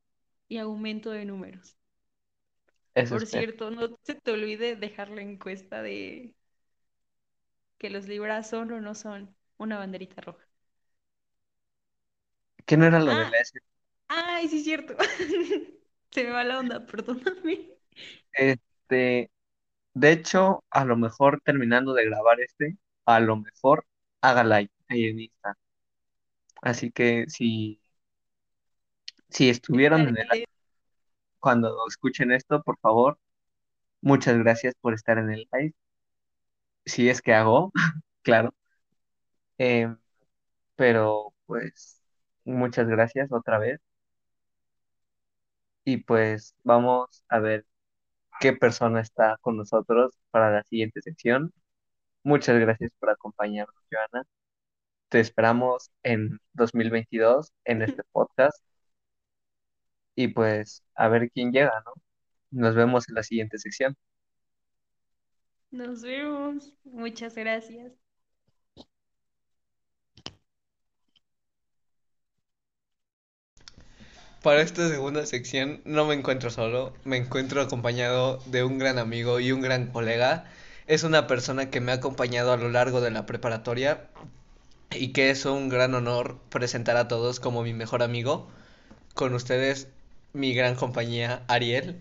[0.48, 1.76] y aumento de números.
[2.94, 3.46] Eso Por espero.
[3.46, 6.34] cierto, no se te olvide dejar la encuesta de
[7.78, 10.45] que los libras son o no son una banderita roja.
[12.66, 13.58] ¿Qué no era lo de Ah, la S?
[14.08, 14.96] ay, sí es cierto.
[16.12, 17.70] Se me va la onda, perdóname.
[18.32, 19.30] Este,
[19.94, 23.86] de hecho, a lo mejor terminando de grabar este, a lo mejor
[24.22, 25.58] haga live ahí en Insta.
[26.62, 27.80] Así que si,
[29.28, 30.46] si estuvieron en el Estaré-
[31.40, 33.18] cuando escuchen esto, por favor,
[34.02, 35.74] muchas gracias por estar en el live.
[36.86, 37.72] Si es que hago,
[38.22, 38.54] claro.
[39.58, 39.98] Em,
[40.76, 41.95] pero pues
[42.46, 43.80] muchas gracias otra vez.
[45.84, 47.64] Y pues vamos a ver
[48.40, 51.52] qué persona está con nosotros para la siguiente sección.
[52.24, 54.26] Muchas gracias por acompañarnos, Joana.
[55.08, 58.58] Te esperamos en 2022 en este podcast
[60.16, 61.92] y pues a ver quién llega, ¿no?
[62.50, 63.96] Nos vemos en la siguiente sección.
[65.70, 66.74] Nos vemos.
[66.84, 68.05] Muchas gracias.
[74.42, 79.40] Para esta segunda sección no me encuentro solo, me encuentro acompañado de un gran amigo
[79.40, 80.44] y un gran colega.
[80.86, 84.08] Es una persona que me ha acompañado a lo largo de la preparatoria
[84.92, 88.48] y que es un gran honor presentar a todos como mi mejor amigo.
[89.14, 89.88] Con ustedes,
[90.32, 92.00] mi gran compañía, Ariel.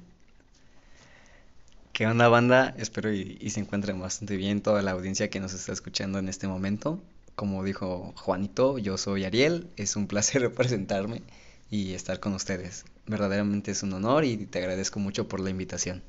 [1.94, 2.76] ¿Qué onda, banda?
[2.78, 6.30] Espero y, y se encuentren bastante bien toda la audiencia que nos está escuchando en
[6.30, 7.02] este momento.
[7.36, 11.24] Como dijo Juanito, yo soy Ariel, es un placer presentarme
[11.70, 12.86] y estar con ustedes.
[13.08, 16.02] Verdaderamente es un honor y te agradezco mucho por la invitación.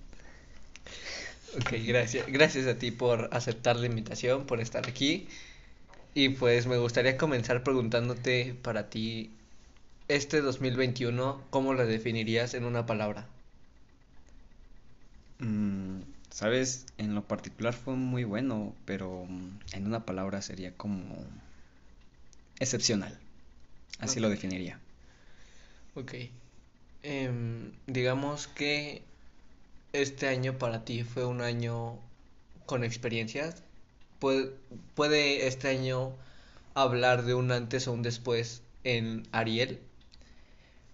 [1.56, 2.26] Ok, gracias.
[2.26, 5.26] Gracias a ti por aceptar la invitación, por estar aquí.
[6.14, 9.30] Y pues me gustaría comenzar preguntándote para ti,
[10.08, 13.26] este 2021, ¿cómo lo definirías en una palabra?
[15.38, 16.00] Mm,
[16.30, 19.26] sabes, en lo particular fue muy bueno, pero
[19.72, 21.16] en una palabra sería como
[22.60, 23.18] excepcional.
[23.98, 24.78] Así lo definiría.
[25.96, 26.12] Ok.
[27.02, 29.02] Em, digamos que
[29.94, 31.98] este año para ti fue un año
[32.66, 33.62] con experiencias.
[34.18, 34.52] ¿Puede,
[34.94, 36.12] puede este año
[36.74, 39.80] hablar de un antes o un después en Ariel?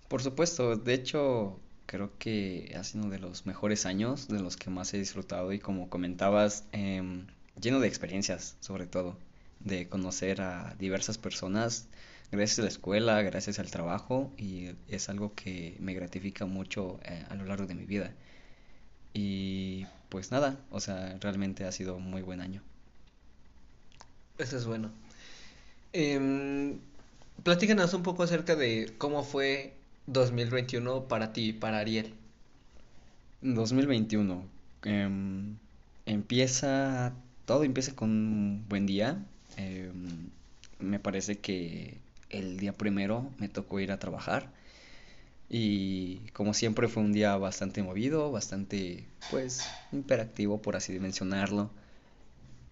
[0.06, 4.56] Por supuesto, de hecho, creo que ha sido uno de los mejores años, de los
[4.56, 7.26] que más he disfrutado y como comentabas, em,
[7.60, 9.16] lleno de experiencias, sobre todo,
[9.58, 11.88] de conocer a diversas personas
[12.32, 17.24] gracias a la escuela, gracias al trabajo y es algo que me gratifica mucho eh,
[17.28, 18.12] a lo largo de mi vida.
[19.12, 22.62] Y pues nada, o sea, realmente ha sido un muy buen año.
[24.38, 24.90] Eso es bueno.
[25.92, 26.78] Em,
[27.44, 29.74] platícanos un poco acerca de cómo fue
[30.06, 32.14] 2021 para ti, para Ariel.
[33.42, 34.44] 2021,
[34.84, 35.56] em,
[36.06, 37.12] empieza,
[37.44, 39.22] todo empieza con un buen día.
[39.56, 40.30] em,
[40.78, 42.01] me parece que
[42.32, 44.50] el día primero me tocó ir a trabajar
[45.48, 51.70] y como siempre fue un día bastante movido, bastante pues hiperactivo por así mencionarlo.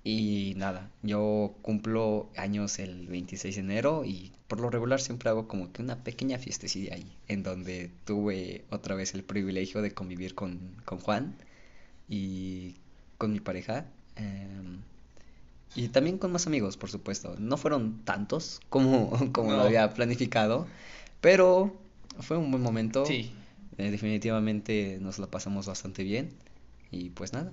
[0.02, 5.46] Y nada, yo cumplo años el 26 de enero y por lo regular siempre hago
[5.46, 10.34] como que una pequeña fiestecilla ahí, en donde tuve otra vez el privilegio de convivir
[10.34, 11.36] con, con Juan
[12.08, 12.76] y
[13.18, 13.84] con mi pareja.
[14.16, 14.80] em,
[15.74, 17.36] y también con más amigos, por supuesto.
[17.38, 20.66] No fueron tantos como, como lo había planificado,
[21.20, 21.76] pero
[22.20, 23.04] fue un buen momento.
[23.06, 23.32] sí.
[23.78, 26.34] Eh, definitivamente nos la pasamos bastante bien.
[26.90, 27.50] Y pues nada.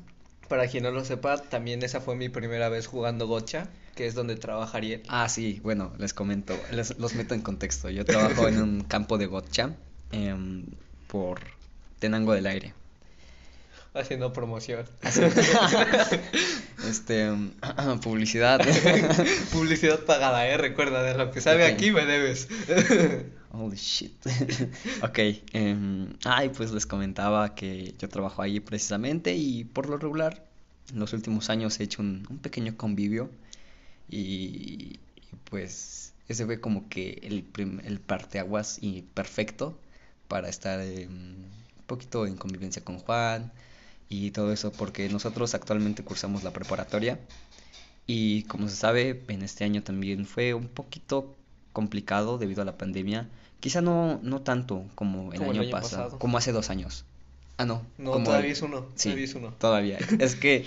[0.50, 4.14] Para quien no lo sepa, también esa fue mi primera vez jugando gocha, que es
[4.14, 5.04] donde trabaja Ariel.
[5.08, 7.90] Ah, sí, bueno, les comento, les, los meto en contexto.
[7.90, 9.76] Yo trabajo en un campo de gotcha
[10.12, 10.66] em,
[11.08, 11.40] por
[12.00, 12.74] Tenango del Aire.
[13.94, 14.86] Haciendo promoción.
[16.88, 17.28] Este,
[18.04, 18.62] publicidad.
[19.52, 20.58] Publicidad pagada, ¿eh?
[20.58, 21.74] Recuerda, de lo que sale Ok.
[21.74, 22.48] aquí me debes.
[23.52, 24.14] Holy shit.
[25.02, 25.20] Ok,
[25.54, 30.46] em, ay, pues les comentaba que yo trabajo ahí precisamente y por lo regular
[30.94, 33.30] en los últimos años he hecho un, un pequeño convivio
[34.10, 37.46] y, y, pues ese fue como que el,
[37.84, 39.78] el parteaguas y perfecto
[40.28, 43.52] para estar em, un poquito en convivencia con Juan
[44.10, 47.20] y todo eso porque nosotros actualmente cursamos la preparatoria
[48.06, 51.36] y como se sabe, en este año también fue un poquito
[51.74, 53.28] complicado debido a la pandemia.
[53.60, 56.20] Quizá no, no tanto como el Como el año pasado, pasado.
[56.20, 57.04] como hace dos años.
[57.58, 59.54] Ah, no, No, como todavía el- es uno, Sí, todavía es uno.
[59.60, 59.98] todavía.
[60.20, 60.66] Es que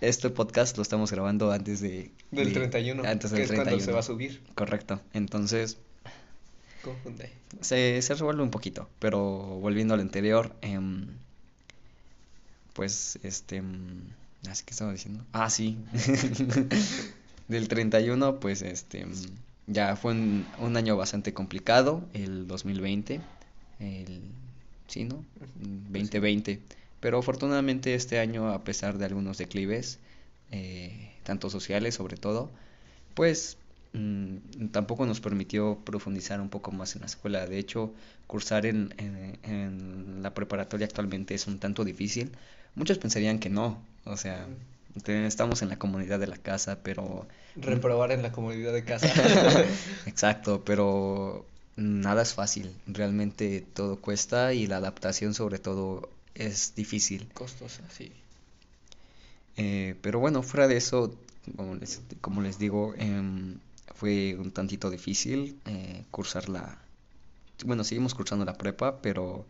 [0.00, 3.70] este podcast lo estamos grabando antes de, Del de- 31, antes que del es cuando
[3.72, 3.92] se 31.
[3.94, 4.42] va a subir.
[4.54, 5.00] Correcto.
[5.12, 5.78] Entonces,
[6.82, 7.30] Confunde.
[7.60, 9.20] se, se revuelve un poquito, pero
[9.60, 11.06] volviendo al anterior, em,
[12.72, 14.14] pues, este, em,
[14.48, 15.24] así que estaba diciendo.
[15.32, 15.78] Ah, sí.
[17.48, 19.12] Del 31, pues, este, em,
[19.66, 23.20] ya fue un, un año bastante complicado, el 2020,
[23.78, 24.22] el,
[24.88, 25.24] sí, ¿no?
[25.56, 26.62] Mm, 2020.
[27.00, 29.98] Pero afortunadamente este año, a pesar de algunos declives,
[30.50, 32.52] eh, tanto sociales sobre todo,
[33.14, 33.58] pues
[33.92, 37.46] mm, tampoco nos permitió profundizar un poco más en la escuela.
[37.46, 37.94] De hecho,
[38.26, 42.32] cursar en, en- en la preparatoria actualmente es un tanto difícil.
[42.74, 44.46] Muchos pensarían que no, o sea,
[45.06, 47.26] estamos en la comunidad de la casa, pero...
[47.56, 49.08] Reprobar en la comodidad de casa.
[50.06, 51.44] Exacto, pero
[51.76, 52.74] nada es fácil.
[52.86, 57.28] Realmente todo cuesta y la adaptación sobre todo es difícil.
[57.34, 58.12] Costosa, sí.
[59.56, 61.14] Eh, pero bueno, fuera de eso,
[61.56, 63.58] como les, como les digo, em,
[63.94, 66.78] fue un tantito difícil eh, cursar la...
[67.64, 69.44] Bueno, seguimos cursando la prepa, pero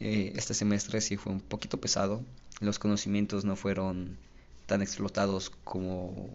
[0.00, 2.22] eh, este semestre sí fue un poquito pesado.
[2.60, 4.16] Los conocimientos no fueron
[4.66, 6.30] tan explotados como,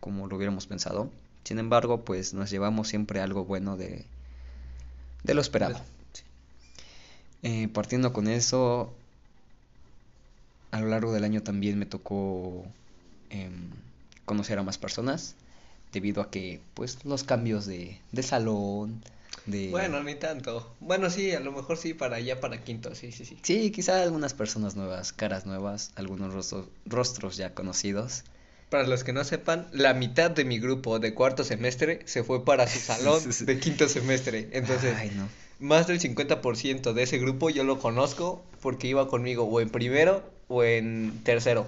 [0.00, 1.10] como lo hubiéramos pensado.
[1.44, 4.04] Sin embargo, pues nos llevamos siempre algo bueno de,
[5.24, 5.80] de lo esperado.
[7.42, 8.92] Eh, partiendo con eso,
[10.72, 12.64] a lo largo del año también me tocó
[13.30, 13.70] em,
[14.24, 15.36] conocer a más personas,
[15.92, 19.00] debido a que, pues, los cambios de, de salón,
[19.46, 19.70] de...
[19.70, 20.74] Bueno, ni tanto.
[20.80, 23.38] Bueno, sí, a lo mejor sí, para allá, para quinto, sí, sí, sí.
[23.42, 28.24] Sí, quizá algunas personas nuevas, caras nuevas, algunos rostros, rostros ya conocidos.
[28.70, 32.44] Para los que no sepan, la mitad de mi grupo de cuarto semestre se fue
[32.44, 34.48] para su salón de quinto semestre.
[34.52, 35.28] Entonces, Ay, no.
[35.60, 40.22] más del 50% de ese grupo yo lo conozco porque iba conmigo o en primero
[40.48, 41.66] o en tercero.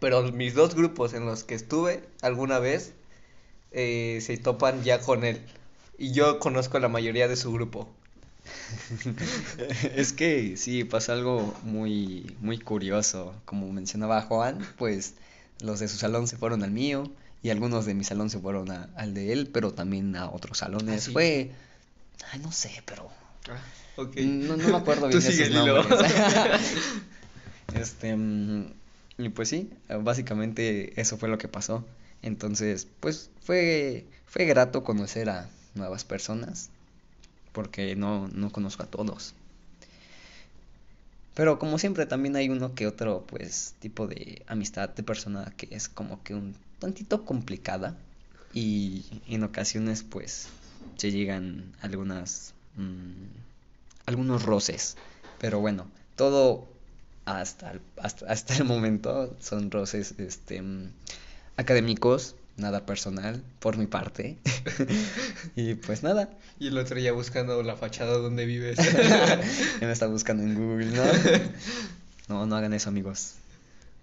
[0.00, 2.92] Pero mis dos grupos en los que estuve alguna vez
[3.72, 5.40] eh, se topan ya con él.
[5.98, 7.88] Y yo conozco a la mayoría de su grupo.
[9.94, 13.34] Es que sí, pasa algo muy, muy curioso.
[13.44, 15.14] Como mencionaba Juan, pues
[15.60, 17.10] los de su salón se fueron al mío
[17.42, 20.58] y algunos de mi salón se fueron a- al de él, pero también a otros
[20.58, 21.04] salones.
[21.04, 21.12] sí.
[21.12, 21.50] Fue,
[22.32, 23.10] ay, no sé, pero
[23.96, 24.16] Ok.
[24.16, 25.82] No, no me acuerdo Tú bien sus Lilo.
[25.82, 26.12] nombres.
[27.74, 28.72] Este, mm,
[29.18, 29.70] y pues sí,
[30.02, 31.84] básicamente eso fue lo que pasó.
[32.22, 35.48] Entonces, pues fue, fue grato conocer a
[35.78, 36.70] nuevas personas,
[37.52, 39.34] porque no, no conozco a todos.
[41.34, 45.68] Pero como siempre también hay uno que otro, pues, tipo de amistad de persona que
[45.70, 47.96] es como que un tantito complicada
[48.52, 50.48] y en ocasiones, pues,
[50.96, 53.28] se llegan algunas, mm,
[54.06, 54.96] algunos roces.
[55.38, 56.66] Pero bueno, todo
[57.24, 60.90] hasta el, hasta, hasta el momento son roces, este, mm,
[61.56, 64.38] académicos, nada personal, por mi parte.
[65.56, 68.78] Y pues nada, Y el otro ya buscando la fachada donde vives.
[69.80, 71.02] ya me está buscando en Google, ¿no?
[72.28, 73.36] No, no hagan eso, amigos.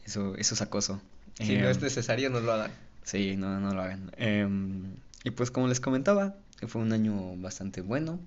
[0.03, 0.99] Eso, eso es acoso.
[1.37, 2.71] Si no Em, es necesario, no lo hagan.
[3.03, 4.11] Sí, no, no lo hagan.
[4.17, 6.35] Em, y pues como les comentaba,
[6.67, 8.19] fue un año bastante bueno.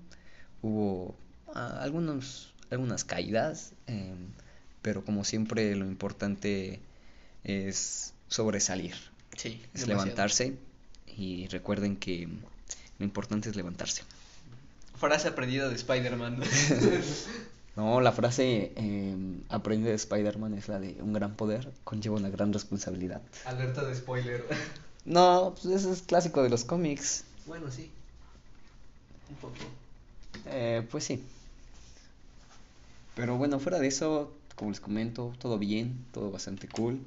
[0.61, 1.15] Hubo
[1.53, 4.29] ah, algunos, algunas caídas, em,
[4.81, 6.79] pero como siempre lo importante
[7.43, 8.95] es sobresalir,
[9.39, 10.57] Sí, es levantarse
[11.15, 12.27] y recuerden que
[12.97, 14.01] lo importante es levantarse.
[14.97, 16.41] Frase aprendida de Spider-Man.
[17.75, 22.27] No, la frase em, aprende de Spider-Man es la de un gran poder conlleva una
[22.27, 23.21] gran responsabilidad.
[23.45, 24.45] Alerta de spoiler.
[25.05, 27.23] No, pues eso es clásico de los cómics.
[27.45, 27.89] Bueno, sí.
[29.29, 29.55] Un poco.
[30.47, 31.23] Eh, pues sí.
[33.15, 36.99] Pero bueno, fuera de eso, como les comento, todo bien, todo bastante cool.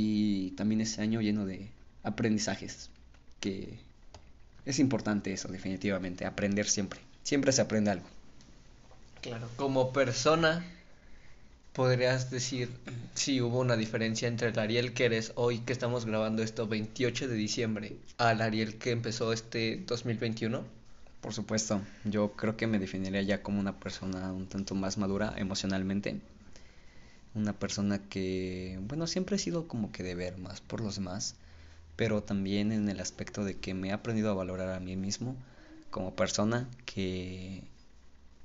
[0.00, 1.66] Y también ese año lleno de
[2.04, 2.88] aprendizajes,
[3.40, 3.80] que
[4.64, 7.00] es importante eso, definitivamente, aprender siempre.
[7.24, 8.06] Siempre se aprende algo.
[9.22, 9.48] Claro.
[9.56, 10.64] Como persona,
[11.72, 12.70] podrías decir
[13.14, 17.26] si hubo una diferencia entre el Ariel que eres hoy, que estamos grabando esto 28
[17.26, 20.62] de diciembre, al Ariel que empezó este 2021.
[21.20, 25.34] Por supuesto, yo creo que me definiría ya como una persona un tanto más madura
[25.36, 26.20] emocionalmente.
[27.34, 31.36] Una persona que, bueno, siempre he sido como que de ver más por los demás,
[31.96, 35.36] pero también en el aspecto de que me he aprendido a valorar a mí mismo
[35.90, 37.62] como persona, que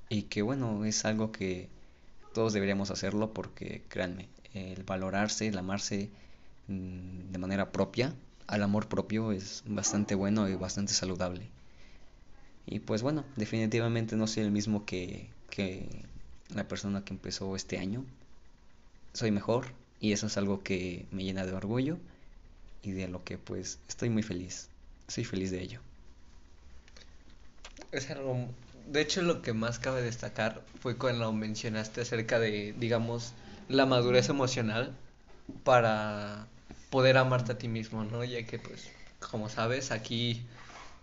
[0.09, 1.69] y que bueno, es algo que
[2.33, 6.09] todos deberíamos hacerlo porque créanme, el valorarse, el amarse
[6.67, 8.13] mm, de manera propia,
[8.47, 11.49] al amor propio es bastante bueno y bastante saludable.
[12.65, 16.05] Y pues bueno, definitivamente no soy el mismo que, que
[16.53, 18.05] la persona que empezó este año.
[19.13, 19.67] Soy mejor
[19.99, 21.97] y eso es algo que me llena de orgullo
[22.81, 24.69] y de lo que pues estoy muy feliz.
[25.07, 25.79] Soy feliz de ello.
[27.91, 28.47] Es algo,
[28.91, 33.33] de hecho lo que más cabe destacar fue cuando mencionaste acerca de, digamos,
[33.69, 34.95] la madurez emocional
[35.63, 36.47] para
[36.89, 38.23] poder amarte a ti mismo, ¿no?
[38.23, 40.45] Ya que pues, como sabes, aquí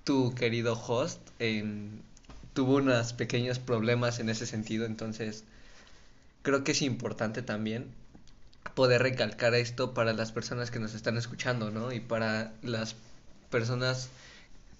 [0.04, 2.00] tu querido host em,
[2.54, 5.44] tuvo unos pequeños problemas en ese sentido, entonces
[6.42, 7.99] creo que es importante también
[8.74, 11.92] poder recalcar esto para las personas que nos están escuchando, ¿no?
[11.92, 12.96] Y para las
[13.50, 14.08] personas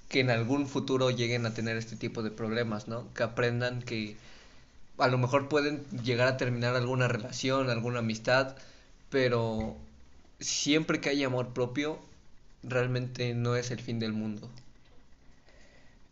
[0.09, 3.07] que en algún futuro lleguen a tener este tipo de problemas, ¿no?
[3.15, 4.17] Que aprendan que
[4.99, 8.57] a lo mejor pueden llegar a terminar alguna relación, alguna amistad,
[9.09, 9.77] pero
[10.41, 11.99] siempre que hay amor propio,
[12.63, 14.49] realmente no es el fin del mundo.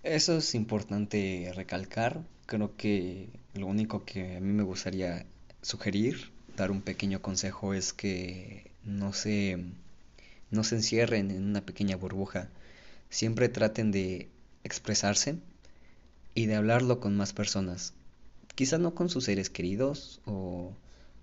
[0.02, 2.22] Eso es importante recalcar.
[2.46, 5.26] Creo que lo único que a mí me gustaría
[5.60, 9.58] sugerir, dar un pequeño consejo es que no se,
[10.50, 12.48] no se encierren en una pequeña burbuja.
[13.10, 14.28] Siempre traten de
[14.64, 15.36] expresarse
[16.34, 17.94] y de hablarlo con más personas.
[18.54, 20.72] Quizá no con sus seres queridos o...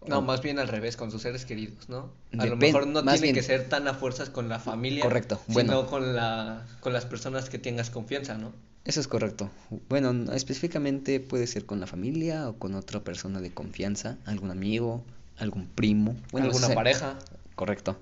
[0.07, 2.11] No, o- más bien al revés, con sus seres queridos, ¿no?
[2.37, 5.41] A lo mejor no tiene bien- que ser tan a fuerzas con la familia, Correcto,
[5.47, 5.87] sino bueno.
[5.87, 8.53] con la, con las personas que tengas confianza, ¿no?
[8.85, 9.49] Eso es correcto.
[9.89, 14.51] Bueno, no- específicamente puede ser con la familia o con otra persona de confianza, algún
[14.51, 15.03] amigo,
[15.37, 16.15] algún primo.
[16.31, 17.17] Bueno, Alguna pareja.
[17.55, 17.97] Correcto.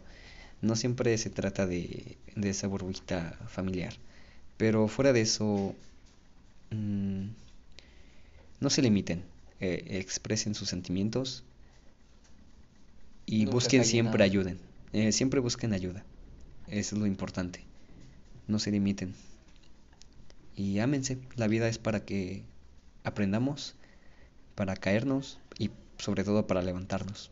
[0.62, 3.94] No siempre se trata de, de esa burbujita familiar.
[4.58, 5.76] Pero fuera de eso,
[6.72, 7.26] mm,
[8.60, 9.24] no se limiten.
[9.60, 11.44] eh, expresen sus sentimientos
[13.26, 14.26] y Nunca busquen siempre nada.
[14.26, 14.60] ayuden.
[14.92, 16.04] Eh, siempre busquen ayuda.
[16.68, 17.64] Eso es lo importante.
[18.48, 19.14] No se limiten.
[20.58, 21.18] Y ámense.
[21.38, 22.44] La vida es para que
[23.06, 23.76] aprendamos,
[24.56, 27.32] para caernos y sobre todo para levantarnos.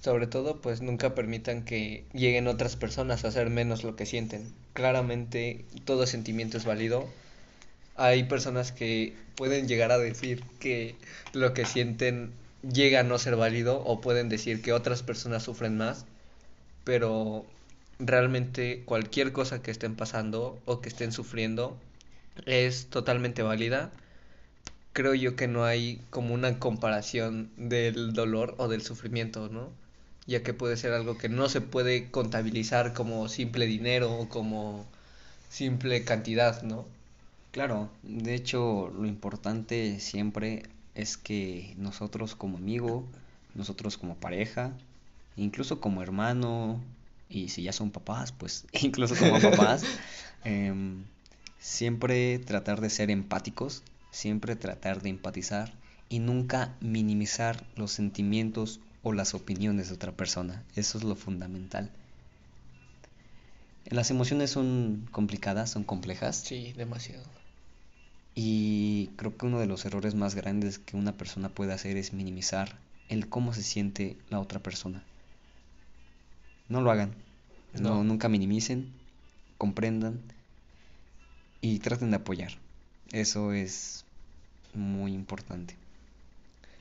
[0.00, 4.52] Sobre todo, pues nunca permitan que lleguen otras personas a hacer menos lo que sienten.
[4.74, 7.08] Claramente, todo sentimiento es válido.
[7.96, 10.94] Hay personas que pueden llegar a decir que
[11.32, 12.32] lo que sienten
[12.62, 16.04] llega a no ser válido o pueden decir que otras personas sufren más,
[16.84, 17.46] pero
[17.98, 21.78] realmente cualquier cosa que estén pasando o que estén sufriendo
[22.46, 23.90] es totalmente válida
[24.94, 29.68] creo yo que no hay como una comparación del dolor o del sufrimiento, ¿no?
[30.26, 34.86] Ya que puede ser algo que no se puede contabilizar como simple dinero o como
[35.50, 36.86] simple cantidad, ¿no?
[37.50, 40.62] Claro, de hecho lo importante siempre
[40.94, 43.04] es que nosotros como amigo,
[43.54, 44.72] nosotros como pareja,
[45.36, 46.80] incluso como hermano,
[47.28, 49.82] y si ya son papás, pues incluso como papás,
[50.44, 51.02] em,
[51.58, 53.82] siempre tratar de ser empáticos,
[54.14, 55.72] siempre tratar de empatizar
[56.08, 60.62] y nunca minimizar los sentimientos o las opiniones de otra persona.
[60.76, 61.90] Eso es lo fundamental.
[63.86, 66.36] Las emociones son complicadas, son complejas.
[66.36, 67.24] Sí, demasiado.
[68.34, 72.12] Y creo que uno de los errores más grandes que una persona puede hacer es
[72.12, 72.78] minimizar
[73.08, 75.02] el cómo se siente la otra persona.
[76.68, 77.14] No lo hagan.
[77.74, 78.04] No, No.
[78.04, 78.92] nunca minimicen,
[79.58, 80.20] comprendan
[81.60, 82.52] y traten de apoyar.
[83.12, 84.03] Eso es
[84.74, 85.76] muy importante.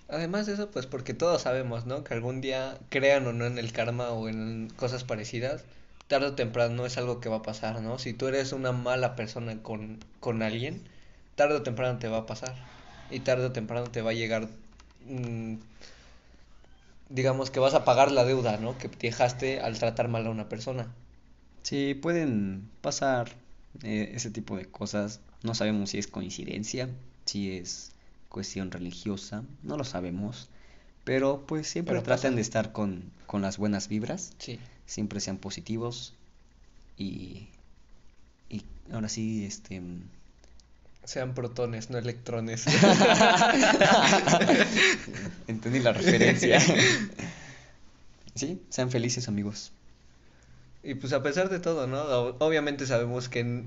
[0.09, 2.03] Además de eso, pues porque todos sabemos, ¿no?
[2.03, 5.63] Que algún día, crean o no en el karma o en cosas parecidas,
[6.07, 7.97] tarde o temprano es algo que va a pasar, ¿no?
[7.97, 10.83] Si tú eres una mala persona con, con alguien,
[11.35, 12.55] tarde o temprano te va a pasar.
[13.09, 14.47] Y tarde o temprano te va a llegar,
[15.07, 15.55] mm,
[17.09, 18.77] digamos que vas a pagar la deuda, ¿no?
[18.77, 20.87] Que dejaste al tratar mal a una persona.
[21.63, 23.29] Sí, pueden pasar
[23.83, 25.21] eh, ese tipo de cosas.
[25.43, 26.89] No sabemos si es coincidencia,
[27.25, 27.91] si es
[28.29, 30.49] cuestión religiosa, no lo sabemos.
[31.03, 32.35] Pero pues siempre Pero traten pasa.
[32.35, 34.59] de estar con, con las buenas vibras, Sí.
[34.85, 36.13] siempre sean positivos
[36.97, 37.47] y,
[38.49, 39.81] y ahora sí, este...
[41.05, 42.65] Sean protones, no electrones.
[45.47, 46.59] Entendí la referencia.
[48.35, 49.71] Sí, sean felices amigos.
[50.81, 52.01] Y pues a pesar de todo, ¿no?
[52.39, 53.61] Obviamente sabemos que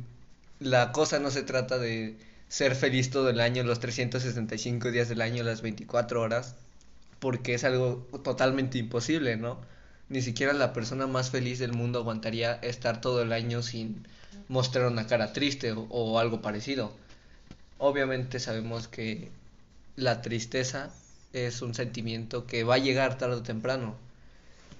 [0.58, 2.16] la cosa no se trata de
[2.48, 6.54] ser feliz todo el año, los 365 días del año, las 24 horas,
[7.18, 9.58] porque es algo totalmente imposible, ¿no?
[10.08, 14.06] Ni siquiera la persona más feliz del mundo aguantaría estar todo el año sin
[14.48, 16.92] mostrar una cara triste o, algo parecido.
[17.78, 19.30] Obviamente sabemos que
[19.96, 20.90] la tristeza
[21.32, 23.96] es un sentimiento que va a llegar tarde o temprano,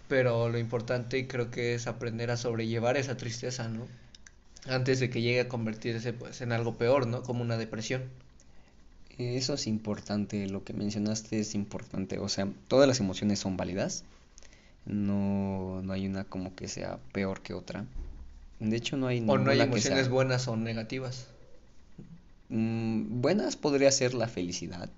[0.09, 3.87] pero lo importante creo que es aprender a sobrellevar esa tristeza, ¿no?
[4.69, 7.23] Antes de que llegue a convertirse pues en algo peor, ¿no?
[7.23, 8.03] Como una depresión.
[9.19, 14.05] Eso es importante, lo que mencionaste es importante, o sea, todas las emociones son válidas,
[14.85, 17.87] no, no hay una como que sea peor que otra.
[18.61, 20.13] De hecho, no hay O no hay emociones sea...
[20.13, 21.29] buenas o negativas.
[22.51, 24.91] Mm, buenas podría ser la felicidad,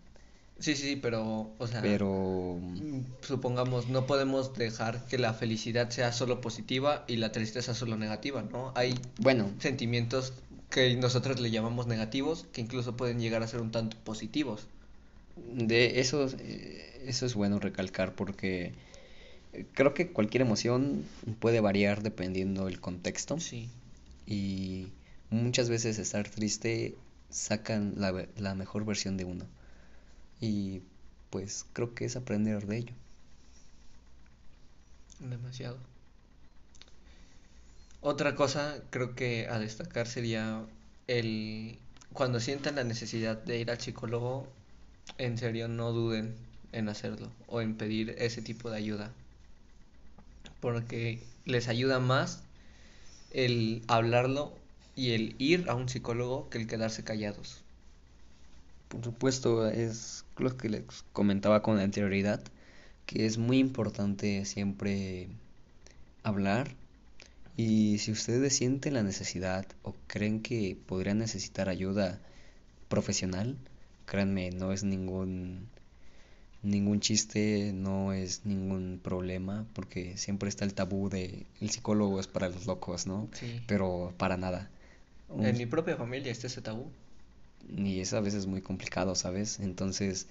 [0.61, 6.13] Sí, sí, pero, o sea, pero mm, supongamos, no podemos dejar que la felicidad sea
[6.13, 8.73] solo positiva y la tristeza solo negativa, ¿no?
[8.75, 10.33] Hay bueno, sentimientos
[10.71, 14.67] que nosotros le llamamos negativos que incluso pueden llegar a ser un tanto positivos.
[15.37, 18.73] de eso, eh, eso es bueno recalcar porque
[19.53, 21.05] eh, creo que cualquier emoción
[21.41, 23.39] puede variar dependiendo del contexto.
[23.41, 23.69] Sí.
[24.27, 24.89] y
[25.31, 26.95] muchas veces estar triste
[27.31, 29.45] sacan la, la mejor versión de uno.
[30.41, 30.83] Y
[31.31, 32.95] pues creo que es aprender de ello.
[35.21, 35.79] Demasiado.
[38.01, 40.65] Otra cosa creo que a destacar sería
[41.09, 41.79] el
[42.13, 44.47] cuando sientan la necesidad de ir al psicólogo,
[45.19, 46.35] en serio no duden
[46.73, 49.13] en hacerlo o en pedir ese tipo de ayuda.
[50.61, 52.43] Porque les ayuda más
[53.33, 54.53] el hablarlo
[54.97, 57.61] y el ir a un psicólogo que el quedarse callados.
[58.89, 60.83] Por supuesto, es lo que les
[61.13, 62.41] comentaba con anterioridad,
[63.07, 65.29] que es muy importante siempre
[66.23, 66.75] hablar
[67.57, 72.21] y si ustedes sienten la necesidad o creen que podrían necesitar ayuda
[72.89, 73.57] profesional,
[74.07, 75.69] créanme, no es ningún
[76.63, 82.27] ningún chiste, no es ningún problema, porque siempre está el tabú de el psicólogo es
[82.27, 83.29] para los locos, ¿no?
[83.33, 83.61] Sí.
[83.67, 84.69] Pero para nada.
[85.29, 86.91] Un- En mi propia familia está ese tabú.
[87.69, 89.61] Y es a veces muy complicado, ¿sabes?
[89.61, 90.27] Entonces,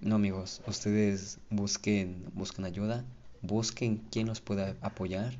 [0.00, 3.04] no amigos, ustedes busquen, busquen ayuda,
[3.42, 5.34] busquen quién los pueda apoyar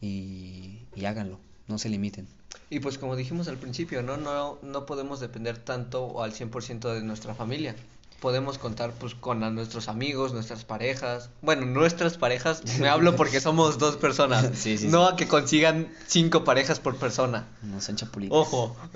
[0.00, 1.38] y, y háganlo,
[1.68, 2.26] no se limiten.
[2.70, 4.16] Y pues como dijimos al principio, ¿no?
[4.16, 7.76] No, no podemos depender tanto o al 100% de nuestra familia.
[8.22, 11.28] Podemos contar pues con a nuestros amigos, nuestras parejas.
[11.42, 14.48] Bueno, nuestras parejas, me hablo porque somos dos personas.
[14.54, 17.48] Sí, sí, no a que consigan cinco parejas por persona.
[17.62, 18.38] No sean chapulitos.
[18.38, 18.76] Ojo.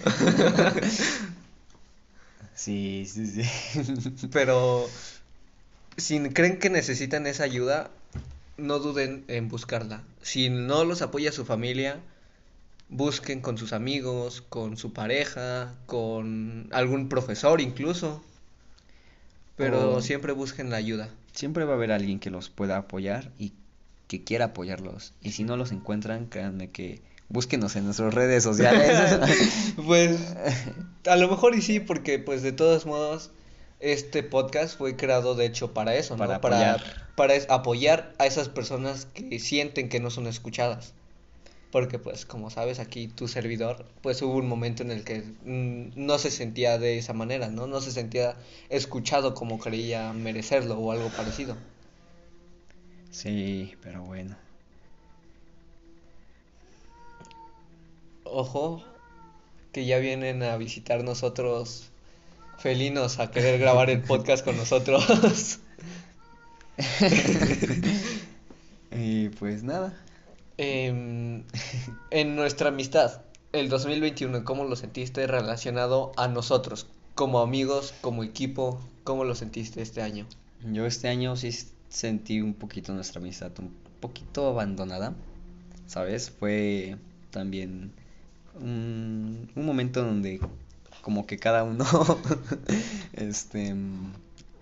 [2.54, 4.28] Sí, sí, sí.
[4.32, 4.88] Pero
[5.98, 7.90] si creen que necesitan esa ayuda,
[8.56, 10.02] no duden en buscarla.
[10.22, 12.00] Si no los apoya su familia,
[12.88, 18.22] busquen con sus amigos, con su pareja, con algún profesor incluso.
[19.56, 21.08] Pero O- siempre busquen la ayuda.
[21.32, 23.52] Siempre va a haber alguien que los pueda apoyar y
[24.08, 25.12] que quiera apoyarlos.
[25.22, 29.18] Y si no los encuentran, créanme que búsquenos en nuestras redes sociales.
[29.84, 30.18] Pues
[31.06, 33.30] a lo mejor y sí, porque pues de todos modos
[33.80, 36.18] este podcast fue creado de hecho para eso, ¿no?
[36.18, 37.06] Para Para, apoyar.
[37.16, 40.94] para es- apoyar a esas personas que sienten que no son escuchadas.
[41.76, 45.90] Porque pues como sabes aquí tu servidor, pues hubo un momento en el que mm,
[45.94, 47.66] no se sentía de esa manera, ¿no?
[47.66, 48.34] No se sentía
[48.70, 51.54] escuchado como creía merecerlo o algo parecido.
[53.10, 54.36] Sí, pero bueno.
[58.24, 58.82] Ojo,
[59.70, 61.90] que ya vienen a visitar nosotros
[62.56, 65.58] felinos a querer grabar el podcast con nosotros.
[68.92, 70.05] Y pues nada.
[70.58, 71.44] Em,
[72.10, 73.20] en nuestra amistad,
[73.52, 76.86] el 2021, ¿cómo lo sentiste relacionado a nosotros?
[77.14, 80.26] Como amigos, como equipo, ¿cómo lo sentiste este año?
[80.72, 81.50] Yo este año sí
[81.88, 83.70] sentí un poquito nuestra amistad, un
[84.00, 85.14] poquito abandonada,
[85.86, 86.30] ¿sabes?
[86.30, 86.96] Fue
[87.30, 87.92] también
[88.54, 90.40] un, un momento donde
[91.02, 91.84] como que cada uno
[93.12, 93.74] este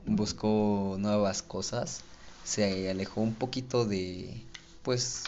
[0.06, 2.02] buscó nuevas cosas,
[2.44, 4.42] se alejó un poquito de
[4.82, 5.24] pues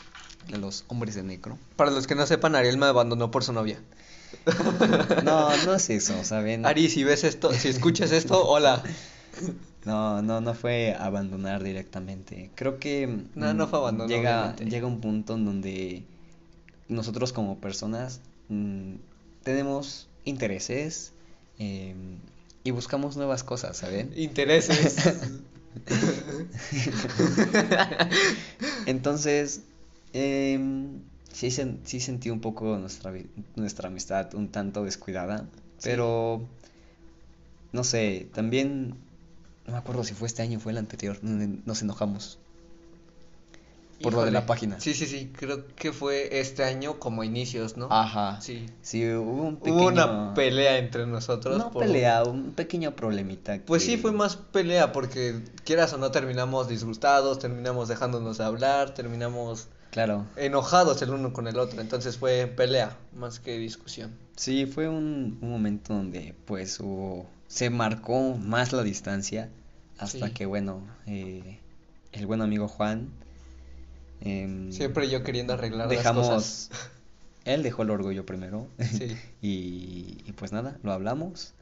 [0.49, 1.59] de los hombres de negro.
[1.77, 3.81] Para los que no sepan, Ariel me abandonó por su novia.
[5.25, 6.67] No, no es eso, ¿saben?
[6.67, 8.83] Ari, si ves esto, si escuchas esto, hola.
[9.85, 12.51] No, no, no fue abandonar directamente.
[12.55, 14.65] Creo que No, no fue abandono, llega, obviamente.
[14.67, 16.05] llega un punto en donde
[16.89, 18.95] nosotros como personas mm,
[19.43, 21.13] tenemos intereses
[21.59, 22.19] em,
[22.65, 24.13] y buscamos nuevas cosas, ¿saben?
[24.17, 24.97] Intereses.
[28.87, 29.61] Entonces,
[30.17, 31.01] em,
[31.33, 33.13] sí, sen- sí sentí un poco nuestra,
[33.57, 35.47] nuestra amistad un tanto descuidada,
[35.83, 36.47] pero
[37.73, 38.95] no sé, también
[39.67, 42.39] no me acuerdo si fue este año o fue el anterior, nos enojamos
[44.03, 44.79] por lo de la página.
[44.81, 47.89] Sí, sí, sí, creo que fue este año como inicios, ¿no?
[47.91, 48.41] Ajá.
[48.41, 48.67] Sí.
[48.83, 51.57] Sí, hubo un Hubo una pequeño- pelea entre nosotros.
[51.59, 56.11] No por- pelea, un pequeño problemita Pues sí, fue más pelea porque quieras o no
[56.11, 60.27] terminamos disgustados, terminamos dejándonos de hablar, terminamos Claro.
[60.37, 61.81] enojados el uno con el otro.
[61.81, 64.13] Entonces fue pelea más que discusión.
[64.37, 69.49] Sí, fue un, un momento donde pues hubo, se marcó más la distancia
[69.97, 70.35] hasta Sí.
[70.35, 71.59] que bueno, eh,
[72.13, 73.09] el buen amigo Juan
[74.21, 76.71] em, Siempre yo queriendo arreglar las dejamos, cosas.
[77.47, 79.17] él dejó el orgullo primero Sí.
[79.41, 81.55] y, y pues nada, lo hablamos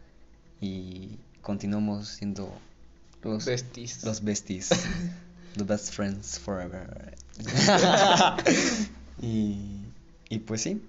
[0.61, 2.52] y continuamos siendo
[3.23, 4.02] los, Besties.
[4.05, 4.70] los besties,
[5.56, 7.15] the best friends forever.
[9.23, 9.81] y,
[10.28, 10.82] y pues sí,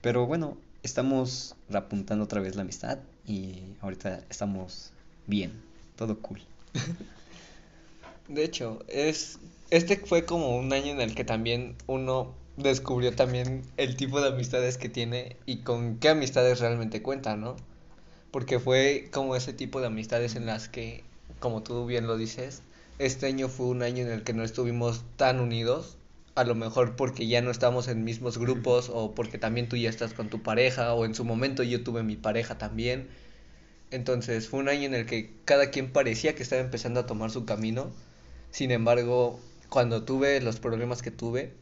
[0.00, 4.92] pero bueno, estamos reapuntando otra vez la amistad y ahorita estamos
[5.26, 5.52] bien,
[5.96, 6.40] todo cool.
[8.28, 9.38] De hecho, es
[9.70, 14.28] este fue como un año en el que también uno descubrió también el tipo de
[14.28, 17.56] amistades que tiene y con qué amistades realmente cuenta, ¿no?
[18.30, 21.04] Porque fue como ese tipo de amistades en las que,
[21.38, 22.62] como tú bien lo dices,
[22.98, 25.96] este año fue un año en el que no estuvimos tan unidos,
[26.34, 29.90] a lo mejor porque ya no estamos en mismos grupos o porque también tú ya
[29.90, 33.08] estás con tu pareja o en su momento yo tuve mi pareja también.
[33.90, 37.30] Entonces fue un año en el que cada quien parecía que estaba empezando a tomar
[37.30, 37.90] su camino.
[38.50, 41.52] Sin embargo, cuando tuve los problemas que tuve,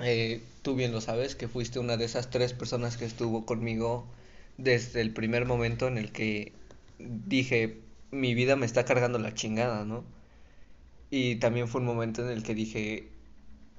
[0.00, 4.06] eh, tú bien lo sabes, que fuiste una de esas tres personas que estuvo conmigo
[4.58, 6.52] desde el primer momento en el que
[6.98, 7.78] dije,
[8.10, 10.04] mi vida me está cargando la chingada, ¿no?
[11.10, 13.08] Y también fue un momento en el que dije,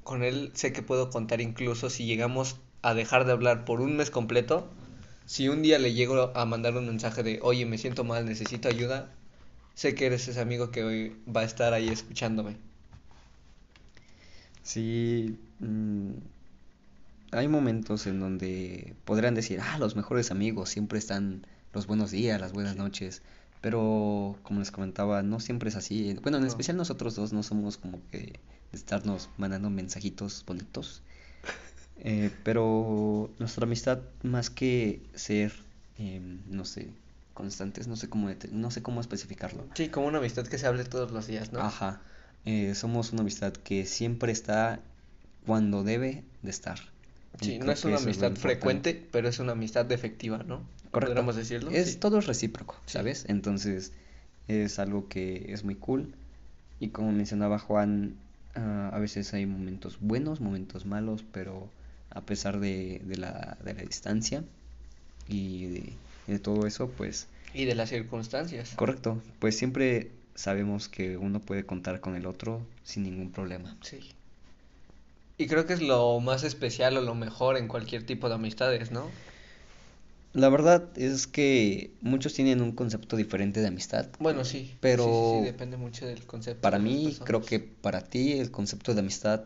[0.03, 3.95] con él sé que puedo contar incluso si llegamos a dejar de hablar por un
[3.97, 4.67] mes completo,
[5.25, 8.67] si un día le llego a mandar un mensaje de, oye, me siento mal, necesito
[8.67, 9.13] ayuda,
[9.75, 12.57] sé que eres ese amigo que hoy va a estar ahí escuchándome.
[14.63, 16.11] Sí, mm,
[17.31, 22.41] hay momentos en donde podrían decir, ah, los mejores amigos siempre están los buenos días,
[22.41, 23.21] las buenas noches,
[23.61, 26.13] pero como les comentaba, no siempre es así.
[26.21, 26.49] Bueno, en No.
[26.49, 28.39] especial nosotros dos no somos como que
[28.71, 31.01] estarnos mandando mensajitos bonitos,
[32.01, 35.51] Eh, pero nuestra amistad más que ser,
[35.97, 36.87] em, no sé,
[37.33, 39.65] constantes, no sé cómo, no sé cómo especificarlo.
[39.73, 41.59] Sí, como una amistad que se hable todos los días, ¿no?
[41.59, 42.01] Ajá.
[42.45, 44.79] Eh, somos una amistad que siempre está
[45.45, 46.79] cuando debe de estar.
[47.41, 48.41] Sí, no es una amistad importante.
[48.41, 50.57] frecuente, pero es una amistad efectiva, ¿no?
[50.91, 51.11] Correcto.
[51.13, 51.71] ¿Podríamos decirlo?
[51.71, 51.97] Es, Sí.
[51.97, 52.93] todo es recíproco, Sí.
[52.93, 53.25] ¿sabes?
[53.27, 53.93] Entonces,
[54.47, 56.13] es algo que es muy cool.
[56.79, 58.15] Y como mencionaba Juan,
[58.55, 61.69] ah, a veces hay momentos buenos, momentos malos, pero
[62.09, 64.43] a pesar de, de la, de la distancia
[65.27, 65.93] y de,
[66.27, 68.73] y de todo eso, pues Y de las circunstancias.
[68.75, 73.77] Correcto, pues siempre sabemos que uno puede contar con el otro sin ningún problema.
[73.81, 73.99] Sí.
[75.39, 78.91] Y creo que es lo más especial o lo mejor en cualquier tipo de amistades,
[78.91, 79.09] ¿no?
[80.33, 84.07] La verdad es que muchos tienen un concepto diferente de amistad.
[84.19, 84.75] Bueno, sí.
[84.79, 88.33] Pero Sí, sí, sí, depende mucho del concepto Para de mí, creo que para ti
[88.33, 89.45] el concepto de amistad,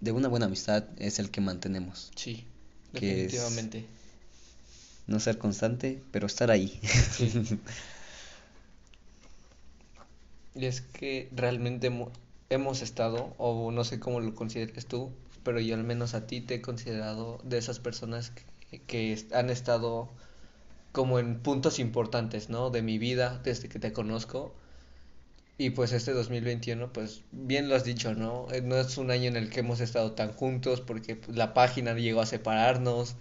[0.00, 2.10] de una buena amistad, es el que mantenemos.
[2.14, 2.44] Sí,
[2.94, 3.84] que es- definitivamente.
[5.06, 6.80] No ser constante, pero estar ahí.
[7.12, 7.30] Sí.
[10.54, 11.90] Y es que realmente
[12.50, 15.10] hemos estado, o no sé cómo lo consideres tú,
[15.42, 18.32] pero yo al menos a ti te he considerado de esas personas
[18.86, 20.08] que, han estado
[20.92, 22.70] como en puntos importantes, ¿no?
[22.70, 24.54] De mi vida desde que te conozco.
[25.58, 28.46] Y pues este 2021, pues bien lo has dicho, ¿no?
[28.52, 31.94] Eh, No es un año en el que hemos estado tan juntos porque la página
[31.94, 33.16] llegó a separarnos,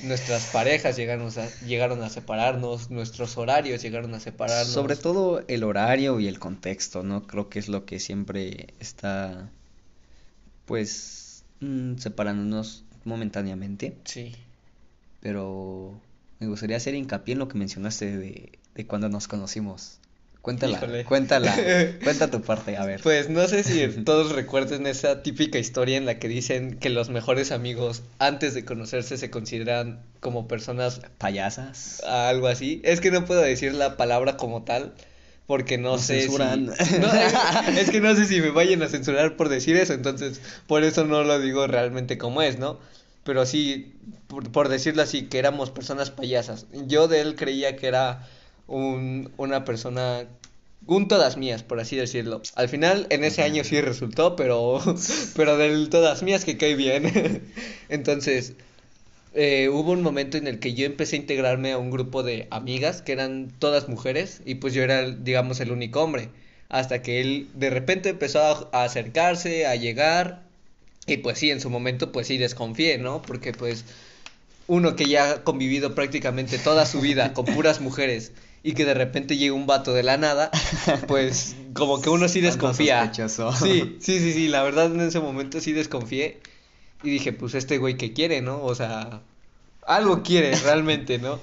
[0.00, 4.72] nuestras parejas llegaron a, llegaron a separarnos, nuestros horarios llegaron a separarnos.
[4.72, 7.26] Sobre todo el horario y el contexto, ¿no?
[7.26, 9.50] Creo que es lo que siempre está,
[10.66, 13.96] pues, mm, separándonos momentáneamente.
[14.04, 14.34] Sí,
[15.20, 16.00] Pero
[16.38, 19.98] me gustaría hacer hincapié en lo que mencionaste de, de cuando nos conocimos.
[20.48, 21.04] Cuéntala, Híjole.
[21.04, 21.54] cuéntala,
[22.02, 23.02] cuenta tu parte, a ver.
[23.02, 27.10] pues no sé si todos recuerden esa típica historia en la que dicen que los
[27.10, 32.00] mejores amigos antes de conocerse se consideran como personas Payasas.
[32.02, 32.80] algo así.
[32.82, 34.94] Es que no puedo decir la palabra como tal
[35.46, 36.66] porque no Nos sé si censuran.
[37.00, 37.12] No,
[37.78, 41.04] es que no sé si me vayan a censurar por decir eso, entonces por eso
[41.04, 42.78] no lo digo realmente como es, ¿no?
[43.24, 43.92] Pero sí,
[44.28, 46.64] por, por decirlo así, que éramos personas payasas.
[46.86, 48.26] Yo de él creía que era
[48.68, 50.26] un, una persona,
[50.86, 52.42] un todas mías, por así decirlo.
[52.54, 54.80] Al final, en ese año sí resultó, pero,
[55.36, 57.42] pero del todas mías que cae bien.
[57.88, 58.54] Entonces,
[59.34, 62.46] eh, hubo un momento en el que yo empecé a integrarme a un grupo de
[62.50, 66.28] amigas que eran todas mujeres y pues yo era, digamos, el único hombre.
[66.68, 70.42] Hasta que él de repente empezó a, a acercarse, a llegar
[71.06, 73.22] y pues sí, en su momento pues sí desconfié, ¿no?
[73.22, 73.84] Porque pues
[74.66, 78.32] uno que ya ha convivido prácticamente toda su vida con puras mujeres
[78.62, 80.50] y que de repente llega un vato de la nada,
[81.08, 83.10] pues como que uno sí desconfía.
[83.14, 86.40] Sí, sí, sí, sí, la verdad en ese momento sí desconfié
[87.02, 88.62] y dije, pues este güey que quiere, ¿no?
[88.62, 89.20] O sea,
[89.86, 91.38] algo quiere realmente, ¿no?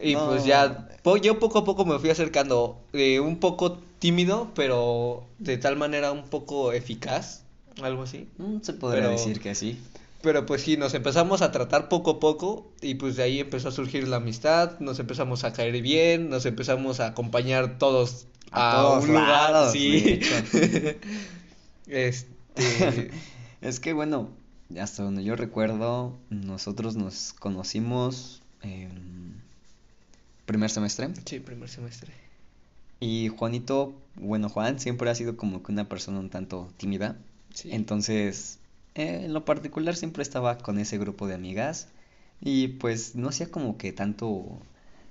[0.00, 0.26] Y No.
[0.28, 5.24] pues ya, po- yo poco a poco me fui acercando, eh, un poco tímido, pero
[5.38, 7.42] de tal manera un poco eficaz,
[7.82, 8.28] algo así.
[8.38, 9.78] Mm, se podría Pero- decir que sí.
[10.22, 13.68] Pero pues sí, nos empezamos a tratar poco a poco y pues de ahí empezó
[13.68, 18.70] a surgir la amistad, nos empezamos a caer bien, nos empezamos a acompañar todos A
[18.70, 20.20] a, todos un lugar, lados, sí.
[21.86, 22.26] Este,
[23.60, 24.30] Es que bueno,
[24.80, 29.40] hasta donde yo recuerdo, nosotros nos conocimos en
[30.46, 32.12] primer semestre sí, primer semestre.
[33.00, 37.16] y Juanito, bueno, Juan siempre ha sido como que una persona un tanto tímida,
[37.54, 37.70] Sí.
[37.72, 38.58] entonces
[38.96, 41.88] eh, en lo particular siempre estaba con ese grupo de amigas
[42.40, 44.58] y pues no hacía como que tanto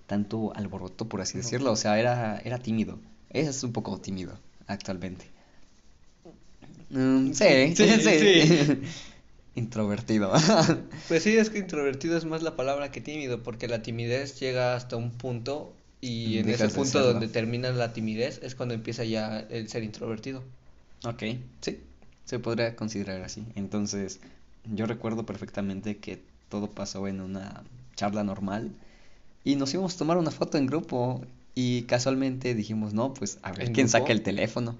[0.07, 2.99] tanto alboroto por así decirlo, o sea, era era tímido.
[3.29, 4.37] Es un poco tímido
[4.67, 5.25] actualmente.
[6.89, 8.81] Mm, sí, Sí, sí, sí.
[9.55, 10.33] Introvertido.
[11.07, 14.75] Pues sí, es que introvertido es más la palabra que tímido, porque la timidez llega
[14.75, 19.03] hasta un punto y en ese Dejas punto donde termina la timidez es cuando empieza
[19.03, 20.43] ya el ser introvertido.
[21.05, 21.23] Ok,
[21.61, 21.79] sí,
[22.25, 23.45] se podría considerar así.
[23.55, 24.19] Entonces,
[24.65, 27.63] yo recuerdo perfectamente que todo pasó en una
[27.95, 28.71] charla normal
[29.43, 31.21] y nos íbamos a tomar una foto en grupo
[31.53, 33.99] y casualmente dijimos, no, pues a ver ¿En quién grupo?
[33.99, 34.75] saca el teléfono.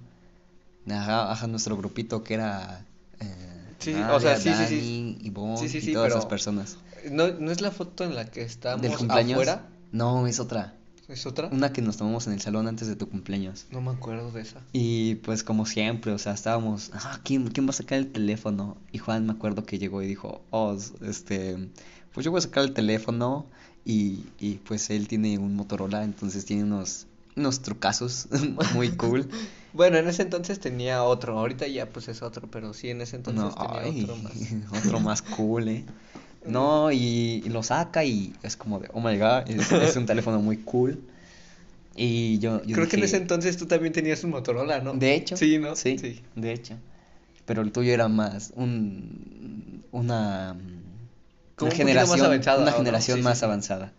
[0.90, 2.86] Ajá, ajá, nuestro grupito que era
[3.20, 3.26] eh,
[3.80, 4.76] Sí, o sea, Nadia, sí, sí, sí.
[4.76, 6.78] Dani, Ivonne Sí, sí, y sí, todas pero- esas personas.
[7.12, 9.34] ¿No, no es la foto en la que estamos ¿Del cumpleaños?
[9.34, 9.68] afuera?
[9.92, 10.74] No, es otra.
[11.08, 11.50] ¿Es otra?
[11.52, 13.68] Una que nos tomamos en el salón antes de tu cumpleaños.
[13.72, 14.60] No me acuerdo de esa.
[14.74, 18.78] Y pues como siempre, o sea, estábamos, ah, ¿quién, quién va a sacar el teléfono?
[18.92, 21.70] Y Juan me acuerdo que llegó y dijo, oh, este,
[22.14, 23.46] pues yo voy a sacar el teléfono
[23.86, 27.06] y, y pues él tiene un Motorola, entonces tiene unos,
[27.36, 28.28] unos trucazos
[28.74, 29.30] muy cool.
[29.76, 33.18] Bueno, en ese entonces tenía otro, ahorita ya pues es otro, pero sí, en ese
[33.18, 34.34] entonces No, tenía ay, otro más.
[34.86, 35.86] otro más cool, eh.
[36.48, 40.06] No, y, y lo saca y es como de, oh my god, es, es un
[40.08, 41.00] teléfono muy cool.
[41.96, 44.94] Y yo, yo Creo que en ese entonces tú también tenías un Motorola, ¿no?
[44.94, 45.38] De hecho.
[45.38, 45.76] Sí, ¿no?
[45.76, 46.22] Sí, Sí.
[46.36, 46.76] de hecho.
[47.46, 50.58] Pero el tuyo era más un una,
[51.56, 52.78] Como una generación, más avanzada, una ¿o no?
[52.78, 53.46] generación Sí, más sí, sí.
[53.46, 53.94] avanzada.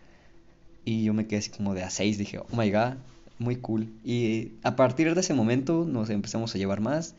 [0.85, 2.95] Y yo me quedé así como de a 6, dije, oh my god,
[3.39, 3.89] muy cool.
[4.05, 7.15] Y a partir de ese momento nos empezamos a llevar más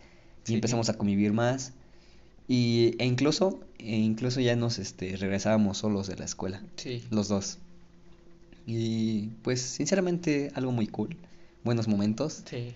[0.45, 1.73] y empezamos a convivir más.
[2.47, 7.03] Y, e incluso, e incluso ya nos este, regresábamos solos de la escuela, Sí.
[7.09, 7.57] los dos.
[8.65, 11.15] Y pues sinceramente algo muy cool,
[11.63, 12.43] buenos momentos.
[12.49, 12.73] Sí.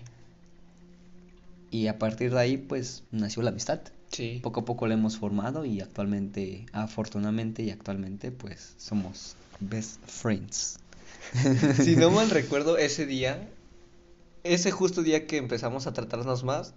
[1.70, 3.80] Y a partir de ahí, pues, nació la amistad.
[4.10, 4.40] Sí.
[4.42, 10.78] Poco a poco la hemos formado y actualmente, afortunadamente y actualmente, pues, somos best friends.
[11.82, 13.48] Si no mal recuerdo, ese día,
[14.44, 16.74] ese justo día que empezamos a tratarnos más,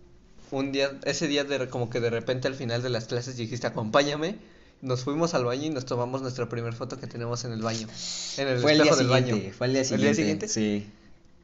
[0.51, 3.67] un día, ese día de, como que de repente al final de las clases dijiste,
[3.67, 4.37] acompáñame,
[4.81, 7.87] nos fuimos al baño y nos tomamos nuestra primera foto que tenemos en el baño,
[8.37, 9.35] en el Fue el del baño.
[9.35, 10.05] siguiente, fue el día ¿El siguiente.
[10.05, 10.47] día siguiente?
[10.47, 10.89] Sí.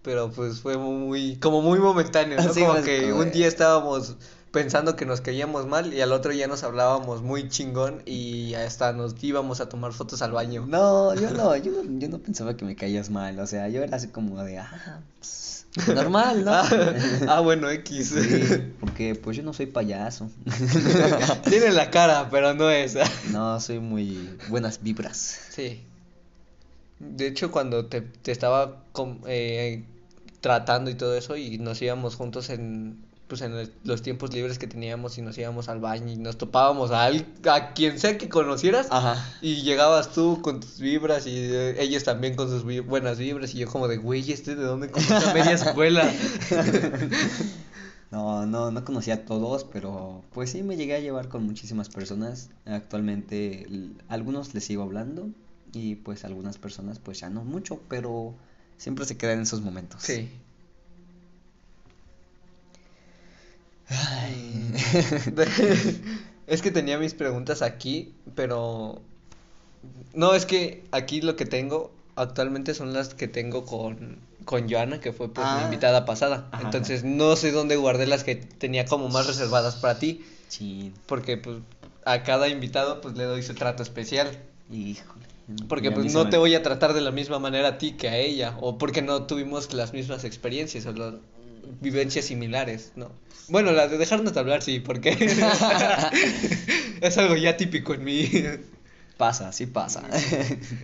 [0.03, 2.53] Pero pues fue muy, como muy momentáneo, ¿no?
[2.53, 4.15] Sí, como pues, que un día estábamos
[4.51, 8.93] pensando que nos caíamos mal y al otro ya nos hablábamos muy chingón y hasta
[8.93, 10.65] nos íbamos a tomar fotos al baño.
[10.67, 13.81] No, yo no, yo no, yo no pensaba que me caías mal, o sea, yo
[13.81, 15.29] era así como de, ah, pues,
[15.93, 16.51] normal, ¿no?
[16.53, 16.69] Ah,
[17.27, 18.09] ah, bueno, X.
[18.09, 20.29] Sí, porque pues yo no soy payaso.
[21.49, 22.97] Tiene la cara, pero no es.
[23.31, 25.39] No, soy muy buenas vibras.
[25.49, 25.81] Sí.
[26.99, 29.83] De hecho, cuando te, te estaba com- eh,
[30.41, 32.97] tratando y todo eso y nos íbamos juntos en,
[33.31, 36.37] pues en el- los tiempos libres que teníamos y nos íbamos al baño y nos
[36.37, 39.25] topábamos a, al- a quien sea que conocieras Ajá.
[39.41, 43.59] y llegabas tú con tus vibras y eh, ellos también con sus buenas vibras y
[43.59, 46.11] yo como de, güey, ¿este de dónde conoce a media escuela?
[48.11, 51.87] No, no, no conocía a todos, pero pues sí me llegué a llevar con muchísimas
[51.87, 52.49] personas.
[52.65, 53.65] Actualmente
[54.09, 55.29] algunos les sigo hablando
[55.71, 58.35] y pues algunas personas pues ya no mucho, pero
[58.75, 60.01] siempre se quedan en esos momentos.
[60.03, 60.29] Sí.
[63.91, 64.73] Ay.
[66.47, 69.01] Es que tenía mis preguntas aquí, pero
[70.13, 74.99] no, es que aquí lo que tengo actualmente son las que tengo con, con Joana,
[74.99, 75.63] que fue pues mi Ah.
[75.65, 76.49] invitada pasada.
[76.51, 76.63] Ajá.
[76.63, 81.37] Entonces no sé dónde guardé las que tenía como más reservadas para ti, Chin, porque
[81.37, 81.57] pues
[82.03, 84.37] a cada invitado pues le doy su trato especial.
[84.69, 85.21] híjole.
[85.69, 88.09] Porque pues no me- te voy a tratar de la misma manera a ti que
[88.09, 90.91] a ella, o porque no tuvimos las mismas experiencias o
[91.81, 93.11] vivencias similares, ¿no?
[93.47, 95.09] Bueno, la de dejarnos de hablar sí, porque
[97.01, 98.29] es algo ya típico en mí.
[99.17, 100.03] Pasa, sí pasa.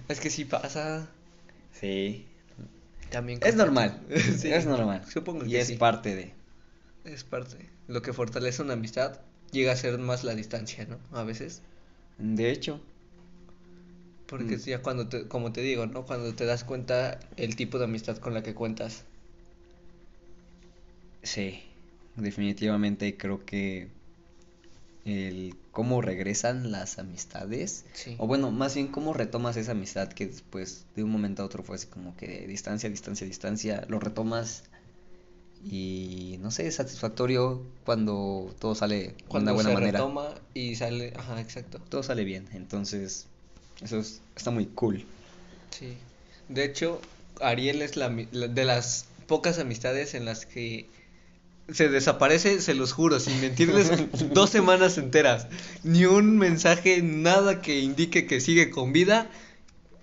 [0.08, 1.08] Es que sí pasa
[1.80, 2.26] Sí.
[3.10, 3.40] también.
[3.44, 4.00] Es normal.
[4.38, 5.04] Sí, Es normal.
[5.12, 5.76] Supongo Y que es sí.
[5.76, 6.34] parte de.
[7.06, 7.70] Es parte.
[7.88, 9.20] Lo que fortalece una amistad
[9.52, 10.98] llega a ser más la distancia, ¿no?
[11.18, 11.62] A veces.
[12.18, 12.82] De hecho,
[14.26, 14.60] Porque Mm.
[14.60, 16.06] ya cuando te, como te digo, ¿no?
[16.06, 19.04] Cuando te das cuenta el tipo de amistad con la que cuentas.
[21.28, 21.62] Sí.
[22.16, 23.90] Definitivamente creo que
[25.06, 28.16] el cómo regresan las amistades, Sí.
[28.18, 31.64] o bueno, más bien cómo retomas esa amistad que después de un momento a otro
[31.64, 34.64] fue así como que distancia, distancia, distancia, lo retomas
[35.64, 40.00] y no sé, es satisfactorio cuando todo sale de una buena se manera.
[40.00, 41.80] retoma y sale, ajá, exacto.
[41.90, 43.28] Todo sale bien, entonces
[43.82, 45.06] eso es- está muy cool.
[45.72, 45.98] Sí.
[46.50, 47.02] De hecho,
[47.42, 50.90] Ariel es la- de las pocas amistades en las que
[51.70, 53.92] se desaparece, se los juro, sin mentirles,
[54.34, 55.48] dos semanas enteras.
[55.84, 59.30] Ni un mensaje, nada que indique que sigue con vida.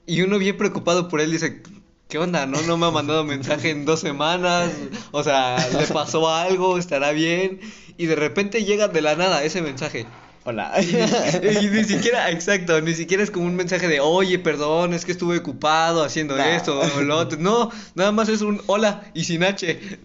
[0.07, 1.63] Y uno bien preocupado por él dice,
[2.09, 2.47] ¿qué onda?
[2.47, 4.71] No, no me ha mandado mensaje en dos semanas.
[5.13, 7.61] O sea, le pasó algo, estará bien.
[7.97, 10.07] Y de repente llega de la nada ese mensaje.
[10.47, 10.73] Hola.
[10.81, 15.13] Y ni siquiera, exacto, ni siquiera es como un mensaje de, oye, perdón, es que
[15.13, 17.39] estuve ocupado haciendo esto o lo otro.
[17.39, 19.79] No, nada más es un hola y sin H.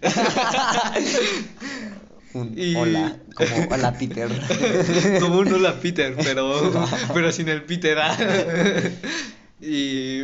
[2.32, 4.28] Un Y- hola, como hola Peter.
[5.20, 6.72] Como un hola Peter, pero,
[7.12, 7.98] pero sin el Peter.
[8.00, 8.16] ah.
[9.60, 10.22] Y,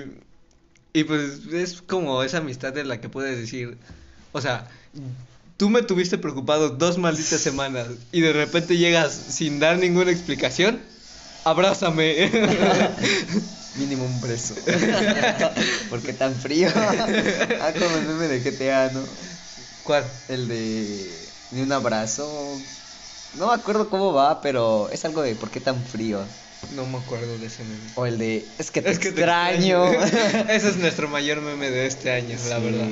[0.93, 3.77] y pues es como esa amistad de la que puedes decir,
[4.31, 4.69] o sea,
[5.57, 10.81] tú me tuviste preocupado dos malditas semanas y de repente llegas sin dar ninguna explicación,
[11.45, 12.31] abrázame.
[13.77, 14.55] Mínimo un beso.
[15.91, 16.69] ¿Por qué tan frío?
[16.75, 19.05] Ah, como el meme de GTA, ¿no?
[19.83, 20.11] ¿Cuál?
[20.29, 22.63] El de, de un abrazo.
[23.35, 26.27] No me acuerdo cómo va, pero es algo de ¿por qué tan frío?
[26.75, 27.93] No me acuerdo de ese meme.
[27.95, 29.85] O el de es que te Es que te extraño.
[30.49, 32.89] Ese es nuestro mayor meme de este año, la verdad.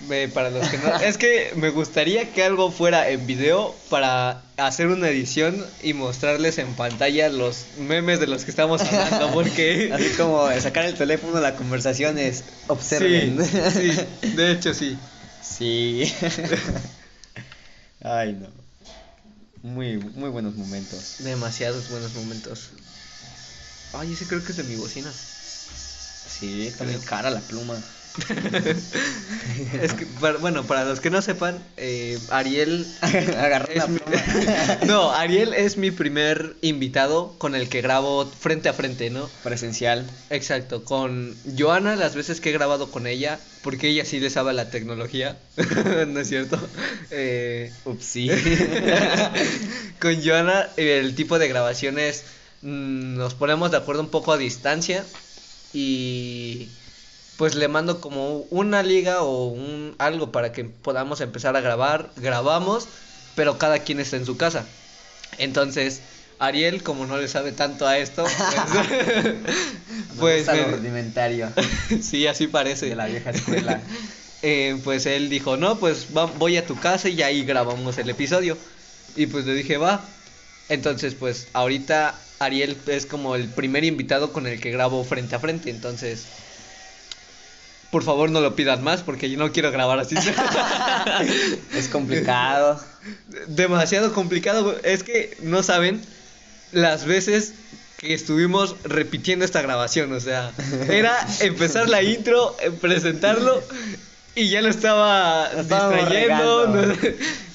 [0.00, 4.42] Ve, para los que no, es que me gustaría que algo fuera en video para
[4.58, 9.90] hacer una edición y mostrarles en pantalla los memes de los que estamos hablando, porque
[9.92, 13.42] Así como sacar el teléfono, la conversación es observen.
[13.42, 14.98] sí, sí, de hecho sí.
[15.42, 16.12] Sí.
[18.02, 18.48] Ay, no.
[19.62, 21.16] Muy, muy buenos momentos.
[21.20, 22.70] Demasiados buenos momentos.
[23.94, 25.10] Ay, ese creo que es de mi bocina.
[25.10, 27.82] Sí, muy cara la pluma.
[29.82, 33.26] Es que, para- bueno, para los que no sepan, eh, Ariel es
[33.76, 33.98] la mi-
[34.86, 39.30] no, Ariel es mi primer invitado con el que grabo frente a frente, ¿no?
[39.42, 40.10] Presencial.
[40.30, 44.52] Exacto, con Joana las veces que he grabado con ella, porque ella sí le sabe
[44.52, 45.38] la tecnología,
[46.08, 46.58] ¿no es cierto?
[47.10, 48.30] Eh, Ups, sí.
[50.00, 52.24] con Joana el tipo de grabaciones
[52.62, 55.06] mm, nos ponemos de acuerdo un poco a distancia
[55.72, 56.72] y
[57.36, 62.12] pues le mando como una liga o un algo para que podamos empezar a grabar,
[62.16, 62.88] grabamos,
[63.34, 64.66] pero cada quien está en su casa.
[65.38, 66.02] Entonces,
[66.38, 68.24] Ariel, como no le sabe tanto a esto,
[70.18, 71.52] pues, pues me- rudimentario
[72.00, 72.86] sí, así parece.
[72.86, 73.80] de la vieja escuela.
[74.42, 78.08] Eh, pues él dijo, no, pues va- voy a tu casa y ahí grabamos el
[78.10, 78.58] episodio.
[79.14, 80.08] Y pues le dije, va.
[80.68, 85.40] Entonces, pues ahorita Ariel es como el primer invitado con el que grabo frente a
[85.40, 85.70] frente.
[85.70, 86.28] Entonces,
[87.96, 90.16] por favor no lo pidan más porque yo no quiero grabar así.
[91.74, 92.78] Es complicado.
[93.46, 94.76] Demasiado complicado.
[94.82, 96.02] Es que no saben
[96.72, 97.54] las veces
[97.96, 100.12] que estuvimos repitiendo esta grabación.
[100.12, 100.52] O sea,
[100.90, 103.62] era empezar la intro, eh, presentarlo
[104.34, 106.66] y ya lo estaba distrayendo.
[106.66, 106.98] Nos,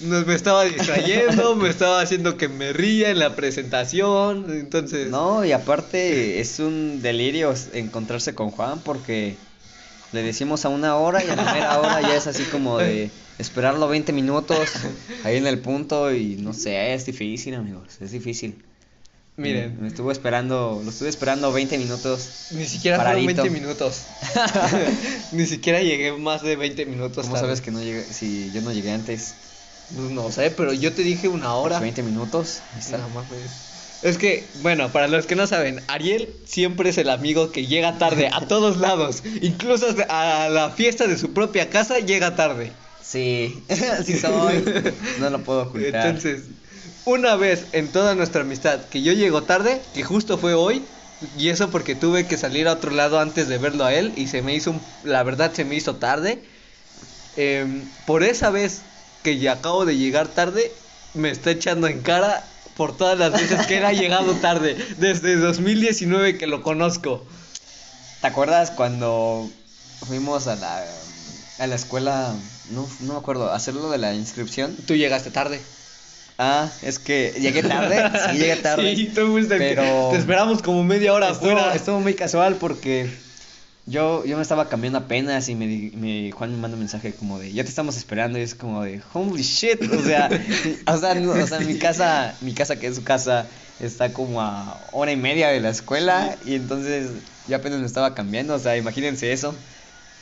[0.02, 4.48] nos- me estaba distrayendo, me estaba haciendo que me ría en la presentación.
[4.50, 9.36] Entonces, No, y aparte es un delirio encontrarse con Juan porque
[10.14, 13.10] le decimos a una hora y a la mera hora ya es así como de
[13.40, 14.70] esperarlo 20 minutos
[15.24, 18.62] ahí en el punto y no sé, es difícil, amigos, es difícil.
[19.38, 22.48] miren, Me, me estuvo esperando, lo estuve esperando 20 minutos.
[22.52, 24.04] ni siquiera fueron 20 minutos.
[25.32, 27.24] ni siquiera llegué más de 20 minutos.
[27.26, 27.48] ¿Cómo tarde.
[27.48, 29.34] sabes que no llegué, si yo no llegué antes?
[29.96, 31.80] Pues no sé, pero yo te dije una hora.
[31.80, 32.62] 20 minutos.
[32.74, 32.98] ahí está.
[32.98, 33.71] No mames.
[34.02, 37.98] Es que, bueno, para los que no saben, Ariel siempre es el amigo que llega
[38.00, 39.24] tarde a todos lados.
[39.42, 42.74] Incluso a la fiesta de su propia casa llega tarde.
[43.00, 43.64] Sí,
[44.06, 44.64] sí soy.
[45.20, 46.08] No lo puedo ocultar.
[46.08, 46.50] Entonces,
[47.06, 50.88] una vez en toda nuestra amistad que yo llego tarde, que justo fue hoy,
[51.38, 54.28] y eso porque tuve que salir a otro lado antes de verlo a él, y
[54.28, 56.42] se me hizo, un- la verdad se me hizo tarde.
[57.34, 58.86] Em, por esa vez
[59.22, 60.82] que ya acabo de llegar tarde,
[61.14, 62.51] me está echando en cara
[62.82, 67.24] por todas las veces que él ha llegado tarde, desde 2019 que lo conozco.
[68.22, 69.52] ¿Te acuerdas cuando
[70.08, 70.84] fuimos a la,
[71.60, 72.34] a la escuela?
[72.72, 74.76] No, no me acuerdo, a hacer lo de la inscripción.
[74.88, 75.62] Tú llegaste tarde.
[76.40, 78.02] Ah, es que llegué tarde,
[78.32, 78.96] sí llegué tarde.
[78.96, 81.76] Sí, tú fuiste que- pero te esperamos como media hora estuvo, afuera.
[81.76, 83.12] estuvo muy casual porque
[83.86, 87.40] yo, yo me estaba cambiando apenas y me, me- Juan me manda un mensaje como
[87.40, 90.30] de, ya te estamos esperando y es como de, holy shit, o sea,
[90.88, 93.50] o sea, no- o sea, mi casa, mi casa que es su casa
[93.80, 98.14] está como a hora y media de la escuela y entonces yo apenas me estaba
[98.14, 99.56] cambiando, o sea, imagínense eso.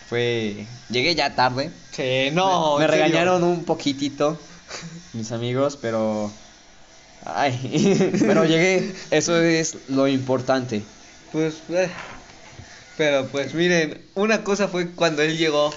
[0.07, 1.71] Fue, llegué ya tarde.
[1.91, 2.77] Sí, no.
[2.79, 4.39] me, regañaron un poquitito
[5.13, 6.33] mis amigos, pero
[7.25, 10.87] ay, pero llegué, eso es lo importante.
[11.31, 11.89] Pues, eh,
[12.99, 15.73] pero pues miren, una cosa fue cuando él llegó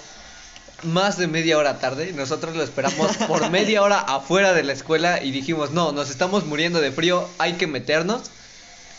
[0.83, 5.23] más de media hora tarde, nosotros lo esperamos por media hora afuera de la escuela
[5.23, 8.23] y dijimos, no, nos estamos muriendo de frío, hay que meternos.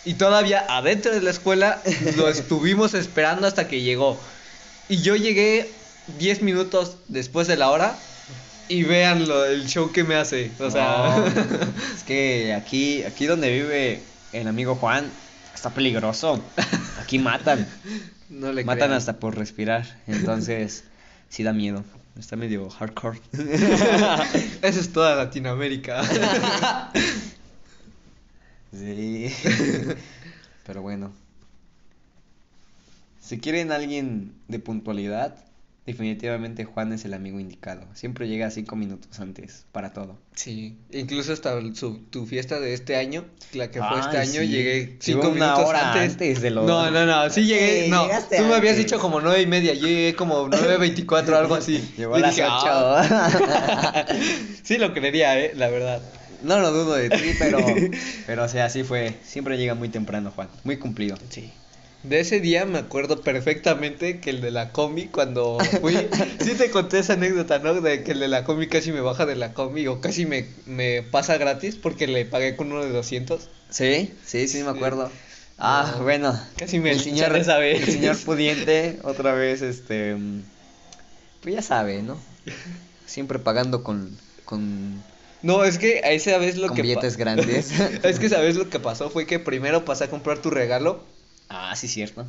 [0.05, 1.81] Y todavía adentro de la escuela
[2.15, 4.17] lo estuvimos esperando hasta que llegó.
[4.87, 5.69] Y yo llegué
[6.17, 7.97] 10 minutos después de la hora
[8.69, 10.49] y vean lo, el show que me hace.
[10.61, 11.25] O sea, No,
[11.97, 14.01] es que aquí, aquí donde vive
[14.31, 15.11] el amigo Juan,
[15.53, 16.41] está peligroso.
[17.01, 17.67] Aquí matan.
[18.29, 18.93] No le Matan crean.
[18.93, 19.85] hasta por respirar.
[20.07, 20.83] Entonces,
[21.29, 21.83] sí da miedo.
[22.17, 23.19] Está medio hardcore.
[24.61, 26.03] Eso es toda Latinoamérica.
[28.71, 29.31] Sí.
[30.65, 31.13] Pero bueno.
[33.21, 35.35] Si quieren alguien de puntualidad,
[35.85, 37.85] definitivamente Juan es el amigo indicado.
[37.93, 40.17] Siempre llega cinco minutos antes para todo.
[40.35, 44.97] Sí, incluso hasta su, tu fiesta de este año, la que fue este año, llegué
[44.99, 46.11] cinco una minutos hora antes.
[46.11, 48.07] antes de lo- No, no, no, sí llegué, Sí, no,
[48.37, 51.77] tú me habías dicho como nueve y media, yo llegué como nueve veinticuatro, algo así.
[51.97, 52.65] Llegó a las dije, ocho.
[52.67, 54.05] "Ah".
[54.63, 56.01] sí lo creería, eh, la verdad.
[56.43, 57.57] No lo dudo de ti, pero,
[58.27, 59.15] pero o sea, así fue.
[59.23, 60.49] Siempre llega muy temprano, Juan.
[60.63, 61.17] Muy cumplido.
[61.29, 61.51] Sí.
[62.03, 65.95] De ese día me acuerdo perfectamente que el de la combi, cuando fui,
[66.39, 67.79] sí te conté esa anécdota, ¿no?
[67.79, 70.47] De que el de la combi casi me baja de la combi o casi me,
[70.65, 73.47] me pasa gratis porque le pagué con uno de 200.
[73.69, 75.09] Sí, sí, sí, me acuerdo.
[75.57, 76.37] Ah, bueno.
[76.57, 77.87] Casi me el señor, esa vez.
[77.87, 80.17] el señor pudiente, otra vez, este,
[81.41, 82.17] pues ya sabe, ¿no?
[83.05, 85.01] Siempre pagando con, con,
[85.41, 87.71] No, es que a esa vez lo con que billetes grandes.
[88.03, 91.12] es que sabes lo que pasó fue que primero pasé a comprar tu regalo
[91.55, 92.25] Ah, sí, cierto.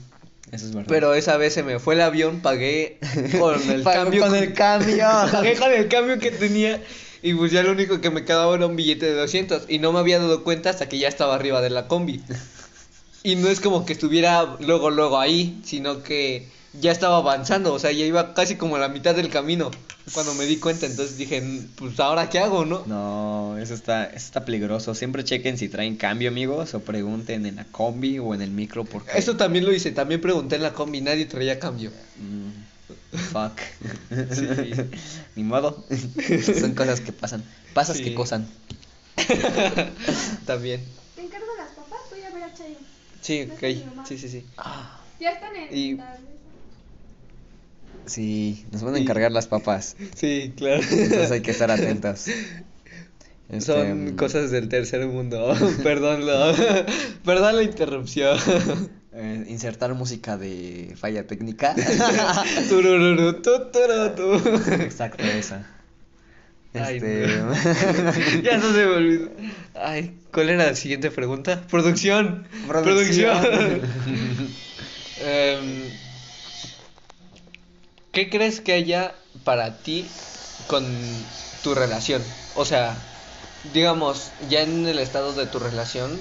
[0.52, 0.88] Eso es verdad.
[0.88, 2.98] Pero esa vez se me fue el avión, pagué
[3.40, 4.22] con el cambio.
[4.22, 5.06] con el cambio.
[5.32, 6.82] pagué con el cambio que tenía.
[7.22, 9.64] Y pues ya lo único que me quedaba era un billete de 200.
[9.68, 12.22] Y no me había dado cuenta hasta que ya estaba arriba de la combi.
[13.26, 16.46] Y no es como que estuviera luego, luego ahí, sino que
[16.80, 17.72] ya estaba avanzando.
[17.72, 19.70] O sea, ya iba casi como a la mitad del camino
[20.12, 20.86] cuando me di cuenta.
[20.86, 21.42] Entonces dije,
[21.76, 22.84] pues ahora qué hago, ¿no?
[22.86, 24.94] No, eso está, eso está peligroso.
[24.94, 28.84] Siempre chequen si traen cambio, amigos, o pregunten en la combi o en el micro
[28.84, 29.16] porque...
[29.18, 29.92] Eso también lo hice.
[29.92, 31.90] También pregunté en la combi, nadie traía cambio.
[32.18, 33.58] Mm, fuck.
[34.34, 34.70] Sí.
[35.36, 35.84] Ni modo.
[36.60, 37.44] Son cosas que pasan.
[37.72, 38.04] Pasas Sí.
[38.04, 38.46] que cosan.
[40.46, 40.84] también.
[41.14, 41.98] ¿Te encargo las papas?
[42.10, 42.76] Voy a ver a Chayo.
[43.20, 44.06] Sí, ok.
[44.06, 44.44] Sí, sí, sí.
[45.20, 46.18] Ya están en Y- la-
[48.06, 49.96] Sí, nos van a encargar las papas.
[50.14, 50.82] Sí, claro.
[50.82, 52.26] Entonces hay que estar atentos.
[53.46, 55.54] Este, Son mm, cosas del tercer mundo.
[55.82, 56.22] Perdón.
[57.24, 58.38] Perdón la interrupción.
[59.12, 61.74] eh, insertar música de falla técnica.
[64.80, 65.66] Exacto, esa.
[66.72, 67.26] Ay, Este.
[68.42, 69.30] Ya no se me olvidó.
[69.74, 71.62] Ay, ¿cuál era la siguiente pregunta?
[71.70, 72.48] Producción.
[72.66, 73.44] Producción.
[75.22, 75.82] Em,
[78.14, 79.12] ¿Qué crees que haya
[79.42, 80.06] para ti
[80.68, 80.84] con
[81.64, 82.22] tu relación?
[82.54, 82.96] O sea,
[83.72, 86.20] digamos, ya en el estado de tu relación,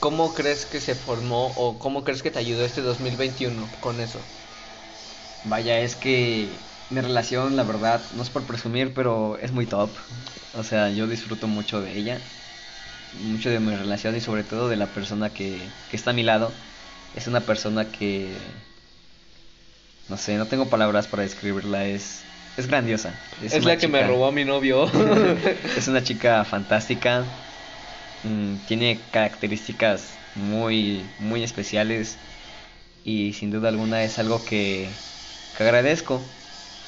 [0.00, 4.18] ¿cómo crees que se formó o cómo crees que te ayudó este 2021 con eso?
[5.44, 6.46] Vaya, es que
[6.90, 9.88] mi relación, la verdad, no es por presumir, pero es muy top.
[10.52, 12.20] O sea, yo disfruto mucho de ella,
[13.12, 16.22] mucho de mi relación y sobre todo de la persona que, que está a mi
[16.22, 16.50] lado.
[17.14, 18.36] Es una persona que,
[20.08, 22.24] no sé, no tengo palabras para describirla, es,
[22.56, 23.14] es grandiosa.
[23.42, 24.86] Es, la que me robó a mi novio.
[25.76, 27.24] Es una chica fantástica,
[28.22, 32.18] mm, tiene características muy, muy especiales
[33.04, 34.96] y sin duda alguna es algo que,
[35.56, 36.22] que agradezco.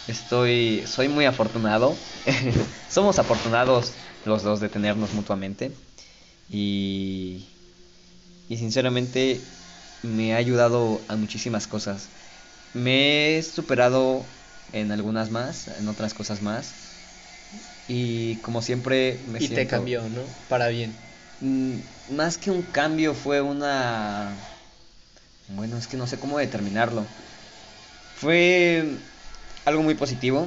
[0.07, 1.97] Estoy, soy muy afortunado.
[2.89, 3.95] Somos afortunados
[4.25, 5.73] los dos de tenernos mutuamente
[6.49, 7.45] y,
[8.49, 9.41] y sinceramente
[10.03, 12.11] me ha ayudado a muchísimas cosas.
[12.77, 14.23] Me he superado
[14.74, 16.74] en algunas más, en otras cosas más.
[17.89, 20.20] Y como siempre me y te cambió, ¿no?
[20.51, 20.94] Para bien.
[21.40, 21.77] Mm,
[22.11, 24.31] más que un cambio fue una...
[25.48, 27.07] Bueno, es que no sé cómo determinarlo.
[28.16, 28.85] Fue
[29.65, 30.47] algo muy positivo.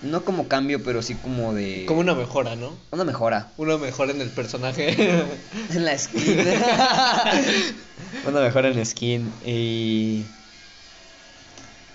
[0.00, 1.84] No como cambio, pero sí como de...
[1.86, 2.76] Como una mejora, ¿no?
[2.90, 3.52] Una mejora.
[3.56, 4.96] Una mejora en el personaje.
[5.70, 6.38] En la skin.
[8.26, 9.32] una mejora en la skin.
[9.46, 10.24] Y...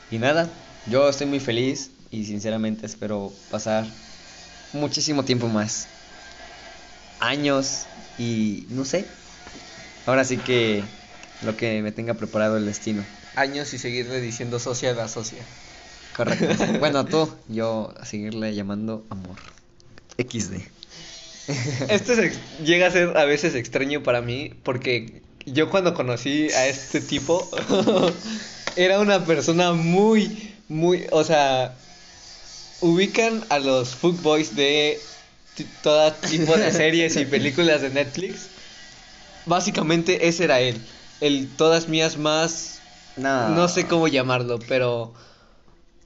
[0.10, 0.50] Y nada,
[0.86, 3.86] yo estoy muy feliz y sinceramente espero pasar
[4.72, 5.88] muchísimo tiempo más.
[7.20, 9.06] Años y no sé.
[10.06, 10.86] Ahora sí que
[11.42, 13.04] lo que me tenga preparado el destino.
[13.36, 15.44] Años y seguirle diciendo socia da socia.
[16.16, 16.48] Correcto.
[16.80, 19.36] Bueno, tú, yo a seguirle llamando amor.
[20.18, 20.62] XD.
[21.90, 26.68] Esto es llega a ser a veces extraño para mí porque yo cuando conocí a
[26.68, 27.50] este tipo
[28.78, 31.76] era una persona muy, muy, o sea,
[32.82, 35.00] ubican a los fuckboys de
[35.82, 38.48] todo tipo de series y películas de Netflix.
[39.46, 40.80] Básicamente ese era él.
[41.22, 42.80] El todas mías más,
[43.18, 43.50] No.
[43.50, 45.14] no sé cómo llamarlo, pero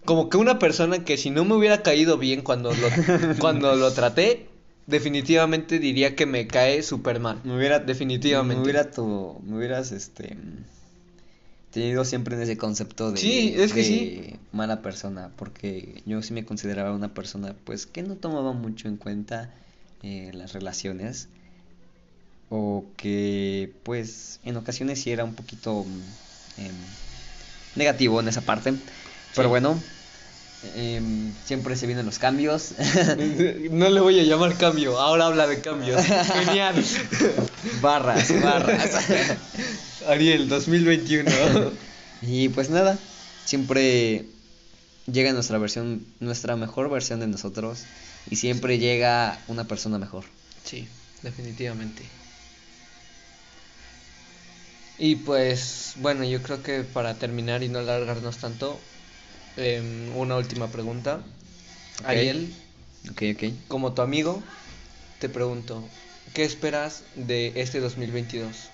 [0.05, 2.87] como que una persona que si no me hubiera caído bien cuando lo,
[3.39, 4.47] cuando lo traté,
[4.87, 7.41] definitivamente diría que me cae súper mal.
[7.43, 8.55] Me hubiera, Definitivamente.
[8.57, 10.37] Me hubiera tu, me hubieras este
[11.71, 14.35] tenido siempre en ese concepto de, Sí, es que de sí.
[14.51, 18.97] mala persona, porque yo sí me consideraba una persona pues que no tomaba mucho en
[18.97, 19.49] cuenta
[20.03, 21.27] eh, las relaciones
[22.49, 26.75] o que pues en ocasiones sí era un poquito mm, em,
[27.75, 28.73] negativo en esa parte,
[29.35, 29.81] pero bueno.
[30.75, 32.73] em, siempre se vienen los cambios.
[33.71, 36.03] No le voy a llamar cambio, ahora habla de cambios.
[36.45, 36.83] Genial.
[37.81, 39.07] barras, barras.
[40.07, 41.31] Ariel, 2021.
[42.21, 42.99] Y pues nada,
[43.43, 44.27] siempre
[45.11, 47.87] llega nuestra versión, nuestra mejor versión de nosotros
[48.29, 50.25] y siempre llega una persona mejor.
[50.63, 50.89] Sí,
[51.21, 52.09] definitivamente.
[54.97, 58.87] Y pues, bueno, yo creo que para terminar y no alargarnos tanto,
[59.57, 61.23] em, una última pregunta.
[62.03, 62.55] Ariel,
[63.11, 63.43] Ok, ok.
[63.67, 64.43] como tu amigo,
[65.19, 65.89] te pregunto,
[66.33, 68.71] ¿qué esperas de este 2022?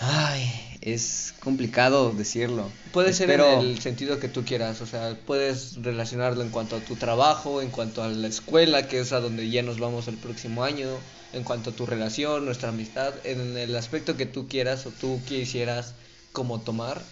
[0.00, 0.50] Ay,
[0.80, 2.70] es complicado decirlo.
[2.92, 6.80] Puede ser en el sentido que tú quieras, o sea, puedes relacionarlo en cuanto a
[6.80, 10.16] tu trabajo, en cuanto a la escuela, que es a donde ya nos vamos el
[10.16, 10.88] próximo año,
[11.34, 15.20] en cuanto a tu relación, nuestra amistad, en el aspecto que tú quieras o tú
[15.28, 15.94] quisieras
[16.32, 17.02] como tomar.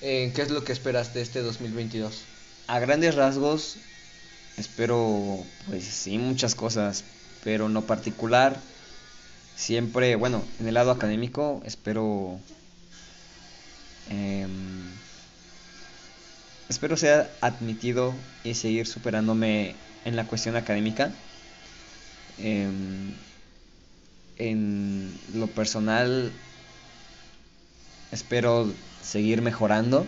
[0.00, 2.22] Eh, ¿Qué es lo que esperas de este 2022?
[2.68, 3.76] A grandes rasgos,
[4.56, 7.04] espero, pues sí, muchas cosas,
[7.44, 8.58] pero en lo particular,
[9.58, 12.38] siempre, bueno, en el lado académico, espero,
[14.08, 14.48] em,
[16.68, 18.14] espero ser admitido
[18.44, 19.74] y seguir superándome
[20.04, 21.12] en la cuestión académica.
[22.38, 23.12] Em,
[24.38, 26.30] en lo personal,
[28.12, 28.72] espero
[29.02, 30.06] seguir mejorando,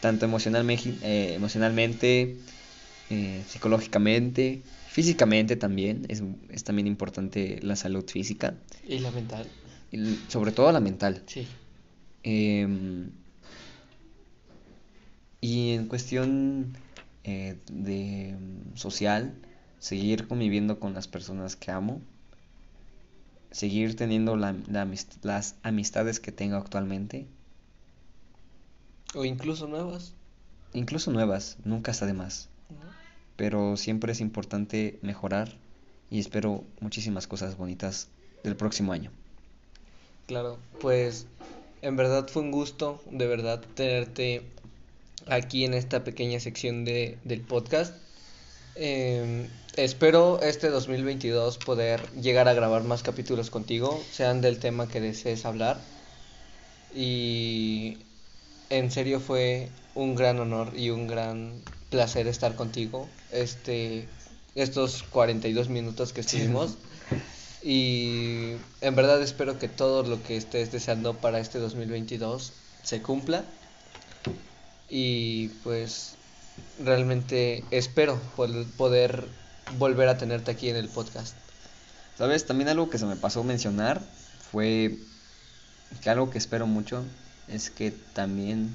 [0.00, 2.34] tanto emocionalmente, eh, emocionalmente
[3.10, 4.62] eh, psicológicamente,
[4.96, 8.54] físicamente también, es, es, también importante la salud física.
[8.88, 9.46] ¿Y la mental?
[9.92, 11.22] Y sobre todo la mental.
[11.26, 11.46] Sí.
[12.22, 12.66] Eh,
[15.42, 16.78] y en cuestión
[17.24, 18.38] eh, de
[18.74, 19.34] social,
[19.78, 22.00] seguir conviviendo con las personas que amo,
[23.50, 27.26] seguir teniendo la, la amist las amistades que tengo actualmente.
[29.14, 30.14] O incluso nuevas.
[30.72, 32.48] Incluso nuevas, nunca está de más.
[33.36, 35.56] Pero siempre es importante mejorar
[36.10, 38.08] y espero muchísimas cosas bonitas
[38.42, 39.10] del próximo año.
[40.26, 41.26] Claro, pues
[41.82, 44.42] en verdad fue un gusto, de verdad, tenerte
[45.26, 47.94] aquí en esta pequeña sección de, del podcast.
[48.74, 55.00] Eh, espero este 2022 poder llegar a grabar más capítulos contigo, sean del tema que
[55.00, 55.78] desees hablar.
[56.94, 57.98] Y
[58.70, 64.08] en serio fue un gran honor y un gran placer estar contigo este
[64.54, 66.76] estos 42 minutos que estuvimos
[67.62, 72.52] y en verdad espero que todo lo que estés deseando para este 2022
[72.82, 73.44] se cumpla
[74.88, 76.14] y pues
[76.82, 78.18] realmente espero
[78.76, 79.28] poder
[79.78, 81.34] volver a tenerte aquí en el podcast.
[82.16, 84.00] Sabes, también algo que se me pasó mencionar
[84.50, 84.96] fue
[86.02, 87.04] que algo que espero mucho
[87.48, 88.74] es que también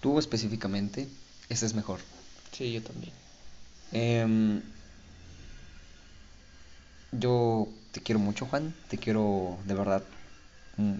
[0.00, 1.08] tú específicamente
[1.48, 2.00] estés mejor.
[2.52, 3.12] Sí, yo también.
[3.92, 4.60] Eh,
[7.12, 8.74] yo te quiero mucho, Juan.
[8.88, 10.02] Te quiero de verdad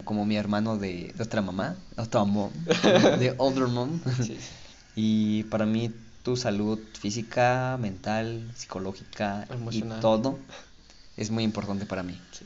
[0.03, 2.51] como mi hermano de, de otra mamá, otra mom,
[3.19, 3.99] de older mom.
[4.23, 4.37] Sí.
[4.93, 5.89] Y para mí
[6.21, 9.99] tu salud física, mental, psicológica Emocional.
[9.99, 10.37] y todo
[11.15, 12.19] es muy importante para mí.
[12.33, 12.45] Sí.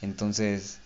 [0.00, 0.78] Entonces,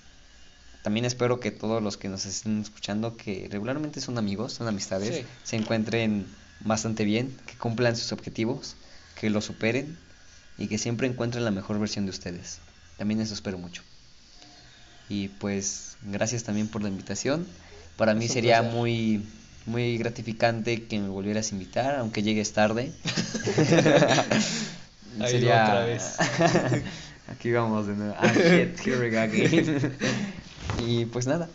[0.82, 5.18] también espero que todos los que nos estén escuchando, que regularmente son amigos, son amistades,
[5.18, 5.24] Sí.
[5.44, 6.26] se encuentren
[6.60, 8.76] bastante bien, que cumplan sus objetivos,
[9.18, 9.96] que lo superen
[10.58, 12.58] y que siempre encuentren la mejor versión de ustedes.
[12.96, 13.82] También eso espero mucho.
[15.08, 17.46] Y pues gracias también por la invitación.
[17.96, 18.76] Para mí sería placer.
[18.76, 19.26] muy
[19.66, 22.92] muy gratificante que me volvieras a invitar, aunque llegues tarde.
[25.20, 26.16] Ahí sería otra vez.
[27.28, 28.14] Aquí vamos de nuevo.
[28.18, 29.96] Ah, shit, here we go again.
[30.86, 31.48] y pues nada,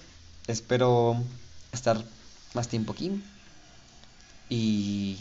[0.47, 1.15] espero
[1.71, 2.03] estar
[2.53, 3.23] más tiempo aquí
[4.51, 5.17] y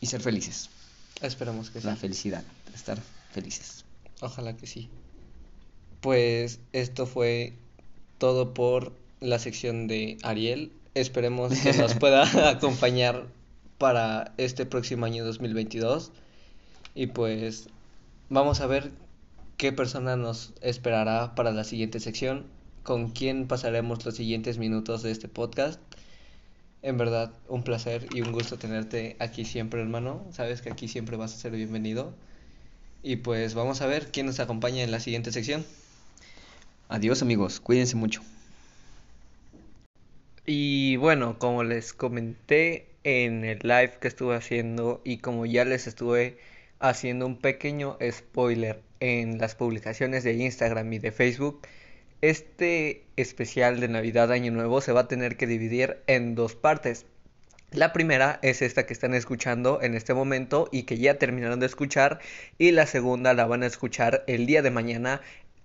[0.00, 0.70] y ser felices.
[1.22, 1.86] Esperamos que sí.
[1.86, 2.44] La felicidad,
[2.74, 2.98] estar
[3.32, 3.84] felices.
[4.20, 4.88] Ojalá que sí.
[6.00, 7.54] Pues esto fue
[8.18, 10.72] todo por la sección de Ariel.
[10.94, 13.26] Esperemos que nos pueda acompañar
[13.78, 16.12] para este próximo año 2022.
[16.94, 17.68] Y pues
[18.28, 18.92] vamos a ver
[19.56, 22.46] qué persona nos esperará para la siguiente sección,
[22.82, 25.80] con quién pasaremos los siguientes minutos de este podcast.
[26.86, 30.24] En verdad, un placer y un gusto tenerte aquí siempre, hermano.
[30.30, 32.14] Sabes que aquí siempre vas a ser bienvenido.
[33.02, 35.66] Y pues vamos a ver quién nos acompaña en la siguiente sección.
[36.88, 38.22] Adiós amigos, cuídense mucho.
[40.46, 45.88] Y bueno, como les comenté en el live que estuve haciendo y como ya les
[45.88, 46.38] estuve
[46.78, 51.66] haciendo un pequeño spoiler en las publicaciones de Instagram y de Facebook,
[52.22, 57.06] este especial de Navidad Año Nuevo se va a tener que dividir en dos partes.
[57.72, 61.66] La primera es esta que están escuchando en este momento y que ya terminaron de
[61.66, 62.20] escuchar
[62.58, 65.20] y la segunda la van a escuchar el día de mañana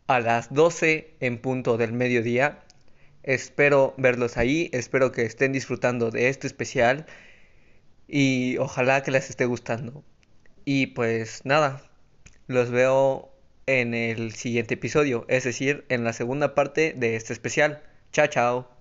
[0.07, 2.59] a las 12 en punto del mediodía.
[3.23, 7.05] Espero verlos ahí, espero que estén disfrutando de este especial
[8.07, 10.03] y ojalá que les esté gustando.
[10.65, 11.89] Y pues nada,
[12.47, 13.30] los veo
[13.65, 17.83] en el siguiente episodio, es decir, en la segunda parte de este especial.
[18.11, 18.80] Chao, chao.